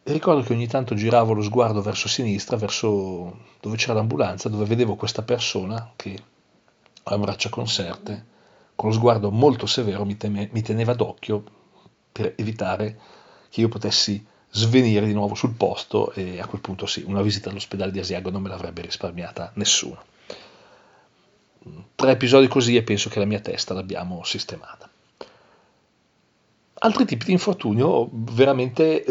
Ricordo 0.03 0.43
che 0.43 0.53
ogni 0.53 0.67
tanto 0.67 0.95
giravo 0.95 1.33
lo 1.33 1.41
sguardo 1.41 1.81
verso 1.81 2.07
sinistra, 2.07 2.55
verso 2.55 3.39
dove 3.59 3.75
c'era 3.75 3.93
l'ambulanza, 3.93 4.47
dove 4.47 4.63
vedevo 4.63 4.95
questa 4.95 5.23
persona 5.23 5.91
che 5.97 6.17
a 7.03 7.17
braccia 7.17 7.49
conserte, 7.49 8.25
con 8.75 8.89
lo 8.89 8.95
sguardo 8.95 9.31
molto 9.31 9.65
severo, 9.65 10.05
mi, 10.05 10.15
teme, 10.15 10.47
mi 10.53 10.61
teneva 10.61 10.93
d'occhio 10.93 11.43
per 12.13 12.33
evitare 12.37 12.97
che 13.49 13.61
io 13.61 13.69
potessi 13.69 14.23
svenire 14.49 15.05
di 15.05 15.13
nuovo 15.13 15.35
sul 15.35 15.53
posto 15.53 16.11
e 16.13 16.39
a 16.39 16.47
quel 16.47 16.61
punto 16.61 16.85
sì, 16.85 17.03
una 17.05 17.21
visita 17.21 17.49
all'ospedale 17.49 17.91
di 17.91 17.99
Asiago 17.99 18.29
non 18.29 18.41
me 18.41 18.49
l'avrebbe 18.49 18.81
risparmiata 18.81 19.51
nessuno. 19.55 20.03
Tre 21.95 22.11
episodi 22.11 22.47
così 22.47 22.75
e 22.75 22.83
penso 22.83 23.09
che 23.09 23.19
la 23.19 23.25
mia 23.25 23.39
testa 23.39 23.73
l'abbiamo 23.73 24.23
sistemata. 24.23 24.89
Altri 26.79 27.05
tipi 27.05 27.25
di 27.25 27.31
infortunio 27.31 28.07
veramente 28.11 29.03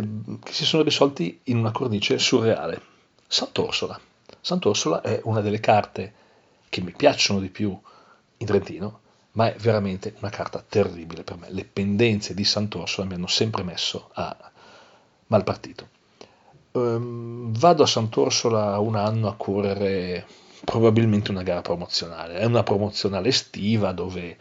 che 0.42 0.52
si 0.52 0.64
sono 0.64 0.82
risolti 0.82 1.40
in 1.44 1.58
una 1.58 1.72
cornice 1.72 2.18
surreale. 2.18 2.80
Sant'Orsola. 3.26 3.98
Sant'Orsola 4.40 5.00
è 5.00 5.20
una 5.24 5.40
delle 5.40 5.60
carte 5.60 6.14
che 6.68 6.80
mi 6.80 6.92
piacciono 6.92 7.40
di 7.40 7.48
più 7.48 7.76
in 8.38 8.46
Trentino 8.46 9.00
ma 9.36 9.52
è 9.52 9.56
veramente 9.58 10.14
una 10.18 10.30
carta 10.30 10.64
terribile 10.66 11.22
per 11.22 11.36
me. 11.36 11.50
Le 11.50 11.64
pendenze 11.64 12.34
di 12.34 12.44
Sant'Orsola 12.44 13.06
mi 13.06 13.14
hanno 13.14 13.26
sempre 13.26 13.62
messo 13.62 14.10
a 14.14 14.34
mal 15.28 15.44
partito. 15.44 15.88
Um, 16.72 17.52
vado 17.52 17.82
a 17.82 17.86
Sant'Orsola 17.86 18.78
un 18.78 18.96
anno 18.96 19.28
a 19.28 19.34
correre 19.36 20.26
probabilmente 20.64 21.30
una 21.30 21.42
gara 21.42 21.60
promozionale. 21.60 22.38
È 22.38 22.44
una 22.44 22.62
promozionale 22.62 23.28
estiva 23.28 23.92
dove 23.92 24.36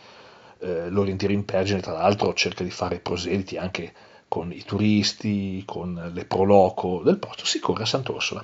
eh, 0.60 0.90
l'Orientiere 0.90 1.34
in 1.34 1.44
Pergine, 1.44 1.82
tra 1.82 1.92
l'altro, 1.92 2.34
cerca 2.34 2.64
di 2.64 2.72
fare 2.72 3.00
proseliti 3.00 3.58
anche 3.58 3.94
con 4.30 4.52
i 4.52 4.64
turisti, 4.64 5.64
con 5.66 6.12
le 6.14 6.26
proloco 6.26 7.02
del 7.04 7.18
posto. 7.18 7.46
Si 7.46 7.60
corre 7.60 7.84
a 7.84 7.88
Sant'Orsola. 7.88 8.44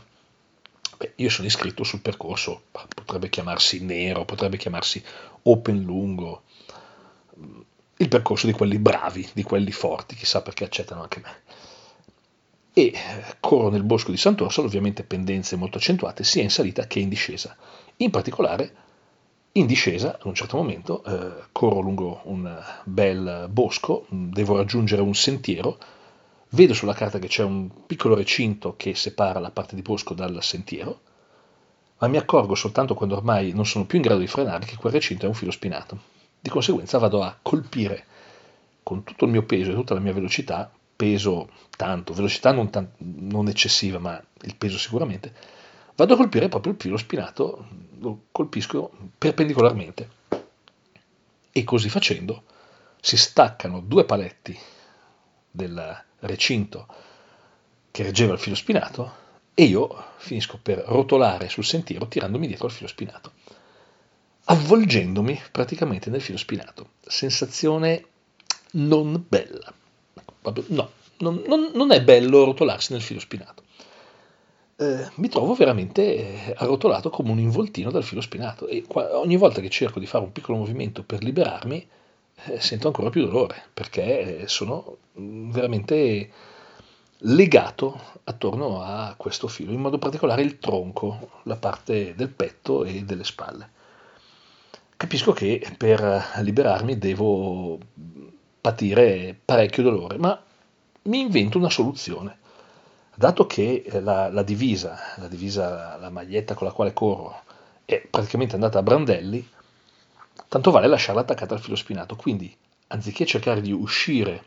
Beh, 1.01 1.13
io 1.15 1.31
sono 1.31 1.47
iscritto 1.47 1.83
sul 1.83 1.99
percorso, 1.99 2.65
potrebbe 2.93 3.29
chiamarsi 3.29 3.83
nero, 3.83 4.23
potrebbe 4.23 4.57
chiamarsi 4.57 5.03
open 5.41 5.81
lungo, 5.81 6.43
il 7.97 8.07
percorso 8.07 8.45
di 8.45 8.53
quelli 8.53 8.77
bravi, 8.77 9.27
di 9.33 9.41
quelli 9.41 9.71
forti, 9.71 10.13
chissà 10.13 10.43
perché 10.43 10.63
accettano 10.63 11.01
anche 11.01 11.19
me. 11.23 11.41
E 12.73 12.93
corro 13.39 13.69
nel 13.69 13.81
bosco 13.81 14.11
di 14.11 14.17
Sant'Orsola, 14.17 14.67
ovviamente 14.67 15.01
pendenze 15.01 15.55
molto 15.55 15.79
accentuate, 15.79 16.23
sia 16.23 16.43
in 16.43 16.51
salita 16.51 16.85
che 16.85 16.99
in 16.99 17.09
discesa. 17.09 17.57
In 17.97 18.11
particolare, 18.11 18.75
in 19.53 19.65
discesa, 19.65 20.13
ad 20.13 20.25
un 20.25 20.35
certo 20.35 20.57
momento, 20.57 21.03
eh, 21.03 21.45
corro 21.51 21.79
lungo 21.79 22.21
un 22.25 22.63
bel 22.83 23.47
bosco, 23.49 24.05
devo 24.07 24.55
raggiungere 24.55 25.01
un 25.01 25.15
sentiero, 25.15 25.79
Vedo 26.53 26.73
sulla 26.73 26.93
carta 26.93 27.17
che 27.17 27.29
c'è 27.29 27.43
un 27.43 27.85
piccolo 27.85 28.13
recinto 28.13 28.75
che 28.75 28.93
separa 28.93 29.39
la 29.39 29.51
parte 29.51 29.73
di 29.73 29.81
bosco 29.81 30.13
dal 30.13 30.43
sentiero, 30.43 30.99
ma 31.99 32.07
mi 32.07 32.17
accorgo 32.17 32.55
soltanto 32.55 32.93
quando 32.93 33.15
ormai 33.15 33.53
non 33.53 33.65
sono 33.65 33.85
più 33.85 33.97
in 33.97 34.03
grado 34.03 34.19
di 34.19 34.27
frenare 34.27 34.65
che 34.65 34.75
quel 34.75 34.91
recinto 34.91 35.23
è 35.23 35.29
un 35.29 35.33
filo 35.33 35.51
spinato. 35.51 35.97
Di 36.41 36.49
conseguenza 36.49 36.97
vado 36.97 37.23
a 37.23 37.37
colpire 37.41 38.05
con 38.83 39.05
tutto 39.05 39.23
il 39.23 39.31
mio 39.31 39.43
peso 39.43 39.71
e 39.71 39.75
tutta 39.75 39.93
la 39.93 40.01
mia 40.01 40.11
velocità, 40.11 40.69
peso 40.93 41.49
tanto, 41.77 42.13
velocità 42.13 42.51
non, 42.51 42.69
tan- 42.69 42.91
non 42.97 43.47
eccessiva, 43.47 43.99
ma 43.99 44.21
il 44.41 44.55
peso 44.57 44.77
sicuramente, 44.77 45.33
vado 45.95 46.15
a 46.15 46.17
colpire 46.17 46.49
proprio 46.49 46.73
il 46.73 46.81
filo 46.81 46.97
spinato, 46.97 47.65
lo 47.99 48.23
colpisco 48.29 48.91
perpendicolarmente. 49.17 50.09
E 51.49 51.63
così 51.63 51.87
facendo 51.87 52.43
si 52.99 53.15
staccano 53.15 53.79
due 53.79 54.03
paletti 54.03 54.57
del 55.49 56.09
recinto 56.21 56.87
che 57.91 58.03
reggeva 58.03 58.33
il 58.33 58.39
filo 58.39 58.55
spinato 58.55 59.19
e 59.53 59.63
io 59.65 60.05
finisco 60.17 60.59
per 60.61 60.83
rotolare 60.87 61.49
sul 61.49 61.65
sentiero 61.65 62.07
tirandomi 62.07 62.47
dietro 62.47 62.67
il 62.67 62.73
filo 62.73 62.87
spinato. 62.87 63.31
avvolgendomi 64.45 65.39
praticamente 65.51 66.09
nel 66.09 66.21
filo 66.21 66.37
spinato. 66.37 66.91
Sensazione 67.01 68.05
non 68.71 69.23
bella. 69.27 69.73
No, 70.67 70.91
non, 71.17 71.43
non, 71.45 71.71
non 71.73 71.91
è 71.91 72.01
bello 72.01 72.43
rotolarsi 72.43 72.93
nel 72.93 73.01
filo 73.01 73.19
spinato. 73.19 73.63
Eh, 74.77 75.09
mi 75.15 75.29
trovo 75.29 75.53
veramente 75.53 76.47
eh, 76.47 76.53
arrotolato 76.57 77.09
come 77.11 77.31
un 77.31 77.37
involtino 77.39 77.91
dal 77.91 78.03
filo 78.03 78.21
spinato 78.21 78.67
e 78.67 78.83
qua, 78.87 79.19
ogni 79.19 79.37
volta 79.37 79.61
che 79.61 79.69
cerco 79.69 79.99
di 79.99 80.07
fare 80.07 80.23
un 80.23 80.31
piccolo 80.31 80.57
movimento 80.57 81.03
per 81.03 81.21
liberarmi 81.21 81.87
sento 82.59 82.87
ancora 82.87 83.09
più 83.09 83.25
dolore 83.25 83.63
perché 83.73 84.41
eh, 84.41 84.47
sono 84.47 84.97
mm, 85.19 85.51
veramente 85.51 86.29
legato 87.23 87.99
attorno 88.23 88.81
a 88.81 89.13
questo 89.17 89.47
filo, 89.47 89.71
in 89.71 89.79
modo 89.79 89.97
particolare 89.97 90.41
il 90.41 90.57
tronco, 90.59 91.41
la 91.43 91.55
parte 91.55 92.15
del 92.15 92.29
petto 92.29 92.83
e 92.83 93.03
delle 93.03 93.23
spalle. 93.23 93.69
Capisco 94.97 95.31
che 95.31 95.67
per 95.77 96.23
liberarmi 96.37 96.97
devo 96.97 97.77
patire 98.59 99.39
parecchio 99.43 99.83
dolore, 99.83 100.17
ma 100.17 100.39
mi 101.03 101.19
invento 101.19 101.57
una 101.57 101.69
soluzione. 101.69 102.37
Dato 103.15 103.45
che 103.45 103.83
la, 104.01 104.31
la 104.31 104.43
divisa, 104.43 104.97
la 105.17 105.27
divisa, 105.27 105.97
la 105.97 106.09
maglietta 106.09 106.53
con 106.53 106.67
la 106.67 106.73
quale 106.73 106.93
corro, 106.93 107.41
è 107.85 108.05
praticamente 108.09 108.55
andata 108.55 108.79
a 108.79 108.83
brandelli, 108.83 109.47
tanto 110.51 110.71
vale 110.71 110.87
lasciarla 110.87 111.21
attaccata 111.21 111.53
al 111.53 111.61
filo 111.61 111.77
spinato. 111.77 112.17
Quindi, 112.17 112.53
anziché 112.87 113.25
cercare 113.25 113.61
di 113.61 113.71
uscire 113.71 114.43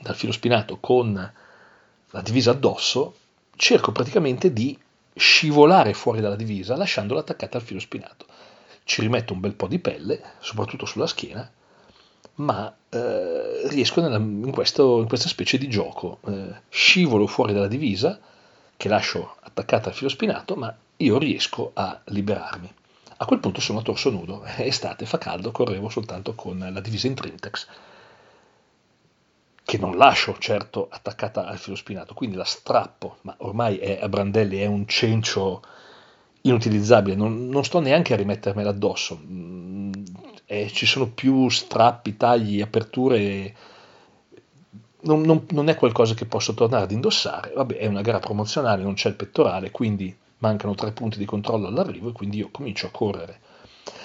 dal 0.00 0.16
filo 0.16 0.32
spinato 0.32 0.78
con 0.80 1.32
la 2.10 2.20
divisa 2.22 2.50
addosso, 2.50 3.14
cerco 3.54 3.92
praticamente 3.92 4.52
di 4.52 4.76
scivolare 5.14 5.94
fuori 5.94 6.20
dalla 6.20 6.34
divisa 6.34 6.74
lasciandola 6.74 7.20
attaccata 7.20 7.56
al 7.56 7.62
filo 7.62 7.78
spinato. 7.78 8.26
Ci 8.82 9.00
rimetto 9.00 9.32
un 9.32 9.38
bel 9.38 9.54
po' 9.54 9.68
di 9.68 9.78
pelle, 9.78 10.20
soprattutto 10.40 10.86
sulla 10.86 11.06
schiena, 11.06 11.48
ma 12.34 12.76
eh, 12.88 13.68
riesco 13.68 14.00
nella, 14.00 14.16
in, 14.16 14.50
questo, 14.50 14.98
in, 14.98 15.06
questa 15.06 15.28
specie 15.28 15.56
di 15.56 15.68
gioco. 15.68 16.18
Eh, 16.26 16.62
scivolo 16.68 17.28
fuori 17.28 17.52
dalla 17.52 17.68
divisa, 17.68 18.18
che 18.76 18.88
lascio 18.88 19.36
attaccata 19.38 19.88
al 19.88 19.94
filo 19.94 20.08
spinato, 20.08 20.56
ma 20.56 20.76
io 20.96 21.16
riesco 21.16 21.70
a 21.74 22.00
liberarmi. 22.06 22.74
A 23.18 23.24
quel 23.24 23.40
punto 23.40 23.60
sono 23.60 23.78
a 23.78 23.82
torso 23.82 24.10
nudo, 24.10 24.42
è 24.42 24.62
estate, 24.62 25.06
fa 25.06 25.16
caldo, 25.16 25.50
correvo 25.50 25.88
soltanto 25.88 26.34
con 26.34 26.58
la 26.58 26.80
divisa 26.80 27.06
in 27.06 27.14
Trintex, 27.14 27.66
che 29.64 29.78
non 29.78 29.96
lascio 29.96 30.36
certo 30.38 30.88
attaccata 30.90 31.46
al 31.46 31.58
filo 31.58 31.76
spinato, 31.76 32.12
quindi 32.12 32.36
la 32.36 32.44
strappo, 32.44 33.16
ma 33.22 33.34
ormai 33.38 33.78
è 33.78 33.98
a 34.02 34.08
brandelli, 34.08 34.58
è 34.58 34.66
un 34.66 34.86
cencio 34.86 35.62
inutilizzabile, 36.42 37.16
non, 37.16 37.48
non 37.48 37.64
sto 37.64 37.80
neanche 37.80 38.12
a 38.12 38.16
rimettermela 38.16 38.70
addosso, 38.70 39.18
mm, 39.20 39.92
eh, 40.44 40.68
ci 40.68 40.84
sono 40.84 41.08
più 41.08 41.48
strappi, 41.48 42.18
tagli, 42.18 42.60
aperture, 42.60 43.56
non, 45.00 45.22
non, 45.22 45.46
non, 45.50 45.68
è 45.68 45.74
qualcosa 45.74 46.12
che 46.12 46.26
posso 46.26 46.52
tornare 46.52 46.84
ad 46.84 46.92
indossare, 46.92 47.52
vabbè 47.54 47.76
è 47.76 47.86
una 47.86 48.02
gara 48.02 48.18
promozionale, 48.18 48.82
non 48.82 48.94
c'è 48.94 49.08
il 49.08 49.16
pettorale, 49.16 49.70
quindi 49.70 50.16
mancano 50.38 50.74
tre 50.74 50.92
punti 50.92 51.18
di 51.18 51.24
controllo 51.24 51.66
all'arrivo 51.66 52.10
e 52.10 52.12
quindi 52.12 52.38
io 52.38 52.50
comincio 52.50 52.86
a 52.86 52.90
correre. 52.90 53.40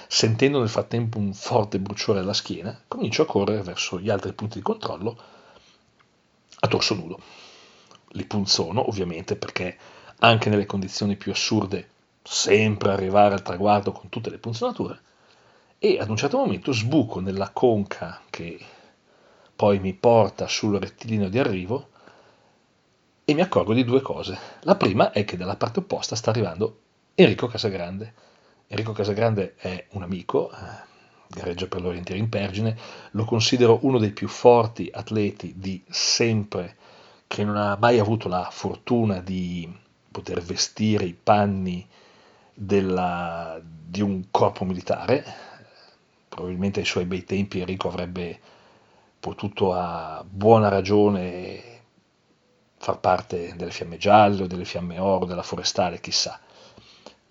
Sentendo 0.08 0.58
nel 0.58 0.68
frattempo 0.68 1.18
un 1.18 1.32
forte 1.32 1.78
bruciore 1.78 2.20
alla 2.20 2.32
schiena, 2.32 2.78
comincio 2.86 3.22
a 3.22 3.26
correre 3.26 3.62
verso 3.62 3.98
gli 3.98 4.10
altri 4.10 4.32
punti 4.32 4.58
di 4.58 4.64
controllo 4.64 5.16
a 6.60 6.68
torso 6.68 6.94
nudo. 6.94 7.20
Li 8.10 8.24
punzono 8.24 8.88
ovviamente 8.88 9.36
perché 9.36 9.76
anche 10.18 10.50
nelle 10.50 10.66
condizioni 10.66 11.16
più 11.16 11.32
assurde 11.32 11.88
sempre 12.22 12.92
arrivare 12.92 13.34
al 13.34 13.42
traguardo 13.42 13.92
con 13.92 14.08
tutte 14.08 14.30
le 14.30 14.38
punzonature 14.38 15.00
e 15.78 15.98
ad 15.98 16.08
un 16.10 16.16
certo 16.16 16.36
momento 16.36 16.72
sbuco 16.72 17.18
nella 17.18 17.50
conca 17.50 18.20
che 18.30 18.60
poi 19.56 19.80
mi 19.80 19.94
porta 19.94 20.46
sul 20.46 20.78
rettilineo 20.78 21.28
di 21.28 21.38
arrivo 21.38 21.88
e 23.24 23.34
mi 23.34 23.40
accorgo 23.40 23.72
di 23.72 23.84
due 23.84 24.00
cose. 24.00 24.38
La 24.60 24.74
prima 24.74 25.12
è 25.12 25.24
che 25.24 25.36
dalla 25.36 25.56
parte 25.56 25.80
opposta 25.80 26.16
sta 26.16 26.30
arrivando 26.30 26.80
Enrico 27.14 27.46
Casagrande. 27.46 28.14
Enrico 28.66 28.92
Casagrande 28.92 29.54
è 29.56 29.86
un 29.90 30.02
amico, 30.02 30.50
eh, 30.50 30.56
gareggia 31.28 31.66
per 31.66 31.82
l'Orientiere 31.82 32.20
in 32.20 32.28
Pergine, 32.28 32.76
lo 33.12 33.24
considero 33.24 33.78
uno 33.82 33.98
dei 33.98 34.10
più 34.10 34.28
forti 34.28 34.90
atleti 34.92 35.54
di 35.56 35.82
sempre, 35.88 36.76
che 37.26 37.44
non 37.44 37.56
ha 37.56 37.76
mai 37.80 37.98
avuto 37.98 38.28
la 38.28 38.48
fortuna 38.50 39.20
di 39.20 39.70
poter 40.10 40.42
vestire 40.42 41.04
i 41.04 41.14
panni 41.14 41.86
della, 42.52 43.60
di 43.62 44.02
un 44.02 44.24
corpo 44.30 44.64
militare, 44.64 45.24
probabilmente 46.28 46.80
ai 46.80 46.86
suoi 46.86 47.04
bei 47.04 47.24
tempi 47.24 47.60
Enrico 47.60 47.88
avrebbe 47.88 48.38
potuto 49.20 49.72
a 49.72 50.24
buona 50.28 50.68
ragione 50.68 51.71
far 52.82 52.98
parte 52.98 53.54
delle 53.54 53.70
fiamme 53.70 53.96
gialle 53.96 54.42
o 54.42 54.46
delle 54.48 54.64
fiamme 54.64 54.98
oro, 54.98 55.24
della 55.24 55.44
forestale, 55.44 56.00
chissà. 56.00 56.40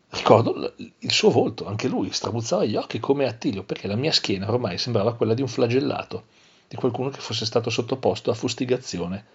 Ricordo 0.10 0.74
il 0.78 1.12
suo 1.12 1.30
volto, 1.30 1.68
anche 1.68 1.90
lui 1.90 2.10
strabuzzava 2.14 2.64
gli 2.64 2.78
occhi 2.78 3.02
come 3.02 3.28
Attilio, 3.28 3.64
perché 3.64 3.88
la 3.88 3.98
mia 3.98 4.14
schiena 4.14 4.50
ormai 4.50 4.78
sembrava 4.78 5.14
quella 5.14 5.34
di 5.34 5.42
un 5.42 5.50
flagellato, 5.50 6.24
di 6.70 6.78
qualcuno 6.78 7.10
che 7.10 7.20
fosse 7.20 7.46
stato 7.46 7.70
sottoposto 7.70 8.32
a 8.32 8.34
fustigazione. 8.34 9.26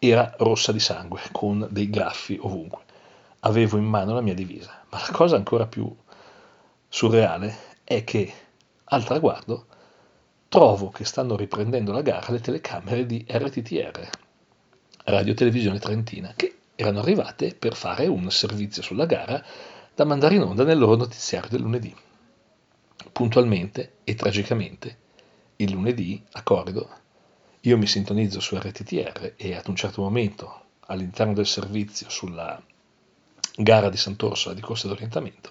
Era 0.00 0.34
rossa 0.38 0.72
di 0.72 0.80
sangue, 0.80 1.20
con 1.30 1.64
dei 1.70 1.88
graffi 1.88 2.36
ovunque 2.40 2.88
avevo 3.40 3.76
in 3.76 3.84
mano 3.84 4.14
la 4.14 4.20
mia 4.20 4.34
divisa. 4.34 4.84
Ma 4.88 4.98
la 4.98 5.12
cosa 5.12 5.36
ancora 5.36 5.66
più 5.66 5.94
surreale 6.88 7.56
è 7.84 8.02
che 8.02 8.32
al 8.84 9.04
traguardo 9.04 9.66
trovo 10.48 10.90
che 10.90 11.04
stanno 11.04 11.36
riprendendo 11.36 11.92
la 11.92 12.02
gara 12.02 12.32
le 12.32 12.40
telecamere 12.40 13.06
di 13.06 13.24
RTTR, 13.28 14.08
Radio 15.04 15.34
Televisione 15.34 15.78
Trentina, 15.78 16.34
che 16.36 16.56
erano 16.74 17.00
arrivate 17.00 17.54
per 17.54 17.74
fare 17.74 18.06
un 18.06 18.30
servizio 18.30 18.82
sulla 18.82 19.06
gara 19.06 19.42
da 19.94 20.04
mandare 20.04 20.34
in 20.34 20.42
onda 20.42 20.62
nel 20.62 20.78
loro 20.78 20.96
notiziario 20.96 21.48
del 21.48 21.62
lunedì. 21.62 21.94
Puntualmente 23.10 23.94
e 24.04 24.14
tragicamente, 24.14 24.98
il 25.56 25.72
lunedì 25.72 26.22
a 26.32 26.42
Corrido, 26.42 26.88
io 27.60 27.78
mi 27.78 27.86
sintonizzo 27.86 28.40
su 28.40 28.56
RTTR 28.56 29.34
e 29.36 29.54
ad 29.54 29.68
un 29.68 29.76
certo 29.76 30.02
momento 30.02 30.64
all'interno 30.86 31.32
del 31.32 31.46
servizio 31.46 32.08
sulla 32.08 32.60
gara 33.56 33.88
di 33.88 33.96
Sant'Orsola 33.96 34.54
di 34.54 34.60
corsa 34.60 34.88
d'orientamento, 34.88 35.50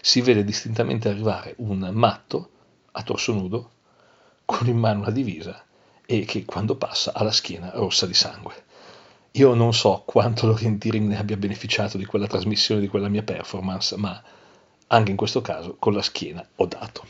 si 0.00 0.20
vede 0.20 0.44
distintamente 0.44 1.08
arrivare 1.08 1.54
un 1.58 1.90
matto 1.92 2.50
a 2.92 3.02
torso 3.02 3.32
nudo 3.32 3.70
con 4.44 4.66
in 4.68 4.78
mano 4.78 5.00
una 5.00 5.10
divisa 5.10 5.64
e 6.06 6.24
che 6.24 6.44
quando 6.44 6.76
passa 6.76 7.12
ha 7.14 7.24
la 7.24 7.32
schiena 7.32 7.70
rossa 7.74 8.06
di 8.06 8.14
sangue. 8.14 8.64
Io 9.36 9.54
non 9.54 9.72
so 9.74 10.02
quanto 10.06 10.46
l'orienteering 10.48 11.08
ne 11.08 11.18
abbia 11.18 11.36
beneficiato 11.36 11.98
di 11.98 12.06
quella 12.06 12.26
trasmissione, 12.26 12.80
di 12.80 12.88
quella 12.88 13.08
mia 13.08 13.22
performance, 13.22 13.94
ma 13.96 14.22
anche 14.88 15.10
in 15.10 15.16
questo 15.16 15.40
caso 15.42 15.74
con 15.78 15.92
la 15.92 16.02
schiena 16.02 16.46
ho 16.56 16.66
dato. 16.66 17.04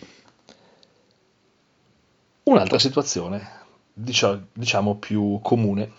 Un'altra 2.45 2.79
situazione, 2.79 3.47
diciamo 3.93 4.95
più 4.97 5.41
comune, 5.43 5.91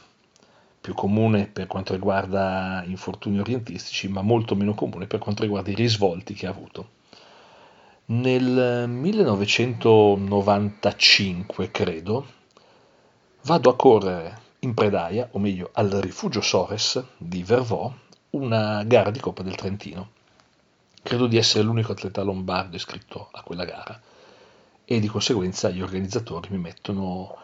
più 0.80 0.94
comune 0.94 1.48
per 1.48 1.68
quanto 1.68 1.94
riguarda 1.94 2.84
infortuni 2.86 3.40
orientistici, 3.40 4.08
ma 4.08 4.22
molto 4.22 4.56
meno 4.56 4.74
comune 4.74 5.08
per 5.08 5.20
quanto 5.20 5.44
riguarda 5.44 5.72
i 5.72 5.76
risvolti 5.76 6.34
che 6.34 6.48
ha 6.48 6.50
avuto. 6.50 6.96
Nel 8.06 8.88
1995, 8.88 11.72
credo, 11.72 12.26
vado 13.42 13.70
a 13.70 13.76
correre 13.76 14.46
in 14.68 14.74
Predaia, 14.74 15.30
o 15.32 15.40
meglio 15.40 15.70
al 15.74 15.90
rifugio 15.90 16.42
Sores 16.42 17.02
di 17.18 17.42
Vervò, 17.42 17.92
una 18.32 18.84
gara 18.84 19.12
di 19.12 19.20
Coppa 19.20 19.42
del 19.42 19.56
Trentino. 19.56 20.12
Credo 21.02 21.28
di 21.28 21.38
essere 21.38 21.64
l'unico 21.64 21.94
atleta 21.94 22.22
lombardo 22.22 22.76
iscritto 22.76 23.30
a 23.32 23.42
quella 23.44 23.64
gara 23.64 24.00
e 24.84 25.00
di 25.00 25.08
conseguenza 25.08 25.70
gli 25.70 25.82
organizzatori 25.82 26.50
mi 26.52 26.58
mettono 26.58 27.38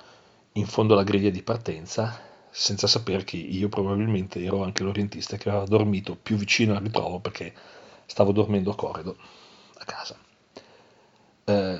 in 0.53 0.65
fondo 0.65 0.93
alla 0.93 1.03
griglia 1.03 1.29
di 1.29 1.41
partenza 1.41 2.19
senza 2.49 2.87
sapere 2.87 3.23
che 3.23 3.37
io 3.37 3.69
probabilmente 3.69 4.43
ero 4.43 4.63
anche 4.63 4.83
l'orientista 4.83 5.37
che 5.37 5.49
aveva 5.49 5.65
dormito 5.65 6.15
più 6.15 6.35
vicino 6.35 6.75
al 6.75 6.81
ritrovo 6.81 7.19
perché 7.19 7.53
stavo 8.05 8.33
dormendo 8.33 8.71
a 8.71 8.75
corrido 8.75 9.15
a 9.77 9.85
casa. 9.85 10.17
Eh, 11.45 11.79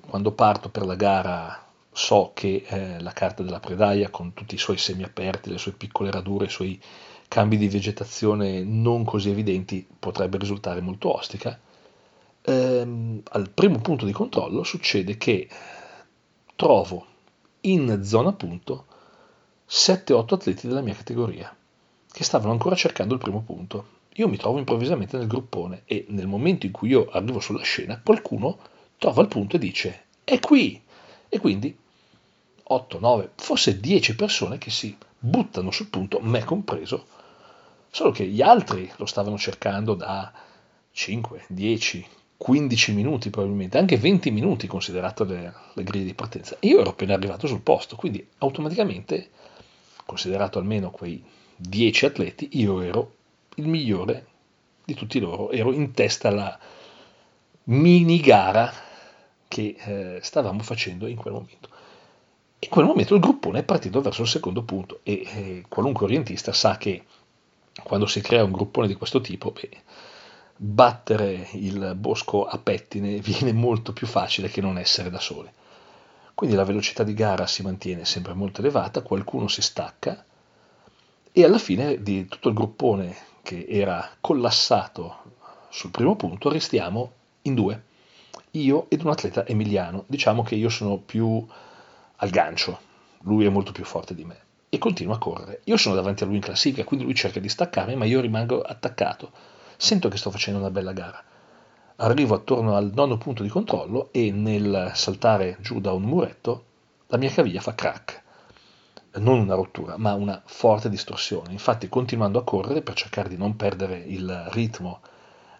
quando 0.00 0.32
parto 0.32 0.68
per 0.68 0.84
la 0.84 0.96
gara 0.96 1.63
so 1.94 2.32
che 2.34 2.64
eh, 2.66 3.00
la 3.00 3.12
carta 3.12 3.44
della 3.44 3.60
predaia 3.60 4.10
con 4.10 4.34
tutti 4.34 4.56
i 4.56 4.58
suoi 4.58 4.76
semi 4.76 5.04
aperti, 5.04 5.48
le 5.48 5.58
sue 5.58 5.72
piccole 5.72 6.10
radure, 6.10 6.46
i 6.46 6.50
suoi 6.50 6.80
cambi 7.28 7.56
di 7.56 7.68
vegetazione 7.68 8.64
non 8.64 9.04
così 9.04 9.30
evidenti 9.30 9.86
potrebbe 9.98 10.36
risultare 10.36 10.80
molto 10.80 11.16
ostica. 11.16 11.58
Eh, 12.42 13.20
al 13.22 13.50
primo 13.50 13.78
punto 13.78 14.04
di 14.04 14.12
controllo 14.12 14.64
succede 14.64 15.16
che 15.16 15.48
trovo 16.56 17.06
in 17.62 18.00
zona 18.02 18.32
punto 18.32 18.86
7-8 19.68 20.34
atleti 20.34 20.66
della 20.66 20.82
mia 20.82 20.94
categoria, 20.94 21.56
che 22.10 22.24
stavano 22.24 22.52
ancora 22.52 22.74
cercando 22.74 23.14
il 23.14 23.20
primo 23.20 23.42
punto. 23.42 24.02
io 24.16 24.28
mi 24.28 24.36
trovo 24.36 24.58
improvvisamente 24.58 25.16
nel 25.16 25.26
gruppone 25.26 25.82
e 25.86 26.06
nel 26.08 26.26
momento 26.26 26.66
in 26.66 26.72
cui 26.72 26.88
io 26.90 27.08
arrivo 27.10 27.40
sulla 27.40 27.62
scena, 27.62 28.00
qualcuno 28.04 28.58
trova 28.98 29.22
il 29.22 29.28
punto 29.28 29.56
e 29.56 29.58
dice 29.60 30.04
è 30.24 30.40
qui. 30.40 30.82
E 31.28 31.38
quindi 31.40 31.76
8, 32.66 32.98
9, 32.98 33.30
forse 33.36 33.78
10 33.78 34.16
persone 34.16 34.58
che 34.58 34.70
si 34.70 34.96
buttano 35.18 35.70
sul 35.70 35.88
punto, 35.88 36.20
me 36.20 36.42
compreso, 36.44 37.06
solo 37.90 38.10
che 38.10 38.26
gli 38.26 38.42
altri 38.42 38.90
lo 38.96 39.06
stavano 39.06 39.38
cercando 39.38 39.94
da 39.94 40.32
5, 40.90 41.44
10, 41.48 42.06
15 42.36 42.92
minuti 42.92 43.30
probabilmente, 43.30 43.78
anche 43.78 43.96
20 43.96 44.30
minuti 44.30 44.66
considerato 44.66 45.24
le, 45.24 45.52
le 45.74 45.82
griglie 45.82 46.04
di 46.04 46.14
partenza. 46.14 46.56
Io 46.60 46.80
ero 46.80 46.90
appena 46.90 47.14
arrivato 47.14 47.46
sul 47.46 47.60
posto, 47.60 47.96
quindi 47.96 48.26
automaticamente, 48.38 49.30
considerato 50.04 50.58
almeno 50.58 50.90
quei 50.90 51.22
10 51.56 52.06
atleti, 52.06 52.48
io 52.52 52.80
ero 52.80 53.14
il 53.56 53.68
migliore 53.68 54.26
di 54.84 54.94
tutti 54.94 55.20
loro, 55.20 55.50
ero 55.50 55.72
in 55.72 55.92
testa 55.92 56.28
alla 56.28 56.58
mini 57.64 58.20
gara 58.20 58.72
che 59.48 59.76
eh, 59.78 60.18
stavamo 60.20 60.62
facendo 60.62 61.06
in 61.06 61.16
quel 61.16 61.34
momento. 61.34 61.68
In 62.64 62.70
quel 62.70 62.86
momento 62.86 63.12
il 63.12 63.20
gruppone 63.20 63.58
è 63.58 63.62
partito 63.62 64.00
verso 64.00 64.22
il 64.22 64.28
secondo 64.28 64.62
punto 64.62 65.00
e 65.02 65.12
eh, 65.12 65.64
qualunque 65.68 66.06
orientista 66.06 66.54
sa 66.54 66.78
che 66.78 67.04
quando 67.82 68.06
si 68.06 68.22
crea 68.22 68.42
un 68.42 68.52
gruppone 68.52 68.86
di 68.86 68.94
questo 68.94 69.20
tipo, 69.20 69.50
beh, 69.50 69.82
battere 70.56 71.46
il 71.52 71.92
bosco 71.94 72.46
a 72.46 72.56
pettine 72.56 73.18
viene 73.20 73.52
molto 73.52 73.92
più 73.92 74.06
facile 74.06 74.48
che 74.48 74.62
non 74.62 74.78
essere 74.78 75.10
da 75.10 75.20
soli. 75.20 75.50
Quindi 76.32 76.56
la 76.56 76.64
velocità 76.64 77.02
di 77.02 77.12
gara 77.12 77.46
si 77.46 77.62
mantiene 77.62 78.06
sempre 78.06 78.32
molto 78.32 78.60
elevata, 78.60 79.02
qualcuno 79.02 79.46
si 79.46 79.60
stacca 79.60 80.24
e 81.32 81.44
alla 81.44 81.58
fine 81.58 82.02
di 82.02 82.26
tutto 82.26 82.48
il 82.48 82.54
gruppone 82.54 83.14
che 83.42 83.66
era 83.68 84.08
collassato 84.22 85.16
sul 85.68 85.90
primo 85.90 86.16
punto 86.16 86.48
restiamo 86.48 87.12
in 87.42 87.54
due, 87.54 87.84
io 88.52 88.86
ed 88.88 89.02
un 89.02 89.10
atleta 89.10 89.46
emiliano. 89.46 90.04
Diciamo 90.06 90.42
che 90.42 90.54
io 90.54 90.70
sono 90.70 90.96
più 90.96 91.46
al 92.16 92.30
gancio, 92.30 92.78
lui 93.22 93.44
è 93.44 93.48
molto 93.48 93.72
più 93.72 93.84
forte 93.84 94.14
di 94.14 94.24
me 94.24 94.42
e 94.74 94.78
continua 94.78 95.14
a 95.14 95.18
correre. 95.18 95.60
Io 95.64 95.76
sono 95.76 95.94
davanti 95.94 96.24
a 96.24 96.26
lui 96.26 96.36
in 96.36 96.42
classifica, 96.42 96.84
quindi 96.84 97.04
lui 97.04 97.14
cerca 97.14 97.38
di 97.38 97.48
staccarmi, 97.48 97.94
ma 97.94 98.04
io 98.04 98.20
rimango 98.20 98.60
attaccato. 98.60 99.30
Sento 99.76 100.08
che 100.08 100.16
sto 100.16 100.30
facendo 100.30 100.58
una 100.58 100.70
bella 100.70 100.92
gara. 100.92 101.22
Arrivo 101.96 102.34
attorno 102.34 102.74
al 102.74 102.90
nono 102.92 103.16
punto 103.16 103.44
di 103.44 103.48
controllo 103.48 104.08
e 104.10 104.32
nel 104.32 104.90
saltare 104.94 105.58
giù 105.60 105.80
da 105.80 105.92
un 105.92 106.02
muretto 106.02 106.64
la 107.06 107.18
mia 107.18 107.30
caviglia 107.30 107.60
fa 107.60 107.74
crack. 107.74 108.22
Non 109.16 109.38
una 109.38 109.54
rottura, 109.54 109.96
ma 109.96 110.14
una 110.14 110.42
forte 110.44 110.88
distorsione. 110.88 111.52
Infatti, 111.52 111.88
continuando 111.88 112.40
a 112.40 112.44
correre 112.44 112.82
per 112.82 112.94
cercare 112.94 113.28
di 113.28 113.36
non 113.36 113.54
perdere 113.54 113.98
il 113.98 114.48
ritmo 114.50 115.02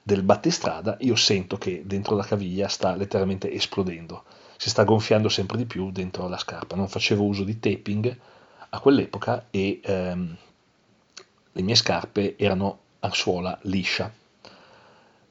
del 0.03 0.25
battistrada, 0.25 0.97
io 1.01 1.15
sento 1.15 1.57
che 1.57 1.83
dentro 1.87 2.17
la 2.17 2.25
caviglia 2.25 2.67
sta 2.67 2.97
letteralmente 2.97 3.53
esplodendo. 3.53 4.25
Si 4.57 4.71
sta 4.71 4.85
gonfiando 4.85 5.29
sempre 5.29 5.57
di 5.57 5.65
più 5.65 5.91
dentro 5.91 6.29
la 6.29 6.39
scarpa. 6.39 6.77
Non 6.77 6.89
facevo 6.89 7.25
uso 7.25 7.45
di 7.45 7.59
taping 7.59 8.19
a 8.71 8.81
quell'epoca 8.81 9.47
e 9.51 9.81
ehm, 9.83 10.37
le 11.53 11.63
mie 11.63 11.75
scarpe 11.75 12.37
erano 12.37 12.79
a 13.01 13.13
suola 13.13 13.57
liscia. 13.63 14.13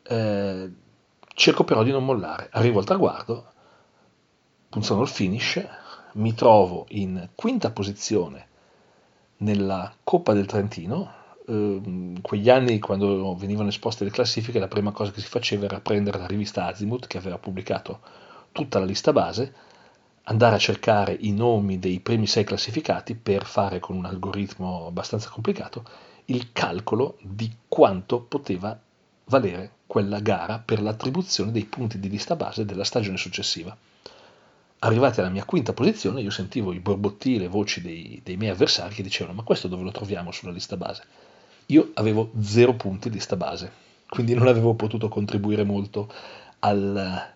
Eh, 0.04 0.72
cerco 1.34 1.64
però 1.64 1.84
di 1.84 1.92
non 1.92 2.06
mollare. 2.06 2.50
Arrivo 2.52 2.80
al 2.80 2.86
traguardo, 2.86 3.52
punzano 4.70 5.02
il 5.02 5.08
finish, 5.08 5.66
mi 6.14 6.34
trovo 6.34 6.86
in 6.90 7.30
quinta 7.36 7.72
posizione 7.72 8.48
nella 9.38 9.94
Coppa 10.04 10.34
del 10.34 10.46
Trentino. 10.46 11.22
In 11.46 12.20
quegli 12.22 12.50
anni, 12.50 12.80
quando 12.80 13.36
venivano 13.36 13.68
esposte 13.68 14.06
le 14.06 14.12
classifiche, 14.12 14.60
la 14.60 14.70
prima 14.70 14.92
cosa 14.92 15.12
che 15.12 15.20
si 15.20 15.28
faceva 15.28 15.66
era 15.66 15.82
prendere 15.82 16.18
la 16.18 16.28
rivista 16.28 16.68
Azimuth, 16.68 17.08
che 17.08 17.18
aveva 17.18 17.38
pubblicato 17.38 18.00
tutta 18.54 18.80
la 18.80 18.86
lista 18.86 19.12
base, 19.12 19.54
andare 20.24 20.56
a 20.56 20.60
cercare 20.60 21.18
i 21.20 21.34
nomi 21.34 21.80
dei 21.80 22.00
primi 22.00 22.28
sei 22.28 22.46
classificati 22.46 23.16
per 23.16 23.46
fare 23.46 23.80
con 23.82 23.98
un 23.98 24.06
algoritmo 24.06 24.88
abbastanza 24.88 25.30
complicato 25.30 25.84
il 26.26 26.54
calcolo 26.54 27.18
di 27.22 27.52
quanto 27.68 28.22
poteva 28.22 28.80
valere 29.26 29.72
quella 29.86 30.20
gara 30.20 30.60
per 30.60 30.82
l'attribuzione 30.82 31.52
dei 31.52 31.66
punti 31.66 32.00
di 32.00 32.10
lista 32.10 32.36
base 32.36 32.64
della 32.64 32.86
stagione 32.86 33.18
successiva. 33.18 33.76
Arrivati 34.80 35.20
alla 35.20 35.30
mia 35.30 35.46
quinta 35.46 35.74
posizione, 35.74 36.22
io 36.22 36.30
sentivo 36.30 36.74
i 36.74 36.80
borbotti, 36.80 37.38
le 37.38 37.48
voci 37.48 37.82
dei, 37.82 38.20
dei 38.24 38.38
miei 38.38 38.52
avversari 38.52 38.94
che 38.94 39.04
dicevano: 39.04 39.38
Ma 39.38 39.44
questo 39.44 39.68
dove 39.68 39.84
lo 39.84 39.92
troviamo 39.92 40.32
sulla 40.32 40.52
lista 40.52 40.78
base? 40.78 41.04
Io 41.68 41.92
avevo 41.96 42.32
zero 42.42 42.74
punti 42.74 43.10
di 43.10 43.16
lista 43.16 43.36
base, 43.36 43.72
quindi 44.10 44.34
non 44.34 44.48
avevo 44.48 44.74
potuto 44.74 45.08
contribuire 45.08 45.64
molto 45.64 46.12
al 46.60 47.33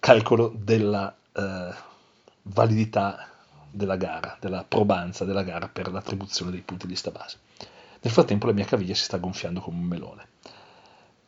calcolo 0.00 0.52
della 0.56 1.14
eh, 1.32 1.74
validità 2.42 3.28
della 3.70 3.96
gara, 3.96 4.36
della 4.40 4.64
probanza 4.66 5.24
della 5.24 5.42
gara 5.42 5.68
per 5.68 5.92
l'attribuzione 5.92 6.50
dei 6.50 6.62
punti 6.62 6.86
di 6.86 6.92
lista 6.92 7.10
base. 7.10 7.38
Nel 8.00 8.12
frattempo 8.12 8.46
la 8.46 8.52
mia 8.52 8.64
caviglia 8.64 8.94
si 8.94 9.04
sta 9.04 9.18
gonfiando 9.18 9.60
come 9.60 9.78
un 9.78 9.84
melone. 9.84 10.28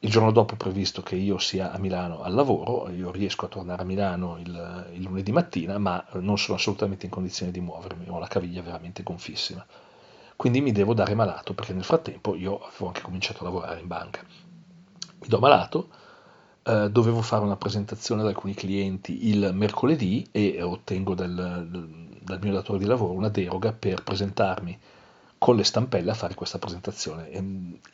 Il 0.01 0.11
giorno 0.11 0.33
dopo 0.33 0.55
è 0.55 0.57
previsto 0.57 1.03
che 1.03 1.15
io 1.15 1.39
sia 1.39 1.71
a 1.71 1.79
Milano 1.79 2.23
al 2.23 2.35
lavoro, 2.35 2.91
io 2.91 3.13
riesco 3.13 3.45
a 3.45 3.49
tornare 3.49 3.83
a 3.83 3.85
Milano 3.85 4.37
il, 4.39 4.89
il 4.95 5.03
lunedì 5.03 5.31
mattina, 5.31 5.79
ma 5.79 6.05
non 6.15 6.39
sono 6.39 6.57
assolutamente 6.57 7.05
in 7.05 7.13
condizione 7.13 7.53
di 7.53 7.61
muovermi, 7.61 8.07
ho 8.09 8.19
la 8.19 8.27
caviglia 8.27 8.63
veramente 8.63 9.05
gonfissima. 9.05 9.65
Quindi 10.35 10.61
mi 10.61 10.73
devo 10.73 10.93
dare 10.93 11.15
malato, 11.15 11.55
perché 11.55 11.73
nel 11.73 11.85
frattempo 11.85 12.35
io 12.35 12.59
avevo 12.59 12.89
anche 12.89 13.03
cominciato 13.03 13.43
a 13.43 13.45
lavorare 13.45 13.79
in 13.79 13.87
banca. 13.87 14.25
Mi 14.25 15.29
do 15.29 15.39
malato, 15.39 15.91
eh, 16.65 16.91
dovevo 16.91 17.23
fare 17.23 17.45
una 17.45 17.57
presentazione 17.57 18.23
ad 18.23 18.29
alcuni 18.29 18.55
clienti 18.55 19.29
il 19.29 19.51
mercoledì 19.53 20.27
e 20.31 20.63
ottengo 20.63 21.15
dal, 21.15 21.69
dal 22.21 22.39
mio 22.41 22.53
datore 22.53 22.79
di 22.79 22.85
lavoro 22.85 23.13
una 23.15 23.29
deroga 23.29 23.73
per 23.73 24.03
presentarmi 24.03 24.79
con 25.39 25.57
le 25.57 25.65
stampelle 25.65 26.13
a 26.13 26.15
fare 26.15 26.35
questa 26.35 26.59
presentazione 26.59 27.31
e 27.31 27.43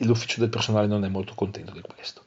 l'ufficio 0.05 0.39
del 0.39 0.49
personale 0.49 0.85
non 0.85 1.03
è 1.03 1.07
molto 1.07 1.33
contento 1.33 1.71
di 1.71 1.81
questo. 1.81 2.21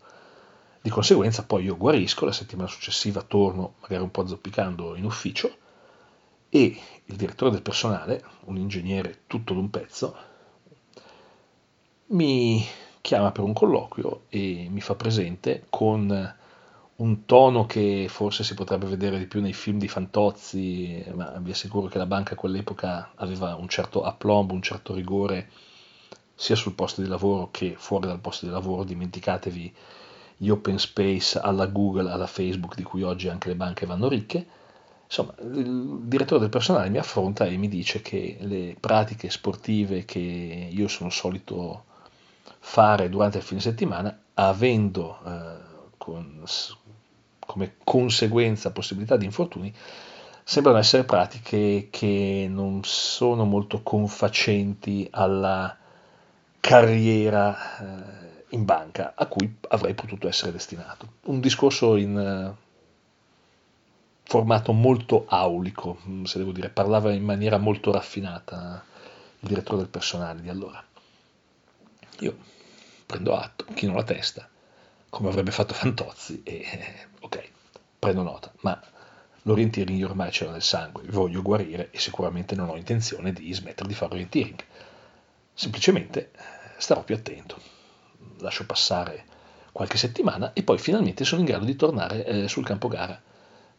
Di 0.81 0.91
conseguenza 0.91 1.45
poi 1.45 1.63
io 1.63 1.77
guarisco, 1.77 2.25
la 2.25 2.33
settimana 2.33 2.69
successiva 2.69 3.23
torno 3.23 3.75
magari 3.83 4.03
un 4.03 4.11
po' 4.11 4.27
zoppicando 4.27 4.97
in 4.97 5.05
ufficio 5.05 5.59
e 6.49 6.77
il 7.05 7.17
direttore 7.17 7.53
del 7.53 7.63
personale, 7.63 8.25
un 8.47 8.57
ingegnere 8.57 9.21
tutto 9.29 9.55
d'un 9.55 9.71
pezzo, 9.71 10.17
mi 12.07 12.67
chiama 13.03 13.33
per 13.33 13.45
un 13.45 13.53
colloquio 13.53 14.23
e 14.29 14.69
mi 14.71 14.81
fa 14.81 14.95
presente 14.95 15.67
con 15.69 16.35
un 16.95 17.25
tono 17.27 17.67
che 17.67 18.07
forse 18.09 18.45
si 18.45 18.55
potrebbe 18.55 18.87
vedere 18.87 19.19
di 19.19 19.27
più 19.27 19.41
nei 19.41 19.53
film 19.53 19.79
di 19.79 19.89
Fantozzi, 19.89 21.05
ma 21.15 21.35
vi 21.41 21.51
assicuro 21.51 21.89
che 21.89 21.99
la 21.99 22.07
banca 22.07 22.35
a 22.35 22.37
quell'epoca 22.37 23.11
aveva 23.17 23.57
un 23.57 23.69
certo 23.69 24.05
aplomb, 24.05 24.53
un 24.53 24.63
certo 24.63 24.95
rigore 24.95 25.51
sia 26.35 26.55
sul 26.55 26.75
posto 26.75 27.03
di 27.03 27.09
lavoro 27.09 27.49
che 27.51 27.75
fuori 27.77 28.07
dal 28.07 28.21
posto 28.21 28.47
di 28.47 28.53
lavoro. 28.53 28.85
Dimenticatevi 28.85 29.75
gli 30.37 30.49
open 30.49 30.79
space 30.79 31.39
alla 31.39 31.67
Google, 31.67 32.11
alla 32.11 32.27
Facebook, 32.27 32.77
di 32.77 32.85
cui 32.85 33.03
oggi 33.03 33.29
anche 33.29 33.49
le 33.49 33.57
banche 33.57 33.85
vanno 33.85 34.09
ricche. 34.09 34.47
Insomma, 35.05 35.35
il 35.41 36.01
direttore 36.05 36.41
del 36.41 36.49
personale 36.51 36.89
mi 36.89 36.99
affronta 36.99 37.47
e 37.47 37.57
mi 37.57 37.69
dice 37.69 38.01
che 38.01 38.39
le 38.41 38.77
pratiche 38.79 39.29
sportive 39.29 40.05
che 40.05 40.19
io 40.19 40.89
sono 40.89 41.11
solito 41.11 41.85
fare 42.59 43.09
durante 43.09 43.39
il 43.39 43.45
fine 43.45 43.61
settimana, 43.61 44.17
avendo 44.35 45.19
eh, 45.25 45.57
con, 45.99 46.45
come 47.39 47.75
conseguenza 47.85 48.73
possibilità 48.73 49.17
di 49.17 49.25
infortuni, 49.25 49.75
sembrano 50.45 50.79
essere 50.79 51.05
pratiche 51.05 51.89
che 51.91 52.47
non 52.51 52.81
sono 52.85 53.45
molto 53.45 53.83
confacenti 53.83 55.07
alla 55.11 55.77
carriera 56.61 57.79
eh, 57.79 58.45
in 58.51 58.65
banca 58.65 59.15
a 59.17 59.27
cui 59.27 59.57
avrei 59.69 59.95
potuto 59.95 60.29
essere 60.29 60.53
destinato. 60.53 61.15
Un 61.25 61.41
discorso 61.41 61.97
in 61.97 62.19
eh, 62.19 62.55
formato 64.25 64.73
molto 64.73 65.25
aulico, 65.29 65.99
mm, 66.07 66.25
se 66.25 66.39
devo 66.39 66.53
dire, 66.53 66.69
parlava 66.69 67.13
in 67.13 67.25
maniera 67.25 67.59
molto 67.59 67.93
raffinata 67.93 68.85
il 69.41 69.49
direttore 69.49 69.79
del 69.79 69.89
personale 69.89 70.41
di 70.41 70.49
allora. 70.49 70.83
Io 72.23 72.37
prendo 73.05 73.37
atto, 73.37 73.67
chino 73.75 73.95
la 73.95 74.05
testa, 74.05 74.49
come 75.11 75.29
avrebbe 75.29 75.51
fatto 75.51 75.75
Fantozzi 75.75 76.43
e 76.45 76.55
eh, 76.55 77.09
ok, 77.21 77.51
prendo 77.99 78.23
nota, 78.23 78.53
ma 78.61 78.81
l'orienteering 79.43 80.05
ormai 80.05 80.31
c'era 80.31 80.53
nel 80.53 80.63
sangue, 80.63 81.03
voglio 81.09 81.43
guarire 81.43 81.91
e 81.91 81.99
sicuramente 81.99 82.55
non 82.55 82.69
ho 82.69 82.77
intenzione 82.77 83.33
di 83.33 83.53
smettere 83.53 83.89
di 83.89 83.95
fare 83.95 84.13
orienteering. 84.13 84.65
Semplicemente 85.53 86.31
starò 86.79 87.03
più 87.03 87.17
attento, 87.17 87.61
lascio 88.39 88.67
passare 88.67 89.25
qualche 89.73 89.99
settimana 89.99 90.53
e 90.53 90.63
poi 90.63 90.79
finalmente 90.79 91.25
sono 91.25 91.41
in 91.41 91.47
grado 91.47 91.65
di 91.65 91.75
tornare 91.75 92.25
eh, 92.25 92.49
sul 92.49 92.65
campo 92.65 92.87
gara 92.87 93.21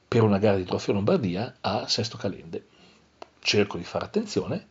per 0.06 0.22
una 0.22 0.38
gara 0.38 0.58
di 0.58 0.66
Trofeo 0.66 0.96
Lombardia 0.96 1.56
a 1.62 1.88
Sesto 1.88 2.18
Calende. 2.18 2.68
Cerco 3.40 3.78
di 3.78 3.84
fare 3.86 4.06
attenzione, 4.06 4.68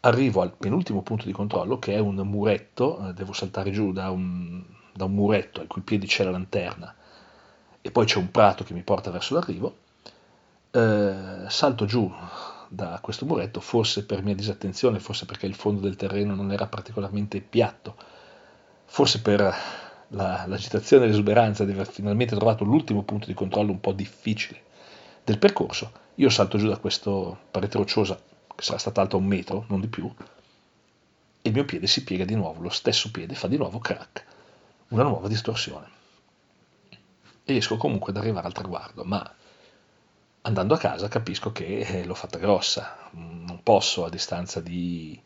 arrivo 0.00 0.40
al 0.40 0.52
penultimo 0.52 1.02
punto 1.02 1.26
di 1.26 1.32
controllo 1.32 1.78
che 1.78 1.94
è 1.94 1.98
un 1.98 2.16
muretto, 2.16 3.08
eh, 3.08 3.12
devo 3.12 3.32
saltare 3.32 3.70
giù 3.70 3.92
da 3.92 4.10
un, 4.10 4.62
da 4.92 5.04
un 5.04 5.14
muretto 5.14 5.60
al 5.60 5.66
cui 5.66 5.82
piedi 5.82 6.06
c'è 6.06 6.24
la 6.24 6.30
lanterna 6.30 6.94
e 7.82 7.90
poi 7.90 8.06
c'è 8.06 8.18
un 8.18 8.30
prato 8.30 8.64
che 8.64 8.74
mi 8.74 8.82
porta 8.82 9.10
verso 9.10 9.34
l'arrivo, 9.34 9.76
eh, 10.70 11.44
salto 11.48 11.84
giù 11.86 12.12
da 12.68 12.98
questo 13.02 13.24
muretto, 13.24 13.60
forse 13.60 14.04
per 14.04 14.22
mia 14.22 14.34
disattenzione, 14.34 15.00
forse 15.00 15.26
perché 15.26 15.46
il 15.46 15.54
fondo 15.54 15.80
del 15.80 15.96
terreno 15.96 16.34
non 16.34 16.52
era 16.52 16.66
particolarmente 16.66 17.40
piatto, 17.40 17.96
forse 18.84 19.20
per 19.22 19.40
la, 20.08 20.44
l'agitazione 20.46 21.04
e 21.04 21.08
l'esuberanza 21.08 21.64
di 21.64 21.72
aver 21.72 21.88
finalmente 21.88 22.36
trovato 22.36 22.64
l'ultimo 22.64 23.02
punto 23.02 23.26
di 23.26 23.34
controllo 23.34 23.72
un 23.72 23.80
po' 23.80 23.92
difficile 23.92 24.62
del 25.24 25.38
percorso, 25.38 25.90
io 26.16 26.28
salto 26.28 26.58
giù 26.58 26.68
da 26.68 26.76
questa 26.76 27.10
parete 27.50 27.78
rocciosa, 27.78 28.18
che 28.60 28.66
sarà 28.66 28.78
stata 28.78 29.00
alta 29.00 29.16
un 29.16 29.24
metro, 29.24 29.64
non 29.68 29.80
di 29.80 29.88
più, 29.88 30.08
e 31.42 31.48
il 31.48 31.52
mio 31.52 31.64
piede 31.64 31.86
si 31.86 32.04
piega 32.04 32.24
di 32.24 32.34
nuovo, 32.34 32.60
lo 32.60 32.68
stesso 32.68 33.10
piede 33.10 33.34
fa 33.34 33.48
di 33.48 33.56
nuovo 33.56 33.78
crack, 33.78 34.24
una 34.88 35.02
nuova 35.02 35.28
distorsione 35.28 35.98
riesco 37.52 37.76
comunque 37.76 38.12
ad 38.12 38.18
arrivare 38.18 38.46
al 38.46 38.52
traguardo, 38.52 39.04
ma 39.04 39.34
andando 40.42 40.74
a 40.74 40.78
casa 40.78 41.08
capisco 41.08 41.52
che 41.52 41.80
eh, 41.80 42.04
l'ho 42.04 42.14
fatta 42.14 42.38
grossa, 42.38 43.10
non 43.12 43.60
posso 43.62 44.04
a 44.04 44.10
distanza 44.10 44.60
di 44.60 45.20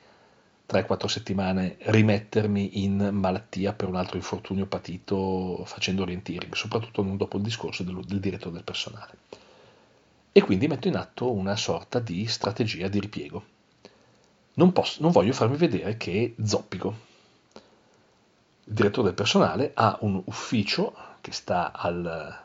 3-4 0.68 1.06
settimane 1.06 1.76
rimettermi 1.80 2.82
in 2.82 3.10
malattia 3.12 3.74
per 3.74 3.88
un 3.88 3.96
altro 3.96 4.16
infortunio 4.16 4.66
patito 4.66 5.62
facendo 5.66 6.02
orienteering, 6.02 6.54
soprattutto 6.54 7.02
non 7.02 7.16
dopo 7.16 7.36
il 7.36 7.42
discorso 7.42 7.82
del, 7.82 8.00
del 8.04 8.20
direttore 8.20 8.54
del 8.54 8.64
personale. 8.64 9.18
E 10.36 10.42
quindi 10.42 10.66
metto 10.66 10.88
in 10.88 10.96
atto 10.96 11.30
una 11.30 11.54
sorta 11.54 12.00
di 12.00 12.26
strategia 12.26 12.88
di 12.88 12.98
ripiego. 12.98 13.44
Non, 14.54 14.72
posso, 14.72 15.00
non 15.00 15.12
voglio 15.12 15.32
farmi 15.32 15.56
vedere 15.56 15.96
che 15.96 16.34
zoppico. 16.44 16.96
Il 18.64 18.74
direttore 18.74 19.06
del 19.06 19.14
personale 19.14 19.70
ha 19.74 19.96
un 20.00 20.20
ufficio 20.24 20.92
che 21.20 21.30
sta 21.30 21.70
al 21.70 22.36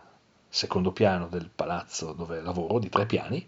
secondo 0.47 0.91
piano 0.91 1.29
del 1.29 1.49
palazzo 1.49 2.13
dove 2.13 2.41
lavoro, 2.41 2.77
di 2.77 2.89
tre 2.89 3.07
piani, 3.07 3.43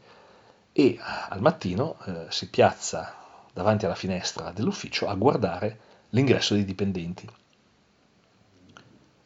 e 0.73 0.97
al 0.99 1.39
mattino 1.39 1.99
eh, 2.05 2.25
si 2.29 2.49
piazza 2.49 3.13
davanti 3.53 3.85
alla 3.85 3.93
finestra 3.93 4.49
dell'ufficio 4.49 5.07
a 5.07 5.13
guardare 5.13 5.79
l'ingresso 6.09 6.55
dei 6.55 6.65
dipendenti. 6.65 7.29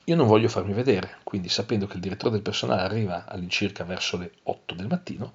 Io 0.08 0.16
non 0.16 0.28
voglio 0.28 0.49
farmi 0.49 0.74
vedere, 0.74 1.18
quindi 1.24 1.49
sapendo 1.49 1.88
che 1.88 1.95
il 1.95 2.01
direttore 2.01 2.34
del 2.34 2.43
personale 2.43 2.82
arriva 2.82 3.26
all'incirca 3.26 3.84
verso 3.84 4.18
le 4.18 4.34
8 4.43 4.76
del 4.76 4.86
mattino, 4.88 5.34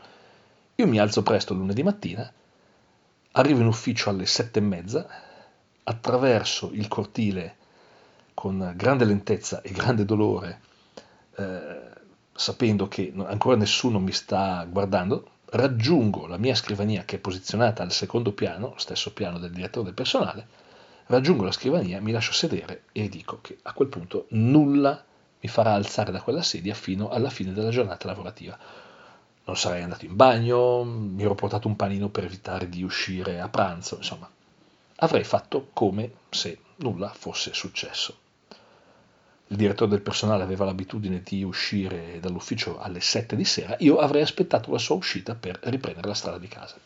io 0.76 0.86
mi 0.86 1.00
alzo 1.00 1.22
presto 1.22 1.54
lunedì 1.54 1.82
mattina, 1.82 2.32
arrivo 3.32 3.60
in 3.60 3.66
ufficio 3.66 4.10
alle 4.10 4.26
7 4.26 4.60
e 4.60 4.62
mezza, 4.62 5.06
attraverso 5.82 6.70
il 6.72 6.86
cortile 6.86 7.56
con 8.32 8.72
grande 8.76 9.04
lentezza 9.04 9.60
e 9.60 9.72
grande 9.72 10.04
dolore, 10.04 10.60
eh, 11.36 11.80
sapendo 12.32 12.86
che 12.86 13.12
ancora 13.26 13.56
nessuno 13.56 13.98
mi 13.98 14.12
sta 14.12 14.64
guardando, 14.70 15.30
raggiungo 15.46 16.28
la 16.28 16.38
mia 16.38 16.54
scrivania 16.54 17.04
che 17.04 17.16
è 17.16 17.18
posizionata 17.18 17.82
al 17.82 17.90
secondo 17.90 18.32
piano, 18.32 18.74
stesso 18.76 19.12
piano 19.12 19.38
del 19.40 19.50
direttore 19.50 19.86
del 19.86 19.94
personale, 19.94 20.46
raggiungo 21.10 21.44
la 21.44 21.52
scrivania, 21.52 22.00
mi 22.00 22.12
lascio 22.12 22.32
sedere 22.32 22.84
e 22.92 23.08
dico 23.08 23.40
che 23.40 23.58
a 23.62 23.72
quel 23.72 23.88
punto 23.88 24.26
nulla 24.30 25.04
mi 25.40 25.48
farà 25.48 25.74
alzare 25.74 26.12
da 26.12 26.22
quella 26.22 26.42
sedia 26.42 26.74
fino 26.74 27.08
alla 27.10 27.30
fine 27.30 27.52
della 27.52 27.70
giornata 27.70 28.06
lavorativa. 28.06 28.58
Non 29.44 29.56
sarei 29.56 29.82
andato 29.82 30.04
in 30.04 30.16
bagno, 30.16 30.84
mi 30.84 31.22
ero 31.22 31.34
portato 31.34 31.68
un 31.68 31.76
panino 31.76 32.08
per 32.08 32.24
evitare 32.24 32.68
di 32.68 32.82
uscire 32.82 33.40
a 33.40 33.48
pranzo, 33.48 33.96
insomma, 33.96 34.30
avrei 34.96 35.24
fatto 35.24 35.70
come 35.72 36.12
se 36.30 36.58
nulla 36.76 37.08
fosse 37.08 37.52
successo 37.52 38.28
il 39.50 39.56
direttore 39.56 39.90
del 39.90 40.00
personale 40.00 40.44
aveva 40.44 40.64
l'abitudine 40.64 41.22
di 41.24 41.42
uscire 41.42 42.20
dall'ufficio 42.20 42.78
alle 42.78 43.00
7 43.00 43.34
di 43.34 43.44
sera, 43.44 43.74
io 43.80 43.98
avrei 43.98 44.22
aspettato 44.22 44.70
la 44.70 44.78
sua 44.78 44.94
uscita 44.94 45.34
per 45.34 45.58
riprendere 45.64 46.06
la 46.06 46.14
strada 46.14 46.38
di 46.38 46.46
casa. 46.46 46.76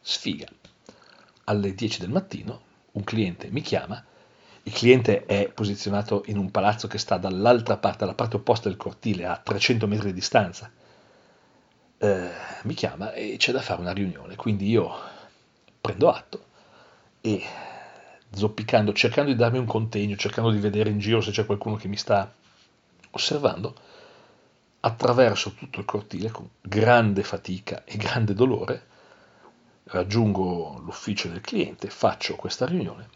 Sfiga. 0.00 0.46
Alle 1.44 1.74
10 1.74 1.98
del 1.98 2.10
mattino 2.10 2.60
un 2.94 3.04
cliente 3.04 3.48
mi 3.50 3.60
chiama, 3.60 4.02
il 4.66 4.72
cliente 4.72 5.26
è 5.26 5.50
posizionato 5.50 6.22
in 6.26 6.38
un 6.38 6.50
palazzo 6.50 6.88
che 6.88 6.98
sta 6.98 7.18
dall'altra 7.18 7.76
parte, 7.76 8.04
alla 8.04 8.14
parte 8.14 8.36
opposta 8.36 8.68
del 8.68 8.78
cortile, 8.78 9.26
a 9.26 9.36
300 9.36 9.86
metri 9.86 10.06
di 10.06 10.14
distanza. 10.14 10.70
Eh, 11.98 12.30
mi 12.62 12.74
chiama 12.74 13.12
e 13.12 13.36
c'è 13.38 13.52
da 13.52 13.60
fare 13.60 13.80
una 13.80 13.92
riunione, 13.92 14.36
quindi 14.36 14.68
io 14.68 14.90
prendo 15.80 16.10
atto 16.10 16.44
e 17.20 17.42
zoppicando, 18.32 18.92
cercando 18.92 19.30
di 19.30 19.36
darmi 19.36 19.58
un 19.58 19.66
contegno, 19.66 20.16
cercando 20.16 20.50
di 20.50 20.58
vedere 20.58 20.90
in 20.90 20.98
giro 20.98 21.20
se 21.20 21.30
c'è 21.30 21.44
qualcuno 21.44 21.76
che 21.76 21.88
mi 21.88 21.96
sta 21.96 22.32
osservando, 23.10 23.74
attraverso 24.80 25.52
tutto 25.52 25.80
il 25.80 25.86
cortile 25.86 26.30
con 26.30 26.48
grande 26.60 27.22
fatica 27.22 27.84
e 27.84 27.96
grande 27.96 28.34
dolore, 28.34 28.86
raggiungo 29.84 30.80
l'ufficio 30.84 31.28
del 31.28 31.40
cliente, 31.40 31.88
faccio 31.88 32.36
questa 32.36 32.66
riunione 32.66 33.08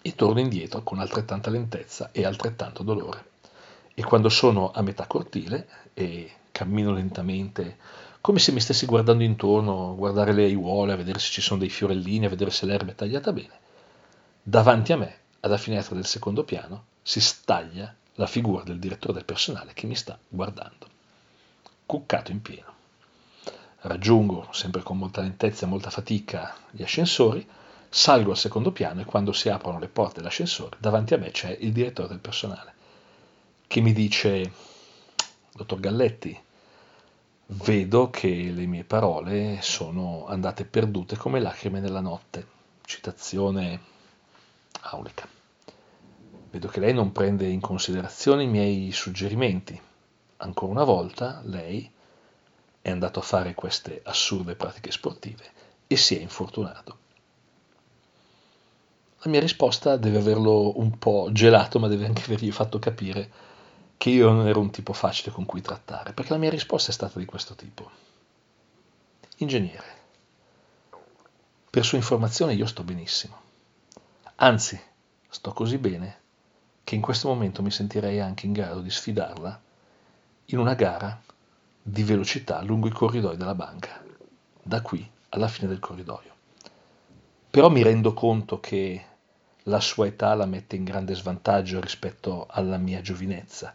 e 0.00 0.14
torno 0.14 0.40
indietro 0.40 0.82
con 0.82 0.98
altrettanta 0.98 1.50
lentezza 1.50 2.10
e 2.12 2.24
altrettanto 2.24 2.82
dolore. 2.82 3.30
E 3.94 4.02
quando 4.02 4.28
sono 4.28 4.70
a 4.72 4.82
metà 4.82 5.06
cortile 5.06 5.68
e 5.94 6.30
cammino 6.50 6.92
lentamente, 6.92 7.76
come 8.20 8.38
se 8.38 8.52
mi 8.52 8.60
stessi 8.60 8.86
guardando 8.86 9.22
intorno, 9.22 9.94
guardare 9.96 10.32
le 10.32 10.44
aiuole, 10.44 10.92
a 10.92 10.96
vedere 10.96 11.18
se 11.18 11.30
ci 11.30 11.40
sono 11.40 11.60
dei 11.60 11.68
fiorellini, 11.68 12.26
a 12.26 12.30
vedere 12.30 12.50
se 12.50 12.66
l'erba 12.66 12.92
è 12.92 12.94
tagliata 12.94 13.32
bene, 13.32 13.60
Davanti 14.44 14.92
a 14.92 14.96
me, 14.96 15.18
alla 15.40 15.56
finestra 15.56 15.94
del 15.94 16.04
secondo 16.04 16.42
piano, 16.42 16.86
si 17.00 17.20
staglia 17.20 17.94
la 18.14 18.26
figura 18.26 18.64
del 18.64 18.80
direttore 18.80 19.12
del 19.12 19.24
personale 19.24 19.72
che 19.72 19.86
mi 19.86 19.94
sta 19.94 20.18
guardando, 20.26 20.88
cuccato 21.86 22.32
in 22.32 22.42
pieno. 22.42 22.71
Raggiungo, 23.84 24.46
sempre 24.52 24.82
con 24.82 24.96
molta 24.96 25.22
lentezza 25.22 25.66
e 25.66 25.68
molta 25.68 25.90
fatica, 25.90 26.54
gli 26.70 26.82
ascensori, 26.82 27.46
salgo 27.88 28.30
al 28.30 28.36
secondo 28.36 28.70
piano 28.70 29.00
e 29.00 29.04
quando 29.04 29.32
si 29.32 29.48
aprono 29.48 29.80
le 29.80 29.88
porte 29.88 30.20
dell'ascensore, 30.20 30.76
davanti 30.78 31.14
a 31.14 31.18
me 31.18 31.32
c'è 31.32 31.56
il 31.60 31.72
direttore 31.72 32.08
del 32.08 32.20
personale, 32.20 32.74
che 33.66 33.80
mi 33.80 33.92
dice, 33.92 34.52
dottor 35.52 35.80
Galletti, 35.80 36.40
vedo 37.46 38.08
che 38.08 38.28
le 38.28 38.66
mie 38.66 38.84
parole 38.84 39.58
sono 39.62 40.26
andate 40.26 40.64
perdute 40.64 41.16
come 41.16 41.40
lacrime 41.40 41.80
nella 41.80 42.00
notte. 42.00 42.46
Citazione 42.84 43.80
aulica. 44.82 45.26
Vedo 46.50 46.68
che 46.68 46.80
lei 46.80 46.94
non 46.94 47.12
prende 47.12 47.46
in 47.46 47.60
considerazione 47.60 48.44
i 48.44 48.48
miei 48.48 48.92
suggerimenti. 48.92 49.80
Ancora 50.38 50.72
una 50.72 50.84
volta 50.84 51.42
lei 51.44 51.91
è 52.82 52.90
andato 52.90 53.20
a 53.20 53.22
fare 53.22 53.54
queste 53.54 54.02
assurde 54.04 54.56
pratiche 54.56 54.90
sportive 54.90 55.44
e 55.86 55.96
si 55.96 56.16
è 56.16 56.20
infortunato. 56.20 56.98
La 59.24 59.30
mia 59.30 59.40
risposta 59.40 59.96
deve 59.96 60.18
averlo 60.18 60.78
un 60.80 60.98
po' 60.98 61.28
gelato, 61.30 61.78
ma 61.78 61.86
deve 61.86 62.06
anche 62.06 62.24
avergli 62.24 62.50
fatto 62.50 62.80
capire 62.80 63.30
che 63.96 64.10
io 64.10 64.32
non 64.32 64.48
ero 64.48 64.58
un 64.58 64.72
tipo 64.72 64.92
facile 64.92 65.30
con 65.30 65.46
cui 65.46 65.60
trattare, 65.60 66.12
perché 66.12 66.32
la 66.32 66.38
mia 66.38 66.50
risposta 66.50 66.90
è 66.90 66.94
stata 66.94 67.20
di 67.20 67.24
questo 67.24 67.54
tipo. 67.54 67.88
Ingegnere, 69.36 70.00
per 71.70 71.84
sua 71.84 71.98
informazione 71.98 72.54
io 72.54 72.66
sto 72.66 72.82
benissimo. 72.82 73.40
Anzi, 74.36 74.80
sto 75.28 75.52
così 75.52 75.78
bene 75.78 76.20
che 76.82 76.96
in 76.96 77.00
questo 77.00 77.28
momento 77.28 77.62
mi 77.62 77.70
sentirei 77.70 78.18
anche 78.18 78.46
in 78.46 78.52
grado 78.52 78.80
di 78.80 78.90
sfidarla 78.90 79.60
in 80.46 80.58
una 80.58 80.74
gara 80.74 81.22
di 81.82 82.04
velocità 82.04 82.62
lungo 82.62 82.86
i 82.86 82.92
corridoi 82.92 83.36
della 83.36 83.56
banca, 83.56 84.02
da 84.62 84.80
qui 84.82 85.08
alla 85.30 85.48
fine 85.48 85.68
del 85.68 85.80
corridoio. 85.80 86.30
Però 87.50 87.68
mi 87.68 87.82
rendo 87.82 88.14
conto 88.14 88.60
che 88.60 89.04
la 89.64 89.80
sua 89.80 90.06
età 90.06 90.34
la 90.34 90.46
mette 90.46 90.76
in 90.76 90.84
grande 90.84 91.14
svantaggio 91.14 91.80
rispetto 91.80 92.46
alla 92.48 92.78
mia 92.78 93.00
giovinezza 93.00 93.74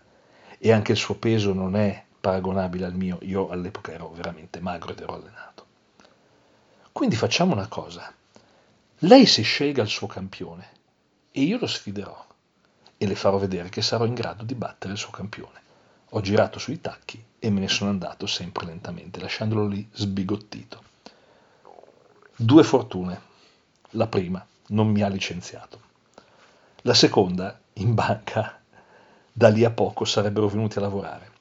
e 0.58 0.72
anche 0.72 0.94
il 0.94 0.98
suo 0.98 1.16
peso 1.16 1.54
non 1.54 1.76
è 1.76 2.04
paragonabile 2.20 2.86
al 2.86 2.96
mio, 2.96 3.20
io 3.22 3.50
all'epoca 3.50 3.92
ero 3.92 4.10
veramente 4.12 4.60
magro 4.60 4.92
ed 4.92 5.00
ero 5.00 5.14
allenato. 5.14 5.66
Quindi 6.92 7.16
facciamo 7.16 7.54
una 7.54 7.68
cosa, 7.68 8.12
lei 9.02 9.26
si 9.26 9.44
scelga 9.44 9.84
il 9.84 9.88
suo 9.88 10.08
campione 10.08 10.70
e 11.32 11.42
io 11.42 11.60
lo 11.60 11.68
sfiderò 11.68 12.26
e 12.98 13.06
le 13.06 13.16
farò 13.16 13.38
vedere 13.38 13.70
che 13.70 13.82
sarò 13.84 14.06
in 14.06 14.16
grado 14.16 14.44
di 14.44 14.56
battere 14.56 14.94
il 14.94 15.00
suo 15.00 15.12
campione. 15.12 15.62
Ho 16.12 16.22
girato 16.22 16.58
sui 16.58 16.82
tacchi 16.82 17.24
e 17.48 17.50
me 17.50 17.62
ne 17.62 17.70
sono 17.70 17.92
andato 17.92 18.28
sempre 18.28 18.66
lentamente, 18.66 19.22
lasciandolo 19.22 19.68
lì 19.68 19.88
sbigottito. 19.94 20.84
Due 22.36 22.64
fortune. 22.64 23.22
La 23.92 24.08
prima, 24.08 24.46
non 24.68 24.90
mi 24.90 25.02
ha 25.02 25.08
licenziato. 25.08 25.80
La 26.82 26.94
seconda, 26.94 27.58
in 27.76 27.94
banca, 27.94 28.60
da 29.32 29.48
lì 29.48 29.64
a 29.64 29.72
poco 29.72 30.04
sarebbero 30.04 30.50
venuti 30.50 30.78
a 30.78 30.82
lavorare. 30.82 31.32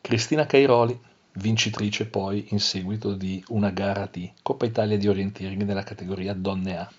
Cristina 0.00 0.46
Cairoli, 0.46 0.98
vincitrice 1.32 2.06
poi 2.06 2.46
in 2.48 2.58
seguito 2.58 3.12
di 3.12 3.44
una 3.48 3.68
gara 3.68 4.08
di 4.10 4.32
Coppa 4.40 4.64
Italia 4.64 4.96
di 4.96 5.06
Orienteering 5.06 5.62
nella 5.64 5.82
categoria 5.82 6.32
Donne 6.32 6.78
A. 6.78 6.90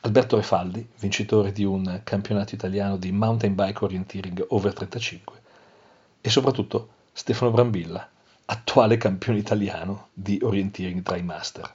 Alberto 0.00 0.34
Refaldi, 0.34 0.84
vincitore 0.98 1.52
di 1.52 1.62
un 1.62 2.00
campionato 2.02 2.56
italiano 2.56 2.96
di 2.96 3.12
mountain 3.12 3.54
bike 3.54 3.84
orienteering 3.84 4.44
over 4.48 4.72
35 4.72 5.40
e 6.20 6.28
soprattutto 6.28 7.00
Stefano 7.14 7.50
Brambilla, 7.50 8.08
attuale 8.46 8.96
campione 8.96 9.38
italiano 9.38 10.08
di 10.14 10.38
orienteering 10.42 11.02
tra 11.02 11.18
i 11.18 11.22
master. 11.22 11.70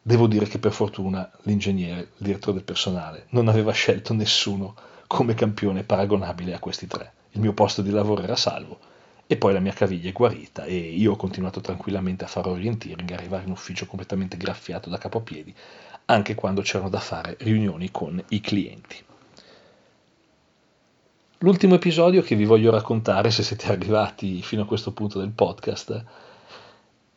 Devo 0.00 0.26
dire 0.26 0.46
che 0.46 0.58
per 0.58 0.72
fortuna 0.72 1.30
l'ingegnere, 1.42 2.00
il 2.00 2.08
direttore 2.16 2.54
del 2.54 2.64
personale, 2.64 3.26
non 3.30 3.48
aveva 3.48 3.70
scelto 3.72 4.14
nessuno 4.14 4.74
come 5.06 5.34
campione 5.34 5.84
paragonabile 5.84 6.54
a 6.54 6.58
questi 6.58 6.86
tre. 6.86 7.12
Il 7.32 7.40
mio 7.40 7.52
posto 7.52 7.82
di 7.82 7.90
lavoro 7.90 8.22
era 8.22 8.34
salvo 8.34 8.78
e 9.26 9.36
poi 9.36 9.52
la 9.52 9.60
mia 9.60 9.74
caviglia 9.74 10.08
è 10.08 10.12
guarita 10.12 10.64
e 10.64 10.74
io 10.74 11.12
ho 11.12 11.16
continuato 11.16 11.60
tranquillamente 11.60 12.24
a 12.24 12.28
fare 12.28 12.48
orienteering, 12.48 13.12
arrivare 13.12 13.44
in 13.44 13.50
ufficio 13.50 13.84
completamente 13.84 14.38
graffiato 14.38 14.88
da 14.88 14.96
capo 14.96 15.18
a 15.18 15.22
piedi, 15.22 15.54
anche 16.06 16.34
quando 16.34 16.62
c'erano 16.62 16.88
da 16.88 16.98
fare 16.98 17.36
riunioni 17.40 17.90
con 17.90 18.22
i 18.28 18.40
clienti. 18.40 19.04
L'ultimo 21.42 21.74
episodio 21.74 22.22
che 22.22 22.36
vi 22.36 22.44
voglio 22.44 22.70
raccontare, 22.70 23.32
se 23.32 23.42
siete 23.42 23.66
arrivati 23.66 24.42
fino 24.42 24.62
a 24.62 24.64
questo 24.64 24.92
punto 24.92 25.18
del 25.18 25.32
podcast, 25.32 26.04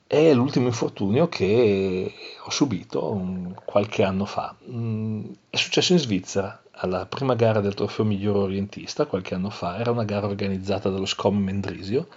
è 0.07 0.33
l'ultimo 0.33 0.65
infortunio 0.65 1.29
che 1.29 2.11
ho 2.43 2.49
subito 2.49 3.53
qualche 3.65 4.01
anno 4.01 4.25
fa. 4.25 4.55
Mm, 4.67 5.25
è 5.51 5.55
successo 5.55 5.93
in 5.93 5.99
Svizzera, 5.99 6.59
alla 6.71 7.05
prima 7.05 7.35
gara 7.35 7.59
del 7.59 7.75
trofeo 7.75 8.03
miglior 8.03 8.37
orientista, 8.37 9.05
qualche 9.05 9.35
anno 9.35 9.51
fa. 9.51 9.77
Era 9.77 9.91
una 9.91 10.05
gara 10.05 10.25
organizzata 10.25 10.89
dallo 10.89 11.05
SCOM 11.05 11.37
Mendrisio 11.37 12.07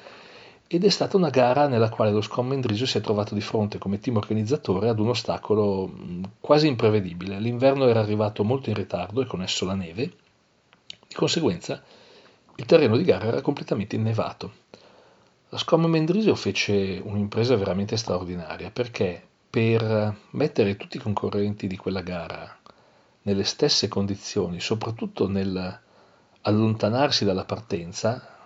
ed 0.66 0.84
è 0.84 0.88
stata 0.88 1.18
una 1.18 1.28
gara 1.28 1.68
nella 1.68 1.90
quale 1.90 2.10
lo 2.10 2.22
SCOM 2.22 2.46
Mendrisio 2.46 2.86
si 2.86 2.96
è 2.96 3.02
trovato 3.02 3.34
di 3.34 3.42
fronte 3.42 3.76
come 3.76 3.98
team 3.98 4.16
organizzatore 4.16 4.88
ad 4.88 4.98
un 4.98 5.10
ostacolo 5.10 5.86
mm, 5.86 6.22
quasi 6.40 6.68
imprevedibile. 6.68 7.38
L'inverno 7.38 7.86
era 7.86 8.00
arrivato 8.00 8.44
molto 8.44 8.70
in 8.70 8.76
ritardo 8.76 9.20
e 9.20 9.26
con 9.26 9.42
esso 9.42 9.66
la 9.66 9.74
neve, 9.74 10.10
di 11.06 11.14
conseguenza 11.14 11.82
il 12.58 12.64
terreno 12.64 12.96
di 12.96 13.04
gara 13.04 13.26
era 13.26 13.40
completamente 13.40 13.94
innevato. 13.94 14.52
La 15.50 15.58
Scom 15.58 15.86
Mendrisio 15.86 16.34
fece 16.34 17.00
un'impresa 17.02 17.54
veramente 17.54 17.96
straordinaria 17.96 18.70
perché 18.70 19.22
per 19.48 20.16
mettere 20.30 20.76
tutti 20.76 20.96
i 20.96 21.00
concorrenti 21.00 21.68
di 21.68 21.76
quella 21.76 22.02
gara 22.02 22.58
nelle 23.22 23.44
stesse 23.44 23.86
condizioni, 23.86 24.58
soprattutto 24.58 25.28
nel 25.28 25.80
allontanarsi 26.42 27.24
dalla 27.24 27.44
partenza, 27.44 28.36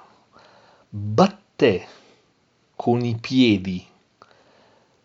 batté 0.89 1.87
con 2.77 3.03
i 3.03 3.17
piedi 3.17 3.85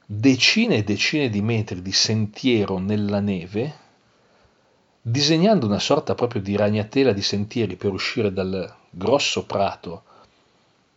decine 0.06 0.78
e 0.78 0.84
decine 0.84 1.30
di 1.30 1.42
metri 1.42 1.82
di 1.82 1.94
sentiero 1.94 2.78
nella 2.78 3.22
neve, 3.22 3.86
disegnando 5.10 5.66
una 5.66 5.80
sorta 5.80 6.16
proprio 6.16 6.42
di 6.42 6.58
ragnatela 6.58 7.14
di 7.14 7.22
sentieri 7.22 7.78
per 7.78 7.94
uscire 7.94 8.34
dal 8.34 8.76
grosso 8.90 9.46
prato 9.46 10.04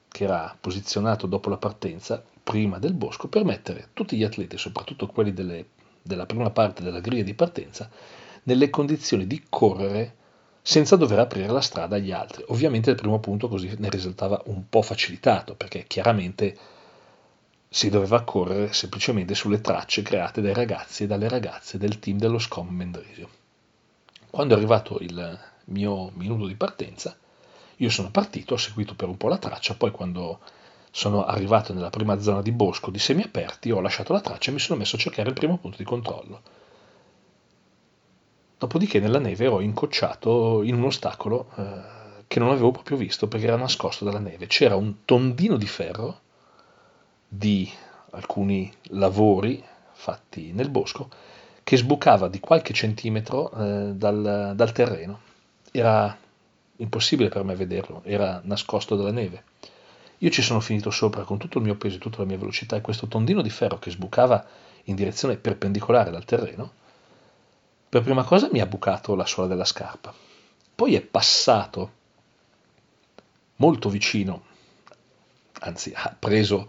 che 0.08 0.24
era 0.24 0.56
posizionato 0.60 1.28
dopo 1.28 1.48
la 1.48 1.56
partenza, 1.56 2.20
prima 2.42 2.80
del 2.80 2.92
bosco, 2.92 3.28
per 3.28 3.44
mettere 3.44 3.90
tutti 3.92 4.16
gli 4.16 4.24
atleti, 4.24 4.58
soprattutto 4.58 5.06
quelli 5.06 5.32
delle, 5.32 5.66
della 6.02 6.26
prima 6.26 6.50
parte 6.50 6.82
della 6.82 6.98
griglia 6.98 7.22
di 7.22 7.34
partenza, 7.34 7.88
nelle 8.42 8.68
condizioni 8.68 9.28
di 9.28 9.44
correre 9.48 10.16
senza 10.60 10.96
dover 10.96 11.20
aprire 11.20 11.46
la 11.46 11.60
strada 11.60 11.94
agli 11.94 12.10
altri. 12.10 12.42
Ovviamente 12.48 12.90
il 12.90 12.96
primo 12.96 13.20
punto 13.20 13.46
così 13.46 13.72
ne 13.78 13.90
risultava 13.90 14.42
un 14.46 14.68
po' 14.68 14.82
facilitato, 14.82 15.54
perché 15.54 15.84
chiaramente 15.86 16.58
si 17.68 17.88
doveva 17.88 18.22
correre 18.22 18.72
semplicemente 18.72 19.36
sulle 19.36 19.60
tracce 19.60 20.02
create 20.02 20.40
dai 20.40 20.52
ragazzi 20.52 21.04
e 21.04 21.06
dalle 21.06 21.28
ragazze 21.28 21.78
del 21.78 22.00
team 22.00 22.18
dello 22.18 22.40
SCOM 22.40 22.68
Mendrisio. 22.74 23.39
Quando 24.30 24.54
è 24.54 24.56
arrivato 24.56 24.98
il 25.00 25.38
mio 25.66 26.10
minuto 26.14 26.46
di 26.46 26.54
partenza, 26.54 27.16
io 27.76 27.90
sono 27.90 28.10
partito, 28.10 28.54
ho 28.54 28.58
seguito 28.58 28.94
per 28.94 29.08
un 29.08 29.16
po' 29.16 29.28
la 29.28 29.38
traccia, 29.38 29.74
poi 29.74 29.90
quando 29.90 30.38
sono 30.92 31.24
arrivato 31.24 31.72
nella 31.72 31.90
prima 31.90 32.20
zona 32.20 32.42
di 32.42 32.52
bosco 32.52 32.90
di 32.90 32.98
semiaperti 32.98 33.70
ho 33.70 33.80
lasciato 33.80 34.12
la 34.12 34.20
traccia 34.20 34.50
e 34.50 34.52
mi 34.54 34.60
sono 34.60 34.78
messo 34.78 34.96
a 34.96 34.98
cercare 34.98 35.28
il 35.28 35.34
primo 35.34 35.58
punto 35.58 35.76
di 35.78 35.84
controllo. 35.84 36.42
Dopodiché 38.58 39.00
nella 39.00 39.18
neve 39.18 39.46
ho 39.46 39.60
incocciato 39.60 40.62
in 40.62 40.74
un 40.74 40.84
ostacolo 40.84 41.50
eh, 41.56 41.80
che 42.26 42.38
non 42.38 42.50
avevo 42.50 42.70
proprio 42.70 42.96
visto 42.98 43.26
perché 43.26 43.46
era 43.46 43.56
nascosto 43.56 44.04
dalla 44.04 44.18
neve. 44.18 44.46
C'era 44.46 44.76
un 44.76 45.04
tondino 45.04 45.56
di 45.56 45.66
ferro 45.66 46.20
di 47.26 47.70
alcuni 48.10 48.72
lavori 48.90 49.64
fatti 49.92 50.52
nel 50.52 50.68
bosco 50.68 51.08
che 51.70 51.76
sbucava 51.76 52.26
di 52.26 52.40
qualche 52.40 52.72
centimetro 52.72 53.52
eh, 53.52 53.92
dal, 53.94 54.54
dal 54.56 54.72
terreno. 54.72 55.20
Era 55.70 56.18
impossibile 56.78 57.28
per 57.28 57.44
me 57.44 57.54
vederlo, 57.54 58.02
era 58.04 58.40
nascosto 58.42 58.96
dalla 58.96 59.12
neve. 59.12 59.44
Io 60.18 60.30
ci 60.30 60.42
sono 60.42 60.58
finito 60.58 60.90
sopra 60.90 61.22
con 61.22 61.38
tutto 61.38 61.58
il 61.58 61.64
mio 61.64 61.76
peso 61.76 61.94
e 61.94 61.98
tutta 62.00 62.18
la 62.18 62.24
mia 62.24 62.38
velocità 62.38 62.74
e 62.74 62.80
questo 62.80 63.06
tondino 63.06 63.40
di 63.40 63.50
ferro 63.50 63.78
che 63.78 63.92
sbucava 63.92 64.44
in 64.86 64.96
direzione 64.96 65.36
perpendicolare 65.36 66.10
dal 66.10 66.24
terreno, 66.24 66.72
per 67.88 68.02
prima 68.02 68.24
cosa 68.24 68.48
mi 68.50 68.60
ha 68.60 68.66
bucato 68.66 69.14
la 69.14 69.24
suola 69.24 69.46
della 69.46 69.64
scarpa, 69.64 70.12
poi 70.74 70.96
è 70.96 71.00
passato 71.00 71.92
molto 73.58 73.88
vicino, 73.88 74.42
anzi 75.60 75.92
ha 75.94 76.16
preso 76.18 76.68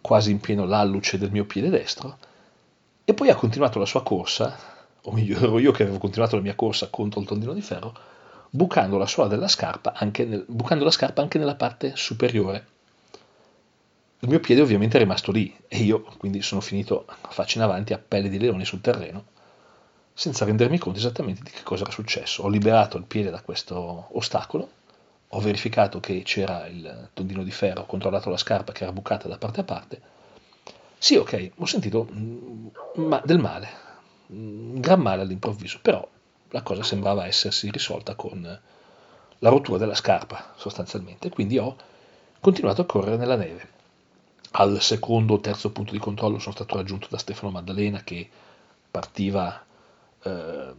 quasi 0.00 0.32
in 0.32 0.40
pieno 0.40 0.64
l'alluce 0.64 1.18
del 1.18 1.30
mio 1.30 1.44
piede 1.44 1.70
destro 1.70 2.18
e 3.04 3.14
poi 3.14 3.30
ha 3.30 3.34
continuato 3.34 3.78
la 3.78 3.86
sua 3.86 4.02
corsa, 4.02 4.56
o 5.02 5.12
meglio 5.12 5.38
ero 5.38 5.58
io 5.58 5.72
che 5.72 5.82
avevo 5.82 5.98
continuato 5.98 6.36
la 6.36 6.42
mia 6.42 6.54
corsa 6.54 6.88
contro 6.88 7.20
il 7.20 7.26
tondino 7.26 7.52
di 7.52 7.62
ferro, 7.62 7.94
bucando 8.50 8.98
la 8.98 9.06
suola 9.06 9.28
della 9.28 9.48
scarpa 9.48 9.92
anche, 9.94 10.24
nel, 10.24 10.44
la 10.46 10.90
scarpa 10.90 11.22
anche 11.22 11.38
nella 11.38 11.54
parte 11.54 11.92
superiore. 11.96 12.66
Il 14.22 14.28
mio 14.28 14.40
piede 14.40 14.60
ovviamente 14.60 14.96
è 14.96 15.00
rimasto 15.00 15.32
lì 15.32 15.56
e 15.66 15.78
io 15.78 16.02
quindi 16.18 16.42
sono 16.42 16.60
finito 16.60 17.06
faccia 17.30 17.58
in 17.58 17.64
avanti 17.64 17.94
a 17.94 17.98
pelle 17.98 18.28
di 18.28 18.38
leone 18.38 18.64
sul 18.66 18.82
terreno, 18.82 19.24
senza 20.12 20.44
rendermi 20.44 20.78
conto 20.78 20.98
esattamente 20.98 21.42
di 21.42 21.50
che 21.50 21.62
cosa 21.62 21.84
era 21.84 21.92
successo. 21.92 22.42
Ho 22.42 22.48
liberato 22.48 22.98
il 22.98 23.04
piede 23.04 23.30
da 23.30 23.40
questo 23.40 24.08
ostacolo, 24.12 24.68
ho 25.28 25.40
verificato 25.40 26.00
che 26.00 26.22
c'era 26.22 26.66
il 26.66 27.08
tondino 27.14 27.42
di 27.42 27.50
ferro, 27.50 27.86
controllato 27.86 28.28
la 28.28 28.36
scarpa 28.36 28.72
che 28.72 28.82
era 28.82 28.92
bucata 28.92 29.28
da 29.28 29.38
parte 29.38 29.60
a 29.60 29.64
parte. 29.64 30.00
Sì, 31.02 31.16
ok, 31.16 31.52
ho 31.56 31.64
sentito 31.66 32.06
mm, 32.12 32.66
ma 32.96 33.20
del 33.24 33.38
male, 33.38 33.68
un 34.28 34.74
mm, 34.76 34.80
gran 34.80 35.00
male 35.00 35.22
all'improvviso, 35.22 35.78
però 35.80 36.06
la 36.50 36.62
cosa 36.62 36.82
sembrava 36.82 37.26
essersi 37.26 37.70
risolta 37.70 38.14
con 38.14 38.42
la 39.38 39.48
rottura 39.48 39.78
della 39.78 39.94
scarpa 39.94 40.52
sostanzialmente, 40.56 41.30
quindi 41.30 41.56
ho 41.58 41.74
continuato 42.40 42.82
a 42.82 42.86
correre 42.86 43.16
nella 43.16 43.36
neve. 43.36 43.68
Al 44.52 44.82
secondo 44.82 45.34
o 45.34 45.40
terzo 45.40 45.70
punto 45.72 45.92
di 45.92 45.98
controllo 45.98 46.38
sono 46.38 46.54
stato 46.54 46.76
raggiunto 46.76 47.06
da 47.10 47.18
Stefano 47.18 47.52
Maddalena 47.52 48.02
che 48.02 48.28
partiva 48.90 49.64
eh, 50.22 50.72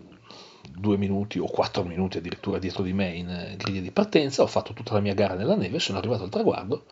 due 0.69 0.97
minuti 0.97 1.39
o 1.39 1.45
quattro 1.45 1.83
minuti 1.83 2.17
addirittura 2.19 2.59
dietro 2.59 2.83
di 2.83 2.93
me 2.93 3.09
in 3.15 3.55
griglia 3.57 3.81
di 3.81 3.91
partenza, 3.91 4.43
ho 4.43 4.47
fatto 4.47 4.73
tutta 4.73 4.93
la 4.93 4.99
mia 4.99 5.13
gara 5.15 5.33
nella 5.33 5.55
neve, 5.55 5.79
sono 5.79 5.97
arrivato 5.97 6.23
al 6.23 6.29
traguardo. 6.29 6.85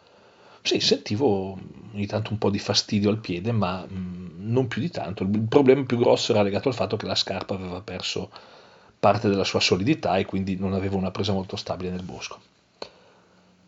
Sì, 0.62 0.80
sentivo 0.80 1.58
ogni 1.94 2.06
tanto 2.06 2.32
un 2.32 2.38
po' 2.38 2.50
di 2.50 2.60
fastidio 2.60 3.10
al 3.10 3.18
piede, 3.20 3.52
ma 3.52 3.86
mm, 3.90 4.52
non 4.52 4.68
più 4.68 4.82
di 4.82 4.90
tanto. 4.90 5.24
Il 5.24 5.42
problema 5.42 5.84
più 5.84 5.98
grosso 5.98 6.32
era 6.32 6.42
legato 6.42 6.68
al 6.70 6.76
fatto 6.76 6.98
che 6.98 7.06
la 7.06 7.16
scarpa 7.16 7.56
aveva 7.56 7.82
perso 7.82 8.30
parte 9.00 9.30
della 9.30 9.44
sua 9.44 9.60
solidità 9.60 10.18
e 10.18 10.26
quindi 10.26 10.58
non 10.58 10.74
avevo 10.74 10.98
una 10.98 11.12
presa 11.12 11.32
molto 11.32 11.56
stabile 11.56 11.90
nel 11.90 12.04
bosco. 12.04 12.40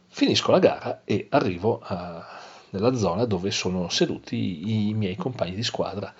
Finisco 0.10 0.52
la 0.52 0.60
gara 0.60 1.02
e 1.06 1.28
arrivo 1.30 1.80
a, 1.82 2.24
nella 2.72 2.94
zona 2.96 3.26
dove 3.26 3.50
sono 3.52 3.89
seduti 3.89 4.89
i 4.89 4.94
miei 4.94 5.16
compagni 5.16 5.56
di 5.56 5.64
squadra. 5.64 6.14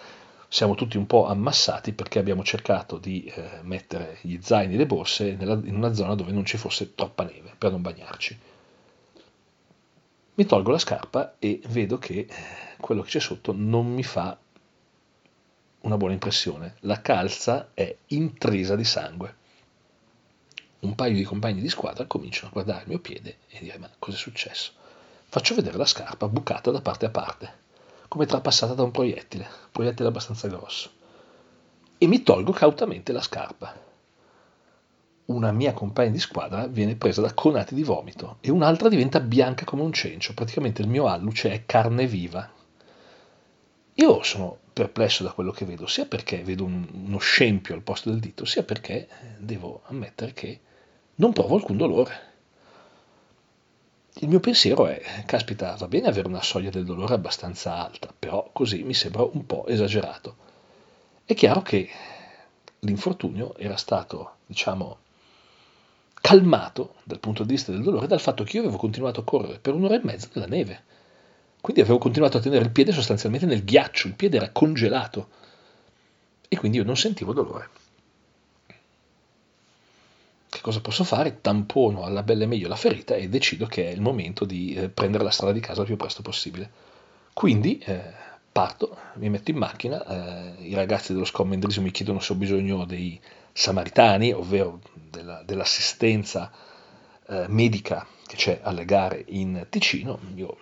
Siamo 0.48 0.76
tutti 0.76 0.98
un 0.98 1.08
po' 1.08 1.28
ammassati 1.28 1.94
perché 1.94 2.20
abbiamo 2.20 2.44
cercato 2.44 2.98
di 2.98 3.24
eh, 3.24 3.60
mettere 3.64 4.18
gli 4.22 4.38
zaini 4.42 4.74
e 4.74 4.78
le 4.78 4.86
borse 4.86 5.36
nella, 5.36 5.54
in 5.54 5.76
una 5.76 5.94
zona 5.94 6.16
dove 6.16 6.32
non 6.32 6.46
ci 6.46 6.58
fosse 6.58 6.96
troppa 6.96 7.24
neve 7.24 7.54
per 7.58 7.72
non 7.72 7.82
bagnarci. 7.82 8.38
Mi 10.34 10.46
tolgo 10.46 10.72
la 10.72 10.78
scarpa 10.78 11.36
e 11.40 11.62
vedo 11.68 11.98
che 11.98 12.28
quello 12.80 13.02
che 13.02 13.10
c'è 13.10 13.20
sotto 13.20 13.54
non 13.54 13.94
mi 13.94 14.04
fa 14.04 14.38
una 15.82 15.98
buona 15.98 16.14
impressione. 16.14 16.76
La 16.82 17.02
calza 17.02 17.72
è 17.74 17.96
intrisa 18.08 18.76
di 18.76 18.86
sangue. 18.86 19.36
Un 20.80 20.96
paio 20.96 21.16
di 21.16 21.24
compagni 21.24 21.62
di 21.62 21.70
squadra 21.70 22.06
cominciano 22.06 22.48
a 22.48 22.52
guardare 22.54 22.84
il 22.84 22.88
mio 22.88 23.00
piede 23.00 23.40
e 23.50 23.60
dire 23.60 23.78
ma 23.78 23.90
cosa 24.00 24.16
è 24.16 24.20
successo? 24.20 24.72
Faccio 25.26 25.54
vedere 25.54 25.78
la 25.78 25.86
scarpa 25.86 26.28
bucata 26.28 26.72
da 26.72 26.82
parte 26.82 27.06
a 27.06 27.10
parte, 27.10 27.54
come 28.08 28.26
trapassata 28.26 28.74
da 28.74 28.84
un 28.84 28.92
proiettile, 28.92 29.48
proiettile 29.72 30.08
abbastanza 30.08 30.48
grosso. 30.48 30.92
E 31.98 32.08
mi 32.08 32.24
tolgo 32.24 32.52
cautamente 32.52 33.12
la 33.12 33.22
scarpa. 33.22 33.90
Una 35.32 35.52
mia 35.52 35.74
compagna 35.74 36.12
di 36.12 36.20
squadra 36.20 36.68
viene 36.68 36.96
presa 36.96 37.22
da 37.22 37.34
conati 37.34 37.76
di 37.76 37.84
vomito 37.84 38.38
e 38.42 38.52
un'altra 38.52 38.90
diventa 38.90 39.20
bianca 39.20 39.66
come 39.66 39.82
un 39.82 39.94
cencio, 39.94 40.34
praticamente 40.34 40.82
il 40.82 40.88
mio 40.88 41.08
alluce 41.08 41.52
è 41.52 41.66
carne 41.66 42.08
viva. 42.08 42.50
Io 43.96 44.24
sono 44.24 44.58
perplesso 44.74 45.24
da 45.24 45.32
quello 45.32 45.52
che 45.52 45.66
vedo, 45.66 45.86
sia 45.88 46.06
perché 46.06 46.44
vedo 46.44 46.64
un, 46.64 46.88
uno 46.92 47.18
scempio 47.18 47.76
al 47.76 47.82
posto 47.82 48.10
del 48.10 48.20
dito, 48.20 48.46
sia 48.46 48.64
perché 48.64 49.08
devo 49.38 49.82
ammettere 49.86 50.34
che 50.34 50.60
non 51.16 51.34
provo 51.34 51.56
alcun 51.56 51.78
dolore. 51.78 52.30
Il 54.16 54.28
mio 54.28 54.40
pensiero 54.40 54.88
è, 54.88 55.24
caspita, 55.26 55.76
va 55.76 55.88
bene 55.88 56.08
avere 56.08 56.28
una 56.28 56.42
soglia 56.42 56.70
del 56.70 56.86
dolore 56.86 57.14
abbastanza 57.14 57.76
alta, 57.76 58.14
però 58.18 58.50
così 58.52 58.84
mi 58.84 58.94
sembra 58.94 59.24
un 59.24 59.46
po' 59.46 59.68
esagerato. 59.68 60.36
È 61.24 61.34
chiaro 61.34 61.62
che 61.62 61.90
l'infortunio 62.80 63.56
era 63.58 63.78
stato, 63.78 64.38
diciamo, 64.46 64.98
calmato 66.22 66.96
dal 67.04 67.20
punto 67.20 67.44
di 67.44 67.54
vista 67.54 67.72
del 67.72 67.82
dolore 67.82 68.08
dal 68.08 68.22
fatto 68.22 68.44
che 68.44 68.58
io 68.58 68.62
avevo 68.62 68.78
continuato 68.78 69.20
a 69.20 69.24
correre 69.24 69.60
per 69.60 69.74
un'ora 69.74 69.96
e 69.96 70.02
mezza 70.04 70.30
nella 70.34 70.48
neve. 70.48 70.84
Quindi 71.60 71.82
avevo 71.82 71.98
continuato 71.98 72.38
a 72.38 72.42
tenere 72.42 72.64
il 72.64 72.72
piede 72.72 72.92
sostanzialmente 72.92 73.46
nel 73.46 73.64
ghiaccio, 73.64 74.08
il 74.08 74.14
piede 74.14 74.38
era 74.38 74.52
congelato 74.52 75.28
e 76.48 76.58
quindi 76.58 76.78
io 76.78 76.84
non 76.84 76.96
sentivo 76.96 77.34
dolore. 77.34 77.70
Che 80.50 80.60
cosa 80.62 80.82
posso 80.82 81.04
fare? 81.04 81.40
Tampono 81.42 82.04
alla 82.04 82.24
bella 82.24 82.44
e 82.44 82.48
meglio 82.48 82.68
la 82.68 82.76
ferita 82.76 83.16
e 83.16 83.30
decido 83.30 83.68
che 83.68 83.88
è 83.88 83.92
il 83.92 84.02
momento 84.02 84.46
di 84.46 84.74
eh, 84.74 84.90
prendere 84.90 85.24
la 85.24 85.32
strada 85.32 85.54
di 85.54 85.60
casa 85.60 85.82
il 85.82 85.88
più 85.88 85.96
presto 85.96 86.22
possibile. 86.22 86.70
Quindi 87.34 87.80
eh, 87.80 88.02
parto, 88.52 88.98
mi 89.16 89.30
metto 89.30 89.52
in 89.52 89.58
macchina, 89.58 90.06
eh, 90.06 90.68
i 90.68 90.74
ragazzi 90.74 91.14
dello 91.14 91.26
scommendrismo 91.26 91.84
mi 91.84 91.92
chiedono 91.92 92.20
se 92.20 92.34
ho 92.34 92.36
bisogno 92.36 92.86
dei 92.86 93.20
samaritani, 93.54 94.32
ovvero 94.32 94.80
della, 94.94 95.42
dell'assistenza 95.44 96.52
eh, 97.28 97.46
medica 97.48 98.06
che 98.26 98.36
c'è 98.36 98.60
alle 98.64 98.86
gare 98.86 99.24
in 99.28 99.68
Ticino. 99.70 100.20
Io 100.36 100.58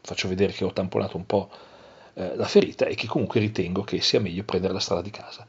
faccio 0.00 0.28
vedere 0.28 0.52
che 0.52 0.64
ho 0.64 0.72
tamponato 0.72 1.16
un 1.16 1.26
po' 1.26 1.50
eh, 2.14 2.36
la 2.36 2.46
ferita 2.46 2.86
e 2.86 2.94
che 2.94 3.06
comunque 3.06 3.40
ritengo 3.40 3.82
che 3.82 4.00
sia 4.00 4.20
meglio 4.20 4.44
prendere 4.44 4.72
la 4.72 4.80
strada 4.80 5.02
di 5.02 5.10
casa. 5.10 5.46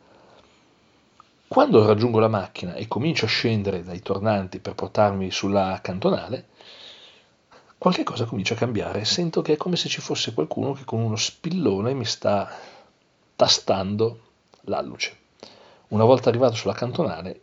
Quando 1.47 1.85
raggiungo 1.85 2.19
la 2.19 2.27
macchina 2.27 2.75
e 2.75 2.87
comincio 2.87 3.25
a 3.25 3.27
scendere 3.27 3.83
dai 3.83 4.01
tornanti 4.01 4.59
per 4.59 4.75
portarmi 4.75 5.31
sulla 5.31 5.79
cantonale, 5.81 6.49
qualche 7.79 8.03
cosa 8.03 8.25
comincia 8.25 8.53
a 8.53 8.57
cambiare. 8.57 9.03
Sento 9.05 9.41
che 9.41 9.53
è 9.53 9.57
come 9.57 9.75
se 9.75 9.89
ci 9.89 9.99
fosse 9.99 10.33
qualcuno 10.33 10.73
che 10.73 10.85
con 10.85 10.99
uno 11.01 11.15
spillone 11.15 11.93
mi 11.93 12.05
sta 12.05 12.51
tastando 13.35 14.19
l'alluce. 14.65 15.17
Una 15.89 16.03
volta 16.03 16.29
arrivato 16.29 16.55
sulla 16.55 16.73
cantonale, 16.73 17.41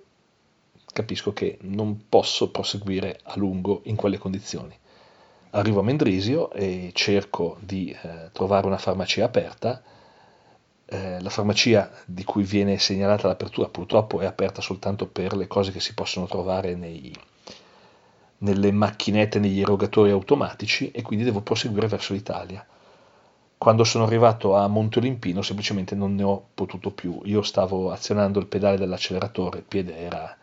capisco 0.92 1.32
che 1.32 1.58
non 1.62 2.06
posso 2.08 2.50
proseguire 2.50 3.20
a 3.22 3.36
lungo 3.36 3.82
in 3.84 3.96
quelle 3.96 4.18
condizioni. 4.18 4.76
Arrivo 5.50 5.80
a 5.80 5.82
Mendrisio 5.82 6.50
e 6.52 6.90
cerco 6.94 7.56
di 7.60 7.90
eh, 7.90 8.30
trovare 8.32 8.66
una 8.66 8.78
farmacia 8.78 9.24
aperta 9.24 9.82
eh, 10.88 11.20
la 11.20 11.30
farmacia 11.30 11.90
di 12.04 12.22
cui 12.22 12.44
viene 12.44 12.78
segnalata 12.78 13.26
l'apertura 13.26 13.68
purtroppo 13.68 14.20
è 14.20 14.24
aperta 14.24 14.60
soltanto 14.60 15.08
per 15.08 15.36
le 15.36 15.48
cose 15.48 15.72
che 15.72 15.80
si 15.80 15.94
possono 15.94 16.26
trovare 16.26 16.76
nei, 16.76 17.12
nelle 18.38 18.70
macchinette, 18.70 19.40
negli 19.40 19.60
erogatori 19.60 20.10
automatici 20.10 20.92
e 20.92 21.02
quindi 21.02 21.24
devo 21.24 21.40
proseguire 21.40 21.88
verso 21.88 22.12
l'Italia. 22.12 22.64
Quando 23.58 23.84
sono 23.84 24.04
arrivato 24.04 24.54
a 24.54 24.68
Monte 24.68 24.98
Olimpino 24.98 25.42
semplicemente 25.42 25.94
non 25.94 26.14
ne 26.14 26.22
ho 26.22 26.48
potuto 26.54 26.90
più. 26.90 27.20
Io 27.24 27.42
stavo 27.42 27.90
azionando 27.90 28.38
il 28.38 28.46
pedale 28.46 28.76
dell'acceleratore, 28.76 29.58
il 29.58 29.64
piede 29.64 29.96
era 29.96 30.36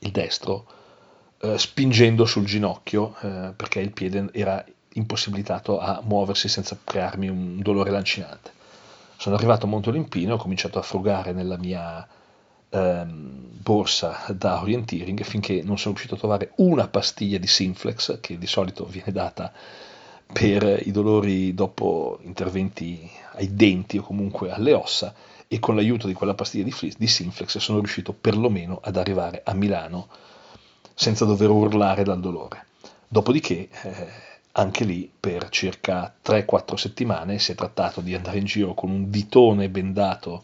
il 0.00 0.10
destro, 0.10 0.66
eh, 1.40 1.58
spingendo 1.58 2.24
sul 2.24 2.44
ginocchio 2.44 3.14
eh, 3.20 3.52
perché 3.54 3.80
il 3.80 3.92
piede 3.92 4.28
era 4.32 4.64
impossibilitato 4.94 5.78
a 5.78 6.00
muoversi 6.02 6.48
senza 6.48 6.78
crearmi 6.82 7.28
un 7.28 7.60
dolore 7.60 7.90
lancinante. 7.90 8.52
Sono 9.18 9.36
arrivato 9.36 9.66
a 9.66 9.68
Monte 9.68 9.90
Olimpino, 9.90 10.34
ho 10.34 10.38
cominciato 10.38 10.78
a 10.78 10.82
frugare 10.82 11.32
nella 11.32 11.58
mia 11.58 12.06
ehm, 12.70 13.60
borsa 13.62 14.24
da 14.28 14.60
orienteering 14.60 15.22
finché 15.22 15.62
non 15.62 15.78
sono 15.78 15.94
riuscito 15.94 16.14
a 16.14 16.18
trovare 16.18 16.52
una 16.56 16.88
pastiglia 16.88 17.38
di 17.38 17.46
Sinflex, 17.46 18.20
che 18.20 18.38
di 18.38 18.46
solito 18.46 18.84
viene 18.86 19.12
data 19.12 19.52
per 20.32 20.80
i 20.84 20.90
dolori 20.90 21.54
dopo 21.54 22.18
interventi 22.22 23.10
ai 23.34 23.54
denti 23.54 23.98
o 23.98 24.02
comunque 24.02 24.50
alle 24.50 24.72
ossa, 24.72 25.14
e 25.48 25.60
con 25.60 25.76
l'aiuto 25.76 26.06
di 26.06 26.12
quella 26.12 26.34
pastiglia 26.34 26.64
di, 26.64 26.94
di 26.96 27.06
Sinflex 27.06 27.58
sono 27.58 27.78
riuscito 27.78 28.12
perlomeno 28.12 28.80
ad 28.82 28.96
arrivare 28.96 29.42
a 29.44 29.54
Milano 29.54 30.08
senza 30.94 31.24
dover 31.24 31.50
urlare 31.50 32.02
dal 32.02 32.20
dolore. 32.20 32.66
Dopodiché 33.06 33.68
eh, 33.82 34.08
anche 34.52 34.84
lì 34.84 35.10
per 35.18 35.48
circa 35.50 36.12
3-4 36.24 36.74
settimane 36.74 37.38
si 37.38 37.52
è 37.52 37.54
trattato 37.54 38.00
di 38.00 38.14
andare 38.14 38.38
in 38.38 38.44
giro 38.44 38.74
con 38.74 38.90
un 38.90 39.10
ditone 39.10 39.68
bendato 39.68 40.42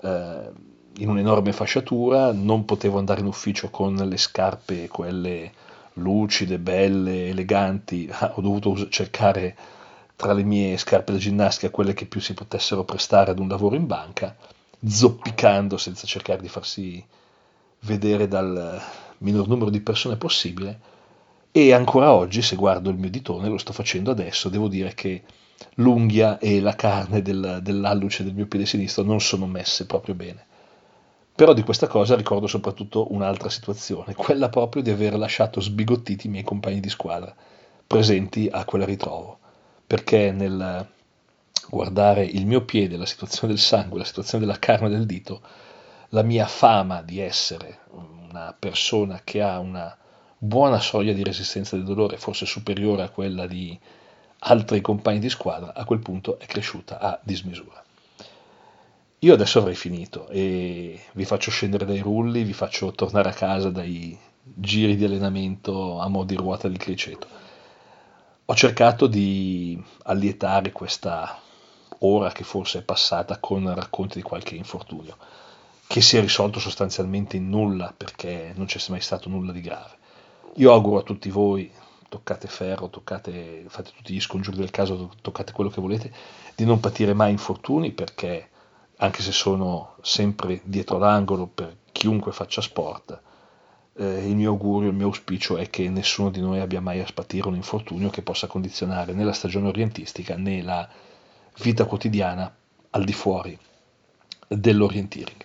eh, 0.00 0.50
in 0.98 1.08
un'enorme 1.08 1.52
fasciatura, 1.52 2.32
non 2.32 2.64
potevo 2.64 2.98
andare 2.98 3.20
in 3.20 3.26
ufficio 3.26 3.68
con 3.68 3.94
le 3.94 4.16
scarpe, 4.16 4.88
quelle 4.88 5.52
lucide, 5.94 6.58
belle, 6.58 7.28
eleganti, 7.28 8.08
ho 8.34 8.40
dovuto 8.40 8.88
cercare 8.88 9.56
tra 10.16 10.32
le 10.32 10.44
mie 10.44 10.76
scarpe 10.76 11.12
da 11.12 11.18
ginnastica 11.18 11.70
quelle 11.70 11.94
che 11.94 12.06
più 12.06 12.20
si 12.20 12.34
potessero 12.34 12.84
prestare 12.84 13.30
ad 13.30 13.38
un 13.38 13.48
lavoro 13.48 13.74
in 13.74 13.86
banca, 13.86 14.36
zoppicando 14.86 15.76
senza 15.76 16.06
cercare 16.06 16.40
di 16.40 16.48
farsi 16.48 17.04
vedere 17.80 18.28
dal 18.28 18.80
minor 19.18 19.48
numero 19.48 19.70
di 19.70 19.80
persone 19.80 20.16
possibile 20.16 20.92
e 21.56 21.72
ancora 21.72 22.12
oggi, 22.12 22.42
se 22.42 22.56
guardo 22.56 22.90
il 22.90 22.96
mio 22.96 23.08
ditone, 23.08 23.48
lo 23.48 23.58
sto 23.58 23.72
facendo 23.72 24.10
adesso, 24.10 24.48
devo 24.48 24.66
dire 24.66 24.92
che 24.92 25.22
l'unghia 25.74 26.40
e 26.40 26.60
la 26.60 26.74
carne 26.74 27.22
del, 27.22 27.60
dell'alluce 27.62 28.24
del 28.24 28.34
mio 28.34 28.46
piede 28.46 28.66
sinistro 28.66 29.04
non 29.04 29.20
sono 29.20 29.46
messe 29.46 29.86
proprio 29.86 30.16
bene. 30.16 30.46
Però 31.36 31.52
di 31.52 31.62
questa 31.64 31.88
cosa 31.88 32.14
ricordo 32.14 32.46
soprattutto 32.46 33.12
un'altra 33.12 33.48
situazione, 33.48 34.14
quella 34.14 34.48
proprio 34.48 34.82
di 34.82 34.90
aver 34.90 35.16
lasciato 35.16 35.60
sbigottiti 35.60 36.28
i 36.28 36.30
miei 36.30 36.44
compagni 36.44 36.78
di 36.78 36.88
squadra, 36.88 37.34
presenti 37.86 38.48
a 38.50 38.64
quel 38.64 38.84
ritrovo, 38.84 39.38
perché 39.84 40.30
nel 40.30 40.86
guardare 41.68 42.24
il 42.24 42.46
mio 42.46 42.64
piede, 42.64 42.96
la 42.96 43.04
situazione 43.04 43.52
del 43.52 43.62
sangue, 43.62 43.98
la 43.98 44.04
situazione 44.04 44.46
della 44.46 44.60
carne 44.60 44.88
del 44.88 45.06
dito, 45.06 45.42
la 46.10 46.22
mia 46.22 46.46
fama 46.46 47.02
di 47.02 47.18
essere 47.18 47.80
una 47.90 48.54
persona 48.56 49.22
che 49.24 49.42
ha 49.42 49.58
una 49.58 49.96
buona 50.38 50.78
soglia 50.78 51.12
di 51.12 51.24
resistenza 51.24 51.74
del 51.74 51.84
dolore, 51.84 52.16
forse 52.16 52.46
superiore 52.46 53.02
a 53.02 53.10
quella 53.10 53.48
di 53.48 53.76
altri 54.38 54.80
compagni 54.80 55.18
di 55.18 55.30
squadra, 55.30 55.74
a 55.74 55.84
quel 55.84 55.98
punto 55.98 56.38
è 56.38 56.46
cresciuta 56.46 57.00
a 57.00 57.18
dismisura. 57.22 57.83
Io 59.24 59.32
adesso 59.32 59.58
avrei 59.58 59.74
finito 59.74 60.28
e 60.28 61.00
vi 61.12 61.24
faccio 61.24 61.50
scendere 61.50 61.86
dai 61.86 62.00
rulli, 62.00 62.44
vi 62.44 62.52
faccio 62.52 62.92
tornare 62.92 63.30
a 63.30 63.32
casa 63.32 63.70
dai 63.70 64.18
giri 64.42 64.96
di 64.96 65.04
allenamento 65.06 65.98
a 65.98 66.08
mo' 66.08 66.24
di 66.24 66.34
ruota 66.34 66.68
del 66.68 66.76
criceto. 66.76 67.26
Ho 68.44 68.54
cercato 68.54 69.06
di 69.06 69.82
allietare 70.02 70.72
questa 70.72 71.40
ora 72.00 72.32
che 72.32 72.44
forse 72.44 72.80
è 72.80 72.82
passata 72.82 73.38
con 73.38 73.74
racconti 73.74 74.16
di 74.16 74.22
qualche 74.22 74.56
infortunio, 74.56 75.16
che 75.86 76.02
si 76.02 76.18
è 76.18 76.20
risolto 76.20 76.60
sostanzialmente 76.60 77.38
in 77.38 77.48
nulla 77.48 77.94
perché 77.96 78.52
non 78.54 78.66
c'è 78.66 78.78
mai 78.90 79.00
stato 79.00 79.30
nulla 79.30 79.52
di 79.52 79.62
grave. 79.62 79.96
Io 80.56 80.70
auguro 80.70 80.98
a 80.98 81.02
tutti 81.02 81.30
voi, 81.30 81.72
toccate 82.10 82.46
ferro, 82.46 82.90
toccate, 82.90 83.64
fate 83.68 83.90
tutti 83.96 84.12
gli 84.12 84.20
scongiuri 84.20 84.58
del 84.58 84.70
caso, 84.70 85.12
toccate 85.22 85.52
quello 85.52 85.70
che 85.70 85.80
volete, 85.80 86.12
di 86.54 86.66
non 86.66 86.78
patire 86.78 87.14
mai 87.14 87.30
infortuni 87.30 87.90
perché 87.90 88.50
anche 88.96 89.22
se 89.22 89.32
sono 89.32 89.96
sempre 90.02 90.60
dietro 90.64 90.98
l'angolo 90.98 91.46
per 91.46 91.76
chiunque 91.92 92.32
faccia 92.32 92.60
sport, 92.60 93.20
eh, 93.96 94.28
il 94.28 94.36
mio 94.36 94.50
augurio, 94.50 94.90
il 94.90 94.96
mio 94.96 95.06
auspicio 95.06 95.56
è 95.56 95.70
che 95.70 95.88
nessuno 95.88 96.30
di 96.30 96.40
noi 96.40 96.60
abbia 96.60 96.80
mai 96.80 97.00
a 97.00 97.06
spatire 97.06 97.48
un 97.48 97.54
infortunio 97.54 98.10
che 98.10 98.22
possa 98.22 98.46
condizionare 98.46 99.12
né 99.12 99.24
la 99.24 99.32
stagione 99.32 99.68
orientistica 99.68 100.36
né 100.36 100.62
la 100.62 100.88
vita 101.60 101.84
quotidiana 101.84 102.52
al 102.90 103.04
di 103.04 103.12
fuori 103.12 103.58
dell'orienteering. 104.48 105.44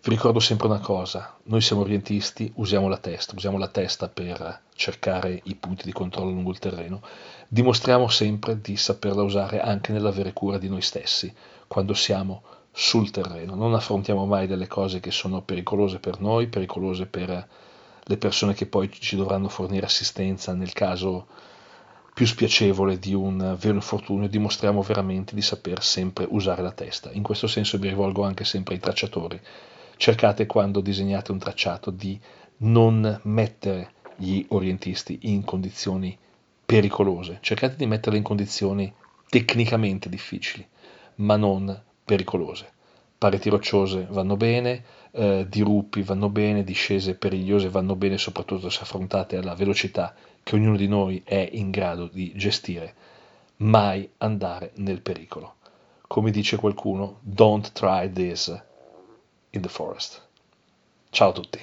Vi 0.00 0.10
ricordo 0.10 0.38
sempre 0.38 0.68
una 0.68 0.78
cosa, 0.78 1.36
noi 1.44 1.60
siamo 1.60 1.82
orientisti, 1.82 2.50
usiamo 2.54 2.88
la 2.88 2.98
testa, 2.98 3.34
usiamo 3.34 3.58
la 3.58 3.66
testa 3.66 4.08
per 4.08 4.62
cercare 4.74 5.40
i 5.44 5.56
punti 5.56 5.84
di 5.84 5.92
controllo 5.92 6.30
lungo 6.30 6.52
il 6.52 6.60
terreno, 6.60 7.02
dimostriamo 7.48 8.08
sempre 8.08 8.60
di 8.60 8.76
saperla 8.76 9.22
usare 9.22 9.60
anche 9.60 9.92
nell'avere 9.92 10.32
cura 10.32 10.56
di 10.56 10.68
noi 10.68 10.82
stessi, 10.82 11.34
quando 11.66 11.94
siamo 11.94 12.42
sul 12.80 13.10
terreno, 13.10 13.56
non 13.56 13.74
affrontiamo 13.74 14.24
mai 14.24 14.46
delle 14.46 14.68
cose 14.68 15.00
che 15.00 15.10
sono 15.10 15.42
pericolose 15.42 15.98
per 15.98 16.20
noi, 16.20 16.46
pericolose 16.46 17.06
per 17.06 17.48
le 18.00 18.16
persone 18.16 18.54
che 18.54 18.66
poi 18.66 18.88
ci 18.92 19.16
dovranno 19.16 19.48
fornire 19.48 19.84
assistenza 19.84 20.54
nel 20.54 20.72
caso 20.72 21.26
più 22.14 22.24
spiacevole 22.24 23.00
di 23.00 23.14
un 23.14 23.56
vero 23.58 23.74
infortunio, 23.74 24.28
dimostriamo 24.28 24.80
veramente 24.82 25.34
di 25.34 25.42
saper 25.42 25.82
sempre 25.82 26.24
usare 26.30 26.62
la 26.62 26.70
testa. 26.70 27.10
In 27.10 27.24
questo 27.24 27.48
senso 27.48 27.80
mi 27.80 27.88
rivolgo 27.88 28.22
anche 28.22 28.44
sempre 28.44 28.74
ai 28.74 28.80
tracciatori. 28.80 29.40
Cercate 29.96 30.46
quando 30.46 30.80
disegnate 30.80 31.32
un 31.32 31.38
tracciato 31.38 31.90
di 31.90 32.16
non 32.58 33.20
mettere 33.24 33.90
gli 34.14 34.44
orientisti 34.50 35.18
in 35.22 35.42
condizioni 35.42 36.16
pericolose, 36.64 37.38
cercate 37.40 37.74
di 37.74 37.86
metterli 37.86 38.18
in 38.18 38.24
condizioni 38.24 38.92
tecnicamente 39.28 40.08
difficili, 40.08 40.64
ma 41.16 41.36
non 41.36 41.86
pericolose. 42.08 42.72
Pareti 43.18 43.50
rocciose 43.50 44.06
vanno 44.08 44.36
bene, 44.36 44.82
eh, 45.10 45.44
diruppi 45.46 46.00
vanno 46.02 46.30
bene, 46.30 46.64
discese 46.64 47.16
perigliose 47.16 47.68
vanno 47.68 47.96
bene, 47.96 48.16
soprattutto 48.16 48.70
se 48.70 48.80
affrontate 48.80 49.36
alla 49.36 49.54
velocità 49.54 50.14
che 50.42 50.54
ognuno 50.54 50.78
di 50.78 50.88
noi 50.88 51.20
è 51.22 51.50
in 51.52 51.70
grado 51.70 52.06
di 52.06 52.32
gestire. 52.34 52.94
Mai 53.56 54.08
andare 54.18 54.70
nel 54.76 55.02
pericolo. 55.02 55.56
Come 56.06 56.30
dice 56.30 56.56
qualcuno, 56.56 57.18
don't 57.20 57.72
try 57.72 58.10
this 58.10 58.48
in 59.50 59.60
the 59.60 59.68
forest. 59.68 60.22
Ciao 61.10 61.28
a 61.28 61.32
tutti. 61.32 61.60